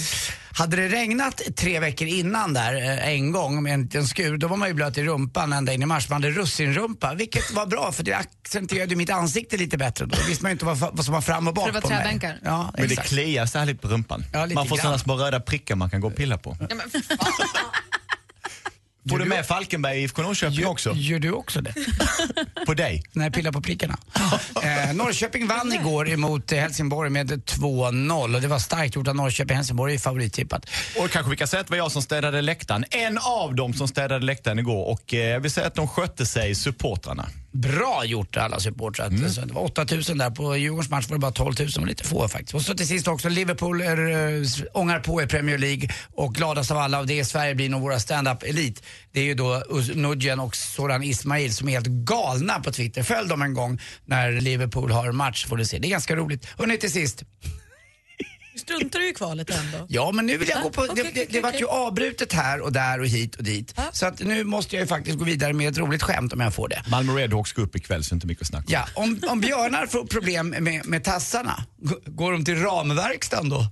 Hade 0.58 0.78
det 0.78 0.88
regnat 0.88 1.42
tre 1.56 1.80
veckor 1.80 2.08
innan 2.08 2.54
där 2.54 2.76
eh, 2.76 3.08
en 3.08 3.32
gång 3.32 3.64
med 3.64 3.74
en 3.74 3.82
liten 3.82 4.08
skur, 4.08 4.38
då 4.38 4.48
var 4.48 4.58
man 4.58 4.68
ju 4.68 4.74
blöt 4.74 4.98
i 4.98 5.04
rumpan 5.04 5.54
ända 5.54 5.74
in 5.74 5.82
i 5.82 5.86
mars. 5.86 6.10
Man 6.10 6.24
hade 6.24 6.36
russinrumpa, 6.36 7.14
vilket 7.14 7.52
var 7.52 7.66
bra 7.66 7.92
för 7.92 8.04
det 8.04 8.14
accentuerade 8.14 8.96
mitt 8.96 9.10
ansikte 9.10 9.58
lite 9.58 9.78
bättre. 9.78 10.06
Då 10.06 10.18
visste 10.28 10.44
man 10.44 10.50
ju 10.50 10.54
inte 10.54 10.66
vad, 10.66 10.78
vad 10.78 11.06
som 11.06 11.14
var 11.14 11.22
fram 11.22 11.48
och 11.48 11.54
bak 11.54 11.82
på 11.82 11.90
mig. 11.90 12.40
Ja, 12.44 12.74
Men 12.78 12.88
det 12.88 12.96
kliar 12.96 13.46
så 13.46 13.60
här 13.60 13.66
lite 13.66 13.80
på 13.80 13.88
rumpan. 13.88 14.26
Ja, 14.34 14.46
lite 14.46 14.56
man 14.56 14.68
får 14.68 14.78
sådana 14.78 14.98
små 14.98 15.16
röda 15.16 15.40
prickar 15.40 15.76
man 15.76 15.90
kan 15.90 16.02
gå 16.02 16.08
och 16.08 16.16
pilla 16.16 16.38
på. 16.38 16.58
Får 19.10 19.20
du 19.20 19.26
med 19.26 19.46
Falkenberg 19.46 19.98
i 19.98 20.02
IFK 20.04 20.22
Norrköping 20.22 20.66
också? 20.66 20.94
Gör 20.96 21.20
du 21.20 21.32
också 21.32 21.62
det? 21.62 21.74
På 22.66 22.74
dig? 22.74 23.04
När 23.12 23.24
jag 23.26 23.34
pillar 23.34 23.52
på 23.52 23.62
prickarna. 23.62 23.98
eh, 24.64 24.94
Norrköping 24.94 25.48
vann 25.48 25.74
igår 25.74 26.10
emot 26.10 26.52
eh, 26.52 26.60
Helsingborg 26.60 27.10
med 27.10 27.32
2-0 27.32 28.36
och 28.36 28.42
det 28.42 28.48
var 28.48 28.60
starkt 28.60 28.96
gjort 28.96 29.08
av 29.08 29.16
Norrköping. 29.16 29.58
Helsingborg 29.58 29.94
är 29.94 30.00
favorittippat. 30.00 30.66
Och 31.00 31.10
kanske 31.12 31.30
vi 31.30 31.38
kan 31.38 31.48
säga 31.48 31.62
att 31.62 31.68
det 31.68 31.72
var 31.72 31.78
jag 31.78 31.92
som 31.92 32.02
städade 32.02 32.42
läktaren. 32.42 32.86
En 32.90 33.18
av 33.18 33.56
dem 33.56 33.74
som 33.74 33.88
städade 33.88 34.26
läktaren 34.26 34.60
igår. 34.60 34.86
Och 34.92 35.14
eh, 35.14 35.20
jag 35.30 35.40
vill 35.40 35.52
säga 35.52 35.68
att 35.68 35.76
de 35.76 35.88
skötte 35.88 36.26
sig, 36.26 36.56
supportrarna. 36.56 37.30
Bra 37.56 38.06
gjort 38.06 38.38
alla 38.38 38.60
supportrar. 38.60 39.08
Mm. 39.08 39.30
Så 39.30 39.42
Det 39.42 39.54
var 39.54 39.62
8000 39.62 40.18
där. 40.18 40.30
På 40.30 40.58
Djurgårdens 40.58 40.90
match 40.90 41.10
var 41.10 41.16
det 41.16 41.22
bara 41.22 41.32
12 41.32 41.56
000. 41.60 41.68
Det 41.68 41.80
var 41.80 41.88
lite 41.88 42.04
få 42.04 42.28
faktiskt. 42.28 42.54
Och 42.54 42.62
så 42.62 42.74
till 42.74 42.88
sist 42.88 43.08
också 43.08 43.30
Liverpool 43.30 43.82
är, 43.82 44.10
äh, 44.10 44.48
ångar 44.74 45.00
på 45.00 45.22
i 45.22 45.28
Premier 45.28 45.58
League 45.58 45.90
och 46.14 46.36
gladast 46.36 46.72
av 46.72 46.78
alla 46.78 47.00
och 47.00 47.08
det 47.08 47.20
är 47.20 47.24
Sverige 47.24 47.56
blir 47.56 47.70
nog 47.70 47.82
våra 47.82 48.00
stand-up 48.00 48.44
elit. 48.44 48.84
Det 49.12 49.20
är 49.20 49.24
ju 49.24 49.34
då 49.34 49.64
Uz 49.70 49.96
Nudjen 49.96 50.40
och 50.40 50.56
Soran 50.56 51.04
Ismail 51.04 51.54
som 51.54 51.68
är 51.68 51.72
helt 51.72 51.88
galna 51.88 52.60
på 52.60 52.72
Twitter. 52.72 53.04
Följ 53.04 53.30
dem 53.30 53.42
en 53.42 53.54
gång 53.54 53.82
när 54.06 54.32
Liverpool 54.32 54.92
har 54.92 55.12
match 55.12 55.46
får 55.46 55.58
du 55.58 55.66
se. 55.66 55.80
Det 55.80 55.88
är 55.88 55.90
ganska 55.90 56.16
roligt. 56.16 56.48
Hörrni 56.58 56.78
till 56.78 56.92
sist. 56.92 57.24
Struntar 58.56 59.00
du 59.00 59.10
i 59.10 59.14
kvalet 59.14 59.50
ändå? 59.50 59.86
Ja, 59.90 60.12
men 60.12 60.26
nu 60.26 60.38
vill 60.38 60.50
jag 60.50 60.64
gå 60.64 60.70
på... 60.70 60.86
det 60.86 61.04
det, 61.14 61.26
det 61.30 61.42
vart 61.42 61.62
ju 61.62 61.68
avbrutet 61.68 62.34
här 62.34 62.62
och 62.62 62.72
där 62.74 63.00
och 63.00 63.08
hit 63.08 63.36
och 63.36 63.44
dit. 63.44 63.76
Så 63.92 64.06
att 64.06 64.20
nu 64.20 64.44
måste 64.44 64.76
jag 64.76 64.82
ju 64.82 64.88
faktiskt 64.88 65.18
gå 65.18 65.24
vidare 65.26 65.54
med 65.54 65.70
ett 65.70 65.78
roligt 65.78 66.04
skämt 66.04 66.34
om 66.34 66.40
jag 66.40 66.54
får 66.54 66.68
det. 66.70 66.84
Malmö 66.88 67.14
Redhawks 67.14 67.54
går 67.54 67.64
upp 67.64 67.76
ikväll 67.76 68.04
så 68.04 68.16
inte 68.16 68.28
mycket 68.28 68.42
att 68.42 68.48
snacka 68.48 68.66
om. 68.68 68.74
Ja, 68.74 68.86
om, 68.96 69.20
om 69.32 69.42
björnar 69.42 69.86
får 69.88 70.06
problem 70.06 70.50
med, 70.50 70.86
med 70.86 71.04
tassarna, 71.04 71.66
g- 71.82 71.96
går 72.06 72.32
de 72.32 72.46
till 72.46 72.62
ramverkstan 72.62 73.50
då? 73.50 73.68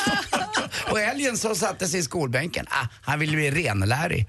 och 0.90 1.00
älgen 1.00 1.36
som 1.38 1.56
satte 1.56 1.86
sig 1.88 2.00
i 2.00 2.02
skolbänken, 2.02 2.66
ah, 2.70 2.86
han 3.02 3.18
ville 3.18 3.36
bli 3.36 3.50
renlärig. 3.50 4.26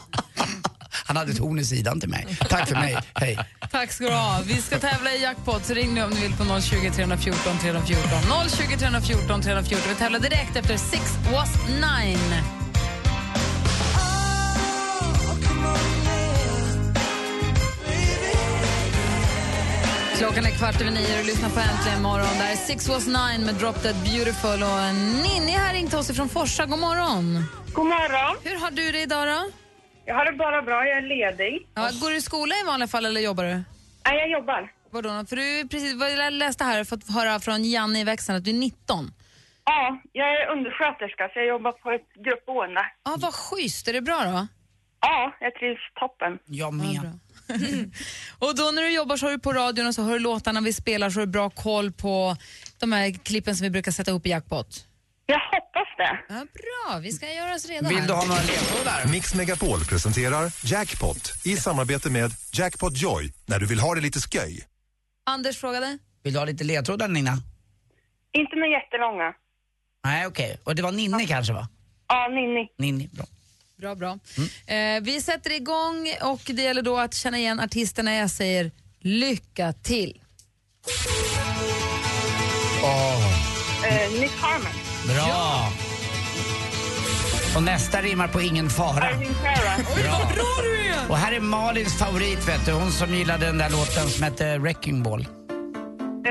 han 0.90 1.16
hade 1.16 1.32
ett 1.32 1.38
horn 1.38 1.58
i 1.58 1.64
sidan 1.64 2.00
till 2.00 2.08
mig. 2.08 2.26
Tack 2.48 2.68
för 2.68 2.74
mig, 2.74 2.96
hej. 3.14 3.38
Tack 3.76 3.92
ska 3.92 4.04
du 4.04 4.12
ha. 4.12 4.40
Vi 4.46 4.54
ska 4.54 4.78
tävla 4.78 5.14
i 5.14 5.22
jackpot, 5.22 5.64
så 5.64 5.74
ring 5.74 5.94
nu 5.94 6.04
om 6.04 6.10
ni 6.10 6.20
vill 6.20 6.36
på 6.36 6.60
020 6.60 6.90
314 6.90 7.58
314. 7.60 8.48
020 8.48 8.76
314 8.78 9.42
314. 9.42 9.88
Vi 9.88 9.94
tävlar 9.94 10.18
direkt 10.18 10.56
efter 10.56 10.76
Six 10.76 11.02
was 11.32 11.50
nine. 11.68 12.42
Klockan 20.18 20.44
är 20.44 20.50
kvart 20.50 20.80
över 20.80 20.90
nio 20.90 21.00
och 21.00 21.18
du 21.18 21.24
lyssnar 21.24 21.48
på 21.48 21.60
Äntligen 21.60 22.02
morgon. 22.02 22.38
Där 22.38 22.52
är 22.52 22.56
Six 22.56 22.88
was 22.88 23.06
nine 23.06 23.44
med 23.46 23.54
Drop 23.54 23.82
Dead 23.82 23.96
Beautiful. 23.96 24.62
Och 24.62 24.94
Ninni 25.22 25.52
har 25.52 25.72
ringt 25.72 25.94
oss 25.94 26.10
ifrån 26.10 26.28
Forsa. 26.28 26.66
God 26.66 26.78
morgon. 26.78 27.44
God 27.72 27.86
morgon. 27.86 28.36
Hur 28.44 28.58
har 28.58 28.70
du 28.70 28.92
det 28.92 29.02
idag 29.02 29.26
då? 29.28 29.65
Jag 30.06 30.14
har 30.14 30.24
det 30.24 30.32
bara 30.32 30.62
bra, 30.62 30.86
jag 30.86 30.98
är 30.98 31.02
ledig. 31.02 31.66
Ja, 31.74 31.90
går 32.00 32.10
du 32.10 32.16
i 32.16 32.20
skola 32.20 32.54
i 32.62 32.66
vanliga 32.66 32.88
fall 32.88 33.06
eller 33.06 33.20
jobbar 33.20 33.44
du? 33.44 33.54
Nej, 34.04 34.18
jag 34.18 34.30
jobbar. 34.30 34.72
Vadå? 34.90 35.24
För 35.28 35.36
du 35.36 35.60
är 35.60 35.64
precis, 35.64 35.94
vad 35.94 36.12
jag 36.12 36.32
läste 36.32 36.64
här 36.64 36.84
fått 36.84 37.10
höra 37.10 37.40
från 37.40 37.64
Janne 37.64 38.00
i 38.00 38.04
växeln 38.04 38.38
att 38.38 38.44
du 38.44 38.50
är 38.50 38.54
19. 38.54 39.10
Ja, 39.64 40.00
jag 40.12 40.28
är 40.28 40.52
undersköterska 40.52 41.28
så 41.32 41.38
jag 41.38 41.46
jobbar 41.46 41.72
på 41.72 41.90
ett 41.90 42.24
gruppboende. 42.24 42.80
Ja, 43.04 43.16
vad 43.18 43.34
schysst. 43.34 43.88
Är 43.88 43.92
det 43.92 44.00
bra 44.00 44.24
då? 44.24 44.46
Ja, 45.00 45.36
jag 45.40 45.54
trivs 45.54 45.80
toppen. 46.00 46.38
Jag 46.46 46.74
med. 46.74 47.18
Och 48.38 48.56
då 48.56 48.70
när 48.70 48.82
du 48.82 48.90
jobbar 48.94 49.16
så 49.16 49.26
har 49.26 49.30
du 49.32 49.38
på 49.38 49.52
radion 49.52 49.86
och 49.86 49.94
så 49.94 50.02
hör 50.02 50.12
du 50.12 50.18
låtarna 50.18 50.60
vi 50.60 50.72
spelar 50.72 51.10
så 51.10 51.20
har 51.20 51.26
du 51.26 51.32
bra 51.32 51.50
koll 51.50 51.92
på 51.92 52.36
de 52.80 52.92
här 52.92 53.10
klippen 53.24 53.56
som 53.56 53.64
vi 53.64 53.70
brukar 53.70 53.92
sätta 53.92 54.10
upp 54.10 54.26
i 54.26 54.30
jackpot. 54.30 54.86
Jag 55.26 55.40
hoppas 55.40 55.88
det. 55.96 56.18
Ja, 56.28 56.34
bra, 56.34 56.98
vi 56.98 57.12
ska 57.12 57.32
göra 57.32 57.54
oss 57.54 57.66
redo 57.68 57.88
Vill 57.88 57.98
här. 57.98 58.06
du 58.06 58.12
ha 58.12 58.24
några 58.26 58.40
ledtrådar? 58.42 59.04
Mix 59.12 59.34
Megapol 59.34 59.84
presenterar 59.84 60.52
Jackpot 60.64 61.32
i 61.44 61.56
samarbete 61.56 62.10
med 62.10 62.30
Jackpot 62.52 62.96
Joy 63.02 63.32
när 63.46 63.58
du 63.58 63.66
vill 63.66 63.80
ha 63.80 63.94
det 63.94 64.00
lite 64.00 64.18
sköj. 64.20 64.64
Anders 65.26 65.58
frågade. 65.58 65.98
Vill 66.22 66.32
du 66.32 66.38
ha 66.38 66.46
lite 66.46 66.64
ledtrådar 66.64 67.08
Nina? 67.08 67.32
Inte 68.32 68.56
några 68.56 68.68
jättelånga. 68.68 69.32
Nej, 70.04 70.26
okej. 70.26 70.58
Och 70.64 70.74
det 70.74 70.82
var 70.82 70.92
Ninni 70.92 71.26
kanske 71.26 71.52
va? 71.52 71.68
Ja, 72.08 72.28
Ninni. 72.28 72.68
Ninni, 72.78 73.08
bra. 73.12 73.24
Bra, 73.76 73.94
bra. 73.94 74.18
Eh, 74.74 75.00
vi 75.02 75.20
sätter 75.20 75.52
igång 75.52 76.08
och 76.22 76.40
det 76.46 76.62
gäller 76.62 76.82
då 76.82 76.98
att 76.98 77.14
känna 77.14 77.38
igen 77.38 77.60
artisterna. 77.60 78.14
Jag 78.14 78.30
säger 78.30 78.70
lycka 79.00 79.72
till. 79.72 80.22
Eh, 83.84 84.20
Nick 84.20 84.32
Harmon. 84.40 84.85
Bra! 85.14 85.68
Och 87.56 87.62
nästa 87.62 88.02
rimmar 88.02 88.28
på 88.28 88.40
ingen 88.42 88.70
fara. 88.70 89.10
Irving 89.10 89.34
Cara. 89.42 89.76
Bra. 90.02 90.30
bra 90.34 90.46
du 90.62 90.76
är! 90.88 91.10
Och 91.10 91.16
här 91.16 91.32
är 91.32 91.40
Malins 91.40 91.98
favorit, 91.98 92.48
vet 92.48 92.66
du. 92.66 92.72
Hon 92.72 92.92
som 92.92 93.14
gillade 93.14 93.46
den 93.46 93.58
där 93.58 93.70
låten 93.70 94.08
som 94.08 94.22
hette 94.22 94.58
Wrecking 94.58 95.02
Ball. 95.02 95.20
Eh, 95.20 95.26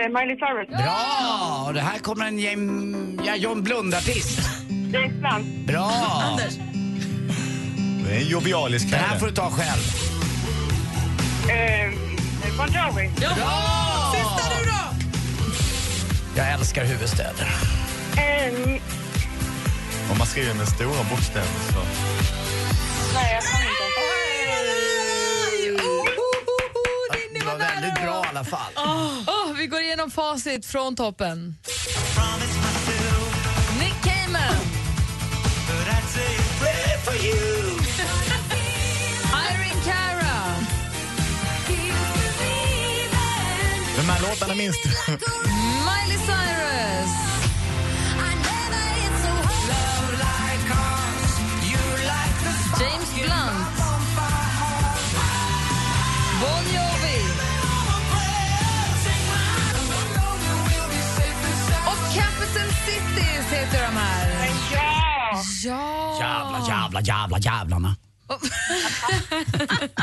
Miley 0.10 0.36
Cyrus. 0.38 0.70
Bra! 0.70 1.64
Och 1.68 1.74
det 1.74 1.82
här 1.82 2.00
kommer 2.00 2.26
en 2.26 2.40
Jam- 2.40 3.22
ja, 3.26 3.36
John 3.36 3.64
Blund-artist. 3.64 4.40
James 4.94 5.14
Blunt. 5.14 5.68
Bra! 5.68 5.92
Anders. 6.32 6.54
Det 8.08 8.16
är 8.16 8.22
en 8.22 8.28
jovialisk 8.28 8.92
Den 8.92 9.00
här 9.00 9.20
får 9.20 9.28
du 9.28 9.34
ta 9.34 9.52
själv. 9.52 9.82
Eh, 11.50 11.94
bon 12.58 12.68
Jovi. 12.68 13.12
Bra! 13.18 14.14
Sista 14.16 14.50
nu 14.50 14.66
då! 14.66 15.06
Jag 16.36 16.52
älskar 16.52 16.86
huvudstäder. 16.86 17.48
Eh, 18.18 18.82
Om 20.12 20.18
man 20.18 20.28
skriver 20.28 20.54
med 20.54 20.68
stora 20.68 21.04
bokstäver 21.10 21.48
så... 21.74 21.80
nej, 23.14 23.34
jag 23.34 23.44
kan 23.44 23.62
inte. 23.62 23.86
Det 27.40 27.46
var 27.46 27.58
väldigt 27.58 27.94
bra 28.04 28.26
i 28.26 28.28
alla 28.30 28.44
fall. 28.44 28.72
Åh, 29.28 29.54
vi 29.58 29.68
går 29.68 29.82
igenom 29.82 30.12
facit 30.12 30.66
från 30.66 30.96
toppen. 30.96 31.56
Nick 33.80 33.94
Cayman. 34.04 34.56
Irene 39.34 39.82
Cara. 39.86 40.56
De 43.98 44.10
här 44.10 44.22
låtarna 44.22 44.56
minns 44.56 44.76
du? 44.84 44.90
Miley 45.86 46.18
Cyrus. 46.28 47.05
Jävla, 67.02 67.38
jävla, 67.38 67.38
jävla, 67.40 67.60
jävlarna. 67.60 67.96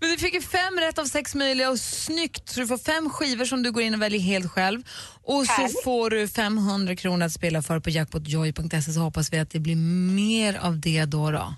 Men 0.00 0.10
du 0.10 0.16
fick 0.18 0.34
ju 0.34 0.40
fem 0.42 0.78
rätt 0.80 0.98
av 0.98 1.04
sex 1.04 1.34
möjliga 1.34 1.70
och 1.70 1.78
snyggt. 1.78 2.48
Så 2.48 2.60
du 2.60 2.66
får 2.66 2.78
fem 2.78 3.10
skivor 3.10 3.44
som 3.44 3.62
du 3.62 3.72
går 3.72 3.82
in 3.82 3.94
och 3.94 4.02
väljer 4.02 4.20
helt 4.20 4.50
själv. 4.50 4.82
Och 5.22 5.46
så 5.46 5.68
får 5.84 6.10
du 6.10 6.28
500 6.28 6.96
kronor 6.96 7.26
att 7.26 7.32
spela 7.32 7.62
för 7.62 7.80
på 7.80 7.90
jackpotjoy.se 7.90 8.82
så 8.82 9.00
hoppas 9.00 9.32
vi 9.32 9.38
att 9.38 9.50
det 9.50 9.58
blir 9.58 9.76
mer 10.16 10.58
av 10.58 10.78
det 10.80 11.04
då. 11.04 11.30
då. 11.30 11.54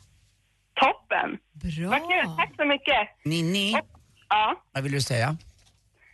Toppen. 0.80 1.38
Bra. 1.52 1.88
Vad 1.90 2.00
kul. 2.00 2.36
Tack 2.36 2.52
så 2.56 2.64
mycket. 2.64 3.08
Ninni, 3.24 3.74
Ja. 4.28 4.62
vad 4.72 4.82
vill 4.82 4.92
du 4.92 5.00
säga? 5.00 5.36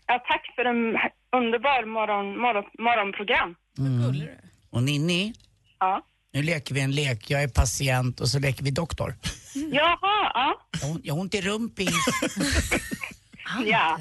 ja, 0.07 0.25
tack 0.29 0.53
för 0.57 0.65
en 0.65 0.97
underbar 1.43 1.87
morgon, 1.87 2.39
morgon, 2.41 2.65
morgonprogram. 2.79 3.55
Och 4.71 4.83
Ninni, 4.83 5.35
Ja. 5.81 6.03
Nu 6.37 6.43
leker 6.43 6.75
vi 6.75 6.81
en 6.81 6.91
lek. 6.93 7.31
Jag 7.31 7.43
är 7.43 7.49
patient 7.49 8.21
och 8.21 8.29
så 8.29 8.39
leker 8.39 8.65
vi 8.65 8.71
doktor. 8.71 9.17
Jaha, 9.55 9.99
ja. 10.35 10.61
Jag 11.03 11.15
har- 11.15 11.21
ont 11.21 11.35
i 11.35 11.41
rumpis. 11.41 11.95
Ja. 13.67 14.01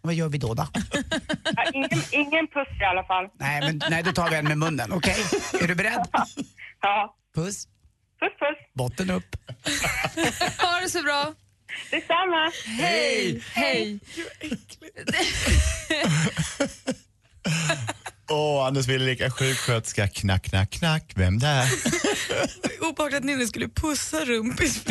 Vad 0.00 0.14
gör 0.14 0.28
vi 0.28 0.38
då? 0.38 0.54
då? 0.54 0.66
ja 1.56 1.64
ingen, 1.74 2.02
ingen 2.12 2.46
puss 2.46 2.68
i 2.80 2.84
alla 2.84 3.04
fall. 3.04 3.24
Nej, 3.38 3.60
men, 3.60 3.80
nej, 3.90 4.02
då 4.02 4.12
tar 4.12 4.30
vi 4.30 4.36
en 4.36 4.44
med 4.44 4.58
munnen. 4.58 4.92
Okej? 4.92 5.16
Är 5.60 5.68
du 5.68 5.74
beredd? 5.74 6.06
Ja. 6.80 7.16
Puss. 7.34 7.66
Puss, 8.20 8.32
puss. 8.38 8.58
Botten 8.74 9.10
upp. 9.10 9.36
Ha 10.62 10.80
det 10.82 10.90
så 10.90 11.02
bra. 11.02 11.34
Detsamma. 11.90 12.52
Hej! 12.66 13.42
Hej! 13.52 14.00
Åh, 18.30 18.66
Anders 18.66 18.86
ville 18.86 19.04
leka 19.04 19.30
sjuksköterska. 19.30 20.08
Knack, 20.08 20.42
knack, 20.42 20.70
knack. 20.70 21.12
Vem 21.14 21.38
där? 21.38 21.68
Obehagligt 22.80 23.18
att 23.18 23.24
Ninni 23.24 23.46
skulle 23.46 23.68
pussa 23.68 24.24
rumpis. 24.24 24.84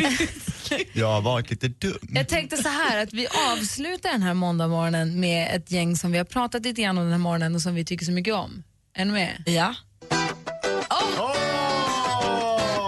Jag 0.92 1.06
har 1.06 1.20
varit 1.20 1.50
lite 1.50 1.68
dum. 1.68 1.98
Jag 2.08 2.28
tänkte 2.28 2.56
så 2.56 2.68
här 2.68 3.02
att 3.02 3.12
vi 3.12 3.26
avslutar 3.52 4.10
den 4.12 4.22
här 4.22 4.34
måndagmorgonen 4.34 5.20
med 5.20 5.56
ett 5.56 5.70
gäng 5.70 5.96
som 5.96 6.12
vi 6.12 6.18
har 6.18 6.24
pratat 6.24 6.64
lite 6.64 6.82
grann 6.82 6.98
om 6.98 7.04
den 7.04 7.12
här 7.12 7.18
morgonen 7.18 7.54
och 7.54 7.62
som 7.62 7.74
vi 7.74 7.84
tycker 7.84 8.04
så 8.04 8.12
mycket 8.12 8.34
om. 8.34 8.62
Är 8.96 9.04
ni 9.04 9.12
med? 9.12 9.42
Ja. 9.46 9.74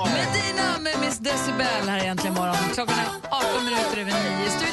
Medina 0.06 0.78
med 0.80 0.92
decibel 1.20 1.88
här 1.88 1.98
egentligen 1.98 2.34
morgon. 2.34 2.56
Klockan 2.74 2.98
är 2.98 3.06
18 3.30 3.64
minuter 3.64 3.96
över 4.00 4.12
9. 4.40 4.69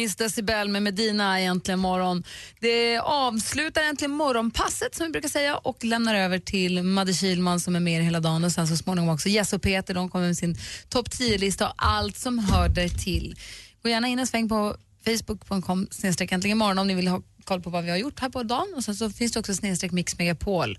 Miss 0.00 0.16
Decibel 0.16 0.68
med 0.68 0.82
Medina 0.82 1.40
egentligen 1.40 1.80
morgon. 1.80 2.24
Det 2.60 2.98
avslutar 2.98 3.82
äntligen 3.82 4.10
morgonpasset 4.10 4.94
som 4.94 5.06
vi 5.06 5.12
brukar 5.12 5.28
säga 5.28 5.56
och 5.56 5.84
lämnar 5.84 6.14
över 6.14 6.38
till 6.38 6.82
Madde 6.82 7.14
Kilman 7.14 7.60
som 7.60 7.76
är 7.76 7.80
med 7.80 7.92
er 7.92 8.00
hela 8.00 8.20
dagen 8.20 8.44
och 8.44 8.52
sen 8.52 8.68
så 8.68 8.76
småningom 8.76 9.14
också 9.14 9.28
Jess 9.28 9.52
och 9.52 9.62
Peter. 9.62 9.94
De 9.94 10.10
kommer 10.10 10.26
med 10.26 10.36
sin 10.36 10.56
topp 10.88 11.08
10-lista 11.08 11.68
och 11.68 11.74
allt 11.76 12.18
som 12.18 12.38
hör 12.38 12.68
där 12.68 12.88
till. 12.88 13.36
Gå 13.82 13.88
gärna 13.88 14.08
in 14.08 14.18
en 14.18 14.26
sväng 14.26 14.48
på 14.48 14.76
facebook.com 15.04 15.88
snedstreck 15.90 16.32
äntligen 16.32 16.58
morgon 16.58 16.78
om 16.78 16.86
ni 16.86 16.94
vill 16.94 17.08
ha 17.08 17.22
koll 17.44 17.62
på 17.62 17.70
vad 17.70 17.84
vi 17.84 17.90
har 17.90 17.96
gjort 17.96 18.20
här 18.20 18.28
på 18.28 18.42
dagen 18.42 18.74
och 18.76 18.84
sen 18.84 18.94
så 18.94 19.10
finns 19.10 19.32
det 19.32 19.40
också 19.40 19.54
snedstreck 19.54 19.92
mix 19.92 20.18
megapol 20.18 20.78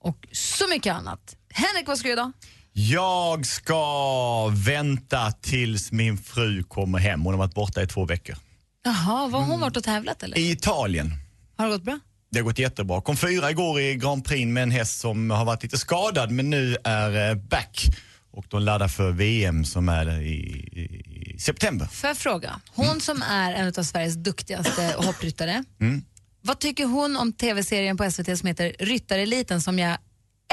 och 0.00 0.26
så 0.32 0.68
mycket 0.68 0.94
annat. 0.94 1.36
Henrik, 1.50 1.88
vad 1.88 1.98
ska 1.98 2.08
du 2.08 2.10
göra 2.14 2.20
idag? 2.20 2.32
Jag 2.72 3.46
ska 3.46 4.48
vänta 4.66 5.32
tills 5.32 5.92
min 5.92 6.18
fru 6.18 6.62
kommer 6.62 6.98
hem. 6.98 7.20
Hon 7.20 7.34
har 7.34 7.38
varit 7.38 7.54
borta 7.54 7.82
i 7.82 7.86
två 7.86 8.04
veckor. 8.04 8.36
Jaha, 8.84 9.28
var 9.28 9.40
har 9.40 9.46
hon 9.46 9.60
varit 9.60 9.76
och 9.76 9.84
tävlat 9.84 10.22
eller? 10.22 10.38
I 10.38 10.50
Italien. 10.50 11.14
Har 11.56 11.64
det 11.66 11.72
gått 11.72 11.82
bra? 11.82 11.98
Det 12.30 12.38
har 12.38 12.44
gått 12.44 12.58
jättebra. 12.58 13.00
Kom 13.00 13.16
fyra 13.16 13.50
igår 13.50 13.80
i 13.80 13.94
Grand 13.94 14.24
Prix 14.24 14.46
med 14.46 14.62
en 14.62 14.70
häst 14.70 15.00
som 15.00 15.30
har 15.30 15.44
varit 15.44 15.62
lite 15.62 15.78
skadad 15.78 16.30
men 16.30 16.50
nu 16.50 16.76
är 16.84 17.30
eh, 17.30 17.34
back. 17.34 17.84
Och 18.32 18.44
de 18.48 18.62
laddar 18.62 18.88
för 18.88 19.10
VM 19.12 19.64
som 19.64 19.88
är 19.88 20.20
i, 20.20 20.26
i, 20.26 21.32
i 21.34 21.38
september. 21.38 21.86
Får 21.86 22.08
jag 22.08 22.16
fråga, 22.16 22.60
hon 22.74 23.00
som 23.00 23.22
är 23.22 23.52
en 23.52 23.72
av 23.78 23.82
Sveriges 23.82 24.14
duktigaste 24.14 24.94
hoppryttare, 24.98 25.64
Mm. 25.80 26.02
vad 26.42 26.58
tycker 26.58 26.84
hon 26.84 27.16
om 27.16 27.32
tv-serien 27.32 27.96
på 27.96 28.10
SVT 28.10 28.38
som 28.38 28.46
heter 28.46 28.76
Ryttareliten 28.78 29.60
som 29.62 29.78
jag 29.78 29.98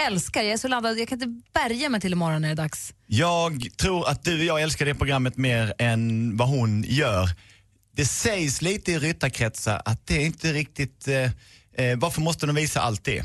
älskar? 0.07 0.41
Jag 0.43 0.51
är 0.53 0.57
så 0.57 0.67
laddad, 0.67 0.99
jag 0.99 1.07
kan 1.07 1.21
inte 1.23 1.41
bärga 1.53 1.89
mig 1.89 2.01
till 2.01 2.11
imorgon 2.13 2.41
när 2.41 2.47
det 2.49 2.53
är 2.53 2.55
dags. 2.55 2.93
Jag 3.07 3.67
tror 3.77 4.09
att 4.09 4.23
du 4.23 4.38
och 4.39 4.45
jag 4.45 4.61
älskar 4.61 4.86
det 4.86 4.95
programmet 4.95 5.38
mer 5.38 5.73
än 5.80 6.38
vad 6.38 6.47
hon 6.49 6.84
gör. 6.88 7.30
Det 7.95 8.05
sägs 8.05 8.61
lite 8.61 8.91
i 8.91 8.99
ryttarkretsar 8.99 9.81
att 9.85 10.07
det 10.07 10.15
är 10.15 10.25
inte 10.25 10.53
riktigt, 10.53 11.07
eh, 11.07 11.23
eh, 11.85 11.97
varför 11.97 12.21
måste 12.21 12.45
de 12.45 12.55
visa 12.55 12.81
allt 12.81 13.03
det? 13.03 13.23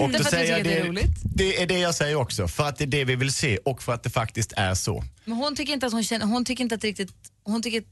Och 0.00 0.10
Därför 0.10 0.26
att 0.26 0.32
vi 0.32 0.46
tycker 0.46 0.56
att 0.58 0.64
det 0.64 0.78
är 0.78 0.84
roligt. 0.84 1.16
det 1.24 1.62
är 1.62 1.66
det 1.66 1.78
jag 1.78 1.94
säger 1.94 2.14
också, 2.14 2.48
för 2.48 2.68
att 2.68 2.76
det 2.78 2.84
är 2.84 2.86
det 2.86 3.04
vi 3.04 3.16
vill 3.16 3.32
se 3.32 3.56
och 3.58 3.82
för 3.82 3.94
att 3.94 4.02
det 4.02 4.10
faktiskt 4.10 4.52
är 4.56 4.74
så. 4.74 5.04
Men 5.24 5.36
hon 5.36 5.56
tycker 5.56 5.72
inte 5.72 5.86
att 5.86 5.92
hon 5.92 6.04
känner, 6.04 6.26
hon 6.26 6.44
tycker 6.44 6.62
inte 6.62 6.74
att 6.74 6.80
det 6.80 6.88
riktigt, 6.88 7.12
hon 7.44 7.62
tycker 7.62 7.78
att 7.78 7.86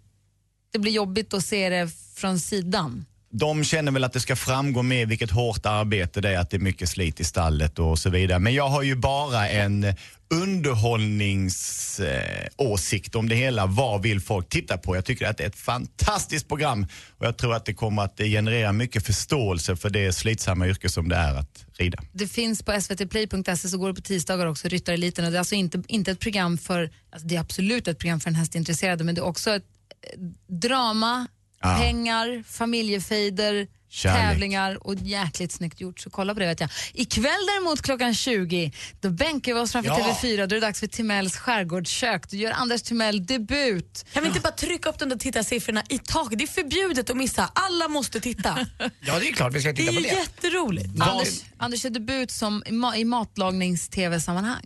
det 0.72 0.78
blir 0.78 0.92
jobbigt 0.92 1.34
att 1.34 1.44
se 1.44 1.68
det 1.68 1.90
från 2.14 2.38
sidan. 2.40 3.06
De 3.30 3.64
känner 3.64 3.92
väl 3.92 4.04
att 4.04 4.12
det 4.12 4.20
ska 4.20 4.36
framgå 4.36 4.82
mer 4.82 5.06
vilket 5.06 5.30
hårt 5.30 5.66
arbete 5.66 6.20
det 6.20 6.30
är, 6.30 6.38
att 6.38 6.50
det 6.50 6.56
är 6.56 6.60
mycket 6.60 6.88
slit 6.88 7.20
i 7.20 7.24
stallet 7.24 7.78
och 7.78 7.98
så 7.98 8.10
vidare. 8.10 8.38
Men 8.38 8.54
jag 8.54 8.68
har 8.68 8.82
ju 8.82 8.96
bara 8.96 9.48
en 9.48 9.94
underhållningsåsikt 10.30 13.14
om 13.14 13.28
det 13.28 13.34
hela. 13.34 13.66
Vad 13.66 14.02
vill 14.02 14.20
folk 14.20 14.48
titta 14.48 14.78
på? 14.78 14.96
Jag 14.96 15.04
tycker 15.04 15.26
att 15.26 15.36
det 15.38 15.44
är 15.44 15.48
ett 15.48 15.56
fantastiskt 15.56 16.48
program 16.48 16.86
och 17.18 17.26
jag 17.26 17.38
tror 17.38 17.54
att 17.54 17.64
det 17.64 17.74
kommer 17.74 18.02
att 18.02 18.18
generera 18.18 18.72
mycket 18.72 19.06
förståelse 19.06 19.76
för 19.76 19.90
det 19.90 20.12
slitsamma 20.12 20.66
yrke 20.68 20.88
som 20.88 21.08
det 21.08 21.16
är 21.16 21.34
att 21.34 21.64
rida. 21.78 22.02
Det 22.12 22.28
finns 22.28 22.62
på 22.62 22.80
svtplay.se 22.80 23.68
så 23.68 23.78
går 23.78 23.88
det 23.88 23.94
på 23.94 24.00
tisdagar 24.00 24.46
också, 24.46 24.68
Ryttareliten. 24.68 25.24
Och 25.24 25.30
det 25.30 25.36
är 25.36 25.38
alltså 25.38 25.54
inte, 25.54 25.82
inte 25.86 26.10
ett 26.10 26.20
program 26.20 26.58
för, 26.58 26.90
alltså 27.10 27.28
det 27.28 27.36
är 27.36 27.40
absolut 27.40 27.88
ett 27.88 27.98
program 27.98 28.20
för 28.20 28.30
en 28.30 28.34
hästintresserade 28.36 29.04
men 29.04 29.14
det 29.14 29.20
är 29.20 29.24
också 29.24 29.50
ett 29.50 29.64
eh, 30.12 30.18
drama, 30.56 31.26
Ja. 31.60 31.78
pengar, 31.80 32.42
familjefejder, 32.46 33.66
Kärlek. 33.96 34.20
tävlingar 34.20 34.86
och 34.86 34.94
jäkligt 34.94 35.52
snyggt 35.52 35.80
gjort. 35.80 36.00
Så 36.00 36.10
kolla 36.10 36.34
på 36.34 36.40
det 36.40 36.46
vet 36.46 36.60
jag. 36.60 36.70
Ikväll 36.94 37.46
däremot 37.46 37.82
klockan 37.82 38.14
20, 38.14 38.72
då 39.00 39.10
bänkar 39.10 39.54
vi 39.54 39.60
oss 39.60 39.72
framför 39.72 39.90
Ja. 39.90 39.96
TV4. 40.22 40.36
Då 40.36 40.42
är 40.42 40.46
det 40.46 40.60
dags 40.60 40.80
för 40.80 40.86
Timells 40.86 41.36
skärgårdskök. 41.36 42.30
Då 42.30 42.36
gör 42.36 42.52
Anders 42.52 42.82
Timell 42.82 43.26
debut. 43.26 44.04
Kan 44.12 44.22
vi 44.22 44.28
inte 44.28 44.40
bara 44.40 44.52
trycka 44.52 44.88
upp 44.88 44.98
de 44.98 45.08
där 45.08 45.16
tittarsiffrorna 45.16 45.82
i 45.88 45.98
taket? 45.98 46.38
Det 46.38 46.44
är 46.44 46.48
förbjudet 46.48 47.10
att 47.10 47.16
missa. 47.16 47.50
Alla 47.54 47.88
måste 47.88 48.20
titta. 48.20 48.58
Ja, 49.00 49.18
det 49.18 49.28
är 49.28 49.32
klart 49.32 49.52
vi 49.54 49.60
ska 49.60 49.68
Det 49.72 49.76
titta 49.76 49.90
är 49.90 49.94
på 49.94 50.00
ju 50.00 50.08
det. 50.08 50.14
jätteroligt. 50.14 51.00
Anders, 51.00 51.28
Anders 51.56 51.84
gör 51.84 51.90
debut 51.90 52.30
som 52.30 52.62
i, 52.66 52.70
ma- 52.70 52.94
i 52.96 53.04
matlagnings-tv-sammanhang. 53.04 54.64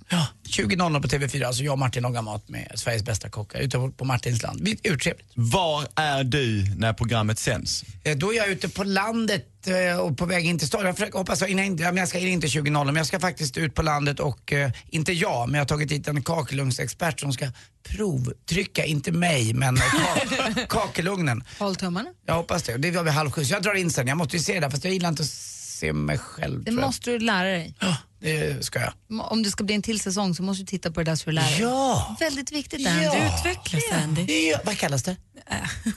20.00 0.50 1.02
på 1.02 1.08
TV4, 1.08 1.44
alltså 1.46 1.62
jag 1.62 1.72
och 1.72 1.78
Martin 1.78 2.02
lagar 2.02 2.22
mat 2.22 2.48
med 2.48 2.72
Sveriges 2.74 3.02
bästa 3.04 3.28
kockar 3.28 3.58
ute 3.60 3.78
på, 3.96 4.04
Martinsland. 4.04 4.60
Vi- 4.62 4.80
Urtrevligt. 4.90 5.28
Var 5.34 5.86
är 5.94 6.24
du 6.24 6.64
när 6.76 6.92
programmet 6.92 7.38
sänds? 7.38 7.84
Eh, 8.04 8.16
Då 8.16 8.32
är 8.32 8.36
jag 8.36 8.48
ute 8.48 8.68
på 8.68 8.84
landet 8.84 9.46
eh, 9.66 9.98
och 10.00 10.18
på 10.18 10.26
väg 10.26 10.46
in 10.46 10.58
till 10.58 10.66
stan. 10.68 10.86
Jag 10.86 10.96
försöker, 10.96 11.18
hoppas 11.18 11.40
jag, 11.40 11.50
innan, 11.50 12.06
ska 12.06 12.18
in 12.18 12.28
inte 12.28 12.46
20.00 12.46 12.84
men 12.84 12.96
jag 12.96 13.06
ska 13.06 13.20
faktiskt 13.20 13.56
ut 13.56 13.74
på 13.74 13.82
landet 13.82 14.20
och, 14.20 14.52
eh, 14.52 14.70
inte 14.88 15.12
jag, 15.12 15.48
men 15.48 15.54
jag 15.54 15.60
har 15.60 15.66
tagit 15.68 15.92
hit 15.92 16.08
en 16.08 16.22
kakelugnsexpert 16.22 17.20
som 17.20 17.32
ska 17.32 17.46
provtrycka, 17.88 18.84
inte 18.84 19.12
mig, 19.12 19.54
men 19.54 19.76
eh, 19.76 19.82
ka, 19.82 20.66
kakelugnen. 20.68 21.44
Håll 21.58 21.76
tummarna. 21.76 22.10
Jag 22.26 22.34
hoppas 22.34 22.62
det. 22.62 22.76
Det 22.76 22.90
var 22.90 23.02
vid 23.02 23.12
halv 23.12 23.30
sju, 23.30 23.44
så 23.44 23.54
jag 23.54 23.62
drar 23.62 23.74
in 23.74 23.90
sen. 23.90 24.06
Jag 24.06 24.16
måste 24.16 24.36
ju 24.36 24.42
se 24.42 24.54
det 24.54 24.60
där, 24.60 24.70
fast 24.70 24.84
jag 24.84 24.92
gillar 24.92 25.08
inte 25.08 25.22
att 25.22 25.28
se 25.28 25.92
mig 25.92 26.18
själv. 26.18 26.64
Det 26.64 26.70
måste 26.72 27.10
du 27.10 27.18
lära 27.18 27.48
dig. 27.48 27.74
Det 28.20 28.64
ska 28.64 28.80
jag. 28.80 28.92
Om 29.32 29.42
det 29.42 29.50
ska 29.50 29.64
bli 29.64 29.74
en 29.74 29.82
till 29.82 30.00
säsong 30.00 30.34
så 30.34 30.42
måste 30.42 30.62
du 30.62 30.66
titta 30.66 30.90
på 30.90 31.00
det 31.00 31.10
där 31.10 31.16
så 31.16 31.24
du 31.30 31.32
lär 31.32 31.42
dig. 31.42 31.60
Ja. 31.60 32.16
Väldigt 32.20 32.52
viktigt 32.52 32.86
Andy. 32.88 33.04
Ja. 33.04 33.38
Utvecklas 33.38 33.82
Andy. 33.92 34.48
Ja, 34.50 34.58
vad 34.64 34.78
kallas 34.78 35.02
det? 35.02 35.16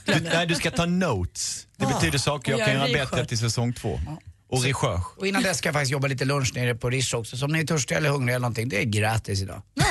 Du, 0.05 0.19
nej, 0.19 0.47
du 0.47 0.55
ska 0.55 0.71
ta 0.71 0.85
notes. 0.85 1.67
Det 1.77 1.85
Ah. 1.85 1.89
betyder 1.89 2.17
saker 2.17 2.51
jag 2.51 2.59
Och 2.59 2.65
kan 2.65 2.73
göra 2.75 3.05
bättre 3.05 3.25
till 3.25 3.37
säsong 3.37 3.73
två. 3.73 3.99
Och 4.49 4.63
recherche. 4.63 5.03
Och 5.17 5.27
innan 5.27 5.43
dess 5.43 5.57
ska 5.57 5.67
jag 5.67 5.73
faktiskt 5.73 5.91
jobba 5.91 6.07
lite 6.07 6.25
lunch 6.25 6.51
nere 6.55 6.75
på 6.75 6.89
Rish 6.89 7.15
också. 7.15 7.37
Så 7.37 7.45
om 7.45 7.51
ni 7.51 7.59
är 7.59 7.63
törstiga 7.65 7.97
eller 7.97 8.09
hungriga 8.09 8.35
eller 8.35 8.41
någonting, 8.41 8.69
det 8.69 8.79
är 8.79 8.83
gratis 8.83 9.41
idag. 9.41 9.61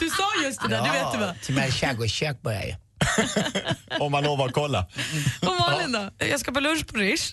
Du 0.00 0.08
sa 0.10 0.24
just 0.44 0.62
det 0.62 0.68
där, 0.68 0.82
det 0.82 0.90
vet 0.92 1.12
du 1.12 1.18
va? 1.18 1.34
Till 1.44 1.54
mig 1.54 1.72
skärgårdskök 1.72 2.42
börjar 2.42 2.62
jag. 2.62 2.76
Om 4.00 4.12
man 4.12 4.24
lovar 4.24 4.46
att 4.46 4.52
kolla. 4.52 4.86
Och 5.40 5.54
Malin 5.60 5.92
då? 5.92 6.26
Jag 6.26 6.40
ska 6.40 6.52
på 6.52 6.60
lunch 6.60 6.86
på 6.86 6.98
Rish. 6.98 7.32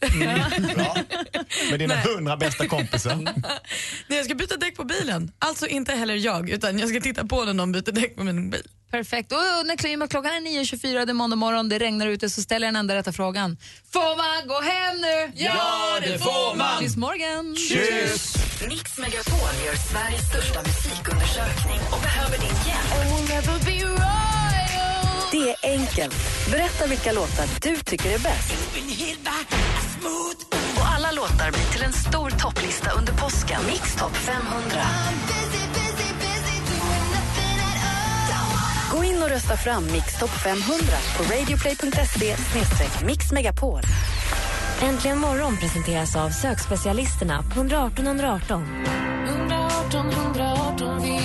Med 1.72 1.80
dina 1.80 1.96
Nej. 1.96 2.04
hundra 2.04 2.38
bästa 2.38 2.68
kompisar. 2.68 3.16
Nej, 4.08 4.18
jag 4.18 4.26
ska 4.26 4.36
byta 4.36 4.58
däck 4.58 4.76
på 4.76 4.84
bilen. 4.84 5.32
Alltså 5.40 5.68
inte 5.68 5.94
heller 5.94 6.16
jag, 6.16 6.50
utan 6.50 6.80
jag 6.80 6.90
ska 6.90 7.00
titta 7.02 7.26
på 7.26 7.44
när 7.46 7.54
någon 7.54 7.72
byter 7.72 7.92
däck 7.92 8.16
på 8.16 8.24
min 8.24 8.50
bil. 8.50 8.62
Perfekt. 8.92 9.32
Och 9.32 9.38
när 9.66 9.76
kl- 9.76 10.08
klockan 10.08 10.32
är 10.32 10.40
9.24, 10.40 11.06
det 11.06 11.12
är 11.12 11.14
måndag 11.14 11.36
morgon, 11.36 11.70
det 11.70 11.80
regnar 11.80 12.08
ute, 12.08 12.30
så 12.30 12.42
ställer 12.42 12.68
jag 12.68 12.74
den 12.74 12.80
enda 12.80 12.96
rätta 12.96 13.14
frågan. 13.14 13.58
Får 13.94 14.18
man 14.18 14.48
gå 14.48 14.62
hem 14.62 15.02
nu? 15.02 15.32
Ja, 15.44 16.00
det 16.02 16.20
får 16.20 16.56
man. 16.58 16.80
Tills 16.80 16.98
morgon. 16.98 17.56
Tjus! 17.56 18.36
Mix 18.70 18.98
Megapol 18.98 19.40
gör 19.66 19.76
Sveriges 19.76 20.30
största 20.30 20.62
musikundersökning 20.64 21.80
och 21.92 22.02
behöver 22.02 22.38
din 22.38 22.58
hjälp. 22.68 24.25
Det 25.36 25.50
är 25.50 25.56
enkelt. 25.64 26.16
Berätta 26.52 26.88
vilka 26.88 27.12
låtar 27.12 27.46
du 27.62 27.76
tycker 27.76 28.10
är 28.10 28.20
bäst. 28.20 28.54
Och 30.76 30.86
alla 30.96 31.12
låtar 31.12 31.52
blir 31.52 31.72
till 31.74 31.84
en 31.84 31.94
stor 31.94 32.30
topplista 32.30 32.92
under 32.92 33.14
påsken. 33.14 33.62
Mix 33.68 33.96
Top 33.96 34.16
500. 34.16 34.82
Gå 38.92 39.04
in 39.04 39.24
och 39.24 39.30
rösta 39.30 39.58
fram 39.58 39.86
Mix 39.86 40.20
Top 40.20 40.30
500 40.30 40.86
på 41.18 41.24
radioplay.se 41.24 42.36
mixmegapol. 43.06 43.82
Äntligen 44.82 45.18
morgon 45.18 45.58
presenteras 45.58 46.16
av 46.16 46.30
sökspecialisterna 46.30 47.44
på 47.54 47.60
118 47.60 48.08
118. 48.08 48.86
118 49.28 50.10
118, 50.10 51.02
vi 51.02 51.10
hjälper 51.10 51.22
dig. 51.22 51.25